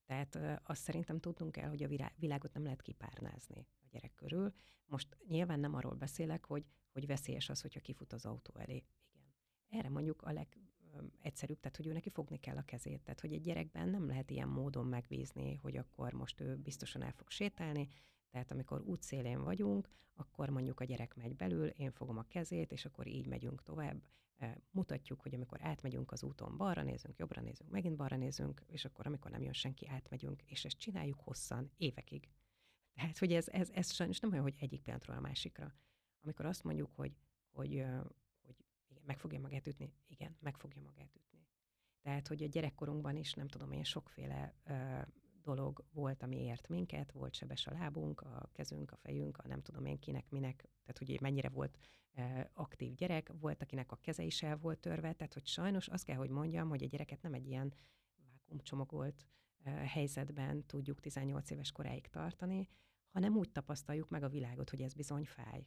Tehát 0.04 0.38
azt 0.64 0.82
szerintem 0.82 1.20
tudnunk 1.20 1.52
kell, 1.52 1.68
hogy 1.68 1.82
a 1.82 2.12
világot 2.16 2.52
nem 2.52 2.62
lehet 2.62 2.82
kipárnázni 2.82 3.66
a 3.80 3.86
gyerek 3.90 4.14
körül. 4.14 4.52
Most 4.86 5.16
nyilván 5.28 5.60
nem 5.60 5.74
arról 5.74 5.94
beszélek, 5.94 6.44
hogy, 6.44 6.64
hogy 6.92 7.06
veszélyes 7.06 7.48
az, 7.48 7.60
hogyha 7.60 7.80
kifut 7.80 8.12
az 8.12 8.26
autó 8.26 8.56
elé. 8.56 8.84
Igen. 9.12 9.34
Erre 9.68 9.88
mondjuk 9.88 10.22
a 10.22 10.32
legegyszerűbb, 10.92 11.60
tehát 11.60 11.76
hogy 11.76 11.86
ő 11.86 11.92
neki 11.92 12.10
fogni 12.10 12.38
kell 12.40 12.56
a 12.56 12.64
kezét. 12.64 13.02
Tehát, 13.02 13.20
hogy 13.20 13.32
egy 13.32 13.40
gyerekben 13.40 13.88
nem 13.88 14.06
lehet 14.06 14.30
ilyen 14.30 14.48
módon 14.48 14.86
megbízni, 14.86 15.54
hogy 15.54 15.76
akkor 15.76 16.12
most 16.12 16.40
ő 16.40 16.56
biztosan 16.56 17.02
el 17.02 17.12
fog 17.12 17.30
sétálni, 17.30 17.88
tehát 18.30 18.50
amikor 18.50 18.80
útszélén 18.80 19.42
vagyunk, 19.42 19.88
akkor 20.14 20.48
mondjuk 20.48 20.80
a 20.80 20.84
gyerek 20.84 21.14
megy 21.14 21.36
belül, 21.36 21.66
én 21.66 21.90
fogom 21.90 22.18
a 22.18 22.26
kezét, 22.28 22.72
és 22.72 22.84
akkor 22.84 23.06
így 23.06 23.26
megyünk 23.26 23.62
tovább. 23.62 24.02
Mutatjuk, 24.70 25.20
hogy 25.20 25.34
amikor 25.34 25.58
átmegyünk 25.62 26.12
az 26.12 26.22
úton, 26.22 26.56
balra 26.56 26.82
nézünk, 26.82 27.18
jobbra 27.18 27.40
nézünk, 27.40 27.70
megint 27.70 27.96
balra 27.96 28.16
nézünk, 28.16 28.62
és 28.66 28.84
akkor 28.84 29.06
amikor 29.06 29.30
nem 29.30 29.42
jön 29.42 29.52
senki, 29.52 29.88
átmegyünk, 29.88 30.42
és 30.42 30.64
ezt 30.64 30.78
csináljuk 30.78 31.20
hosszan, 31.20 31.70
évekig. 31.76 32.28
Tehát, 32.94 33.18
hogy 33.18 33.32
ez, 33.32 33.48
ez, 33.48 33.70
ez 33.72 33.92
sajnos 33.92 34.20
nem 34.20 34.30
olyan, 34.30 34.42
hogy 34.42 34.56
egyik 34.58 34.82
pillanatról 34.82 35.16
a 35.16 35.20
másikra. 35.20 35.74
Amikor 36.22 36.46
azt 36.46 36.64
mondjuk, 36.64 36.90
hogy, 36.94 37.16
hogy, 37.50 37.84
meg 39.08 39.18
fogja 39.18 39.40
magát 39.40 39.66
ütni, 39.66 39.92
igen, 40.06 40.36
meg 40.40 40.56
fogja 40.56 40.82
magát 40.82 41.16
ütni. 41.16 41.46
Tehát, 42.00 42.28
hogy 42.28 42.42
a 42.42 42.46
gyerekkorunkban 42.46 43.16
is, 43.16 43.34
nem 43.34 43.48
tudom 43.48 43.72
én, 43.72 43.84
sokféle 43.84 44.54
dolog 45.42 45.84
volt, 45.92 46.22
ami 46.22 46.36
ért 46.36 46.68
minket, 46.68 47.12
volt 47.12 47.34
sebes 47.34 47.66
a 47.66 47.72
lábunk, 47.72 48.20
a 48.20 48.50
kezünk, 48.52 48.92
a 48.92 48.96
fejünk, 48.96 49.38
a 49.38 49.48
nem 49.48 49.62
tudom 49.62 49.84
én 49.84 49.98
kinek, 49.98 50.30
minek, 50.30 50.56
tehát 50.56 50.98
hogy 50.98 51.20
mennyire 51.20 51.48
volt 51.48 51.78
e, 52.12 52.50
aktív 52.54 52.94
gyerek, 52.94 53.32
volt, 53.40 53.62
akinek 53.62 53.92
a 53.92 53.96
keze 53.96 54.22
is 54.22 54.42
el 54.42 54.56
volt 54.56 54.78
törve, 54.78 55.12
tehát 55.12 55.32
hogy 55.32 55.46
sajnos 55.46 55.88
azt 55.88 56.04
kell, 56.04 56.16
hogy 56.16 56.30
mondjam, 56.30 56.68
hogy 56.68 56.82
a 56.82 56.86
gyereket 56.86 57.22
nem 57.22 57.34
egy 57.34 57.46
ilyen 57.46 57.74
vákumcsomagolt 58.30 59.26
e, 59.62 59.70
helyzetben 59.70 60.66
tudjuk 60.66 61.00
18 61.00 61.50
éves 61.50 61.72
koráig 61.72 62.06
tartani, 62.06 62.68
hanem 63.10 63.36
úgy 63.36 63.50
tapasztaljuk 63.52 64.08
meg 64.08 64.22
a 64.22 64.28
világot, 64.28 64.70
hogy 64.70 64.82
ez 64.82 64.94
bizony 64.94 65.24
fáj. 65.24 65.66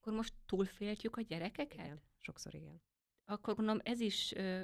Akkor 0.00 0.12
most 0.12 0.34
túlféltjük 0.46 1.16
a 1.16 1.20
gyerekeket? 1.20 1.84
Igen, 1.84 2.00
sokszor 2.18 2.54
igen. 2.54 2.82
Akkor 3.24 3.54
gondolom 3.54 3.80
ez 3.84 4.00
is 4.00 4.32
ö, 4.32 4.62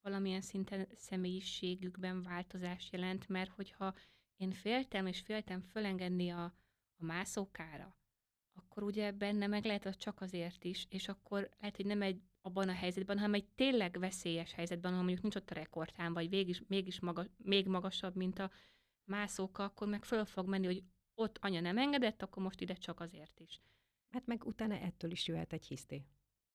valamilyen 0.00 0.40
szinten 0.40 0.88
személyiségükben 0.94 2.22
változás 2.22 2.88
jelent, 2.92 3.28
mert 3.28 3.50
hogyha 3.50 3.94
én 4.36 4.50
féltem, 4.50 5.06
és 5.06 5.20
féltem 5.20 5.60
fölengedni 5.60 6.30
a, 6.30 6.44
a 6.96 7.04
mászókára, 7.04 7.96
akkor 8.52 8.82
ugye 8.82 9.12
benne 9.12 9.46
meg 9.46 9.64
lehet 9.64 9.86
az 9.86 9.96
csak 9.96 10.20
azért 10.20 10.64
is, 10.64 10.86
és 10.88 11.08
akkor 11.08 11.50
lehet, 11.58 11.76
hogy 11.76 11.86
nem 11.86 12.02
egy 12.02 12.22
abban 12.40 12.68
a 12.68 12.72
helyzetben, 12.72 13.18
hanem 13.18 13.34
egy 13.34 13.48
tényleg 13.54 13.98
veszélyes 13.98 14.52
helyzetben, 14.52 14.92
ha 14.92 14.98
mondjuk 14.98 15.22
nincs 15.22 15.34
ott 15.36 15.50
a 15.50 15.54
rekordtán, 15.54 16.12
vagy 16.12 16.30
mégis, 16.30 16.62
mégis 16.66 17.00
maga, 17.00 17.26
még 17.36 17.66
magasabb, 17.66 18.14
mint 18.14 18.38
a 18.38 18.50
mászóka, 19.04 19.64
akkor 19.64 19.88
meg 19.88 20.04
föl 20.04 20.24
fog 20.24 20.48
menni, 20.48 20.66
hogy 20.66 20.84
ott 21.14 21.38
anya 21.40 21.60
nem 21.60 21.78
engedett, 21.78 22.22
akkor 22.22 22.42
most 22.42 22.60
ide 22.60 22.74
csak 22.74 23.00
azért 23.00 23.40
is. 23.40 23.60
Hát 24.10 24.26
meg 24.26 24.44
utána 24.44 24.74
ettől 24.74 25.10
is 25.10 25.26
jöhet 25.26 25.52
egy 25.52 25.66
hiszti. 25.66 26.06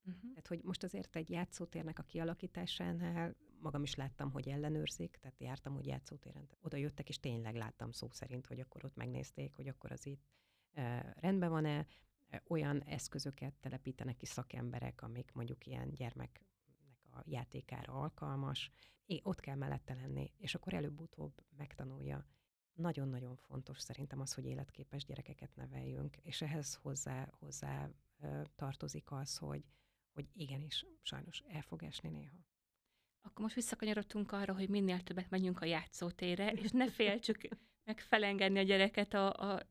Uh-huh. 0.05 0.29
Tehát, 0.29 0.47
hogy 0.47 0.63
most 0.63 0.83
azért 0.83 1.15
egy 1.15 1.29
játszótérnek 1.29 1.99
a 1.99 2.03
kialakításánál 2.03 3.35
magam 3.59 3.83
is 3.83 3.95
láttam, 3.95 4.31
hogy 4.31 4.47
ellenőrzik, 4.47 5.17
tehát 5.21 5.39
jártam 5.39 5.75
úgy 5.75 5.85
játszótéren. 5.85 6.49
Oda 6.61 6.77
jöttek, 6.77 7.09
és 7.09 7.19
tényleg 7.19 7.55
láttam 7.55 7.91
szó 7.91 8.07
szerint, 8.11 8.45
hogy 8.45 8.59
akkor 8.59 8.85
ott 8.85 8.95
megnézték, 8.95 9.55
hogy 9.55 9.67
akkor 9.67 9.91
az 9.91 10.05
itt 10.05 10.23
e, 10.71 11.13
rendben 11.19 11.49
van-e, 11.49 11.87
olyan 12.47 12.83
eszközöket 12.83 13.53
telepítenek 13.53 14.17
ki 14.17 14.25
szakemberek, 14.25 15.01
amik 15.01 15.31
mondjuk 15.33 15.65
ilyen 15.65 15.93
gyermeknek 15.93 16.45
a 17.11 17.21
játékára 17.25 17.93
alkalmas, 17.93 18.71
é, 19.05 19.19
ott 19.23 19.39
kell 19.39 19.55
mellette 19.55 19.93
lenni, 19.93 20.33
és 20.37 20.55
akkor 20.55 20.73
előbb-utóbb 20.73 21.43
megtanulja. 21.57 22.25
Nagyon-nagyon 22.73 23.35
fontos 23.35 23.79
szerintem 23.79 24.19
az, 24.19 24.33
hogy 24.33 24.45
életképes 24.45 25.05
gyerekeket 25.05 25.55
neveljünk, 25.55 26.17
és 26.17 26.41
ehhez 26.41 26.73
hozzá, 26.73 27.29
hozzá 27.39 27.89
tartozik 28.55 29.11
az, 29.11 29.37
hogy, 29.37 29.63
hogy 30.13 30.25
igenis, 30.33 30.85
sajnos 31.01 31.43
el 31.47 31.61
fog 31.61 31.83
esni 31.83 32.09
néha. 32.09 32.37
Akkor 33.21 33.43
most 33.43 33.55
visszakanyarodtunk 33.55 34.31
arra, 34.31 34.53
hogy 34.53 34.69
minél 34.69 35.01
többet 35.01 35.29
menjünk 35.29 35.61
a 35.61 35.65
játszótérre, 35.65 36.51
és 36.51 36.71
ne 36.71 36.89
féltsük 36.89 37.47
meg 37.87 37.99
felengedni 37.99 38.59
a 38.59 38.63
gyereket 38.63 39.13
a, 39.13 39.53
a 39.53 39.69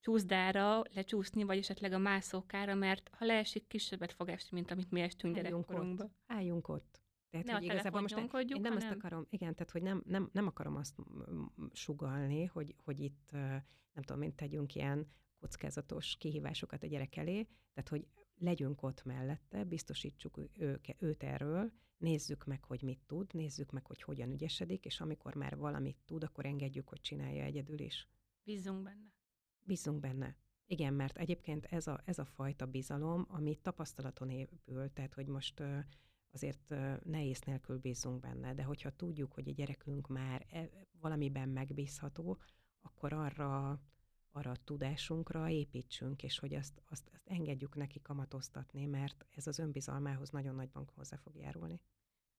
csúszdára, 0.00 0.82
lecsúszni, 0.94 1.42
vagy 1.42 1.58
esetleg 1.58 1.92
a 1.92 1.98
mászókára, 1.98 2.74
mert 2.74 3.10
ha 3.12 3.24
leesik, 3.24 3.66
kisebbet 3.66 4.12
fog 4.12 4.28
esni, 4.28 4.48
mint 4.56 4.70
amit 4.70 4.90
mi 4.90 5.00
estünk 5.00 5.34
gyerekkorunkba. 5.34 6.04
Ott. 6.04 6.12
Álljunk 6.26 6.68
ott. 6.68 7.02
Tehát, 7.30 7.46
ne 7.46 7.52
hogy 7.52 7.64
igazából 7.64 8.00
most 8.00 8.16
én 8.16 8.28
nem 8.32 8.62
hanem... 8.62 8.76
ezt 8.76 8.90
akarom, 8.90 9.26
igen, 9.30 9.54
tehát 9.54 9.70
hogy 9.70 9.82
nem, 9.82 10.02
nem, 10.06 10.28
nem 10.32 10.46
akarom 10.46 10.76
azt 10.76 10.96
sugalni, 11.72 12.44
hogy, 12.44 12.74
hogy 12.84 13.00
itt 13.00 13.30
nem 13.92 14.02
tudom, 14.02 14.18
mint 14.18 14.36
tegyünk 14.36 14.74
ilyen 14.74 15.06
kockázatos 15.40 16.16
kihívásokat 16.16 16.82
a 16.82 16.86
gyerek 16.86 17.16
elé, 17.16 17.42
tehát 17.74 17.88
hogy 17.88 18.06
legyünk 18.38 18.82
ott 18.82 19.04
mellette, 19.04 19.64
biztosítsuk 19.64 20.38
ő, 20.52 20.80
őt 20.98 21.22
erről, 21.22 21.72
nézzük 21.98 22.44
meg, 22.44 22.64
hogy 22.64 22.82
mit 22.82 23.00
tud, 23.06 23.34
nézzük 23.34 23.70
meg, 23.70 23.86
hogy 23.86 24.02
hogyan 24.02 24.30
ügyesedik, 24.30 24.84
és 24.84 25.00
amikor 25.00 25.34
már 25.34 25.56
valamit 25.56 25.96
tud, 26.04 26.24
akkor 26.24 26.46
engedjük, 26.46 26.88
hogy 26.88 27.00
csinálja 27.00 27.42
egyedül 27.42 27.78
is. 27.78 28.08
Bízzunk 28.42 28.82
benne. 28.82 29.12
Bízzunk 29.62 30.00
benne. 30.00 30.36
Igen, 30.66 30.94
mert 30.94 31.18
egyébként 31.18 31.64
ez 31.64 31.86
a, 31.86 32.00
ez 32.04 32.18
a 32.18 32.24
fajta 32.24 32.66
bizalom, 32.66 33.26
ami 33.28 33.56
tapasztalaton 33.56 34.30
épül, 34.30 34.92
tehát 34.92 35.14
hogy 35.14 35.26
most 35.26 35.62
azért 36.38 36.68
ne 37.04 37.24
ész 37.24 37.40
nélkül 37.40 37.78
bízzunk 37.78 38.20
benne, 38.20 38.54
de 38.54 38.62
hogyha 38.62 38.90
tudjuk, 38.90 39.32
hogy 39.32 39.48
a 39.48 39.52
gyerekünk 39.52 40.08
már 40.08 40.46
e, 40.50 40.70
valamiben 41.00 41.48
megbízható, 41.48 42.38
akkor 42.80 43.12
arra 43.12 43.80
arra 44.32 44.50
a 44.50 44.56
tudásunkra 44.64 45.48
építsünk, 45.48 46.22
és 46.22 46.38
hogy 46.38 46.54
azt, 46.54 46.82
azt, 46.88 47.10
azt 47.12 47.26
engedjük 47.28 47.74
neki 47.74 48.00
kamatoztatni, 48.02 48.86
mert 48.86 49.26
ez 49.30 49.46
az 49.46 49.58
önbizalmához 49.58 50.30
nagyon 50.30 50.54
nagyban 50.54 50.90
hozzá 50.94 51.16
fog 51.16 51.36
járulni. 51.36 51.80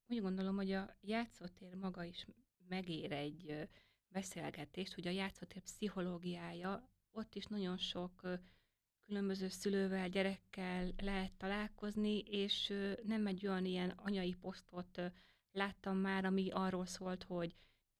Úgy 0.07 0.21
gondolom, 0.21 0.55
hogy 0.55 0.71
a 0.71 0.97
játszótér 1.01 1.75
maga 1.75 2.03
is 2.03 2.27
megér 2.67 3.11
egy 3.11 3.69
beszélgetést, 4.07 4.93
hogy 4.93 5.07
a 5.07 5.11
játszótér 5.11 5.61
pszichológiája, 5.61 6.89
ott 7.11 7.35
is 7.35 7.45
nagyon 7.45 7.77
sok 7.77 8.21
különböző 9.09 9.47
szülővel, 9.47 10.09
gyerekkel 10.09 10.93
lehet 10.97 11.33
találkozni, 11.33 12.19
és 12.19 12.73
nem 13.03 13.27
egy 13.27 13.47
olyan 13.47 13.65
ilyen 13.65 13.89
anyai 13.95 14.33
posztot 14.33 15.01
láttam 15.51 15.97
már, 15.97 16.25
ami 16.25 16.49
arról 16.51 16.85
szólt, 16.85 17.23
hogy 17.23 17.55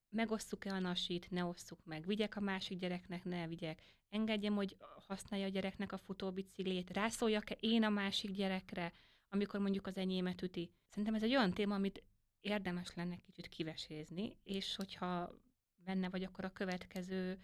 megosszuk-e 0.10 0.74
a 0.74 0.80
nasit, 0.80 1.32
ne 1.32 1.46
osszuk 1.46 1.86
meg, 1.86 2.06
vigyek 2.06 2.36
a 2.36 2.40
másik 2.40 2.80
gyereknek, 2.80 3.24
ne 3.24 3.48
vigyek, 3.48 3.82
engedjem, 4.10 4.56
hogy 4.56 4.78
használja 5.08 5.46
a 5.46 5.50
gyereknek 5.50 5.92
a 5.92 5.98
futóbiciklét, 5.98 6.90
rászóljak-e 6.90 7.58
én 7.60 7.84
a 7.84 7.90
másik 7.90 8.32
gyerekre, 8.32 8.94
amikor 9.30 9.60
mondjuk 9.60 9.88
az 9.88 9.98
enyémet 9.98 10.42
üti. 10.42 10.72
Szerintem 10.90 11.16
ez 11.16 11.24
egy 11.24 11.36
olyan 11.36 11.54
téma, 11.54 11.76
amit 11.76 12.04
érdemes 12.40 12.94
lenne 12.96 13.18
kicsit 13.18 13.48
kivesézni, 13.48 14.38
és 14.44 14.76
hogyha 14.76 15.32
benne 15.76 16.10
vagy, 16.10 16.24
akkor 16.24 16.46
a 16.46 16.54
következő 16.54 17.40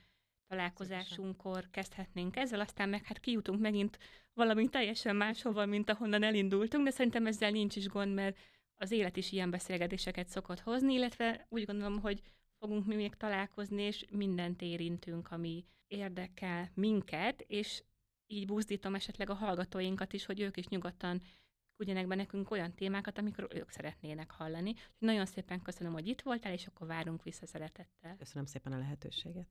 találkozásunkkor 0.47 1.69
kezdhetnénk 1.71 2.35
ezzel, 2.35 2.59
aztán 2.59 2.89
meg 2.89 3.03
hát 3.03 3.19
kijutunk 3.19 3.59
megint 3.59 3.97
valami 4.33 4.69
teljesen 4.69 5.15
máshova, 5.15 5.65
mint 5.65 5.89
ahonnan 5.89 6.23
elindultunk, 6.23 6.83
de 6.83 6.91
szerintem 6.91 7.25
ezzel 7.25 7.51
nincs 7.51 7.75
is 7.75 7.87
gond, 7.87 8.13
mert 8.13 8.37
az 8.75 8.91
élet 8.91 9.17
is 9.17 9.31
ilyen 9.31 9.49
beszélgetéseket 9.49 10.27
szokott 10.27 10.59
hozni, 10.59 10.93
illetve 10.93 11.45
úgy 11.49 11.65
gondolom, 11.65 11.99
hogy 11.99 12.21
fogunk 12.59 12.85
mi 12.85 12.95
még 12.95 13.15
találkozni, 13.15 13.81
és 13.81 14.05
mindent 14.11 14.61
érintünk, 14.61 15.31
ami 15.31 15.65
érdekel 15.87 16.71
minket, 16.73 17.41
és 17.47 17.83
így 18.27 18.45
buzdítom 18.45 18.95
esetleg 18.95 19.29
a 19.29 19.33
hallgatóinkat 19.33 20.13
is, 20.13 20.25
hogy 20.25 20.39
ők 20.39 20.57
is 20.57 20.67
nyugodtan 20.67 21.21
küldjenek 21.75 22.07
be 22.07 22.15
nekünk 22.15 22.51
olyan 22.51 22.73
témákat, 22.73 23.17
amikről 23.17 23.49
ők 23.53 23.69
szeretnének 23.69 24.31
hallani. 24.31 24.73
Nagyon 24.97 25.25
szépen 25.25 25.61
köszönöm, 25.61 25.93
hogy 25.93 26.07
itt 26.07 26.21
voltál, 26.21 26.53
és 26.53 26.67
akkor 26.67 26.87
várunk 26.87 27.23
vissza 27.23 27.45
szeretettel. 27.45 28.15
Köszönöm 28.17 28.45
szépen 28.45 28.71
a 28.71 28.77
lehetőséget. 28.77 29.47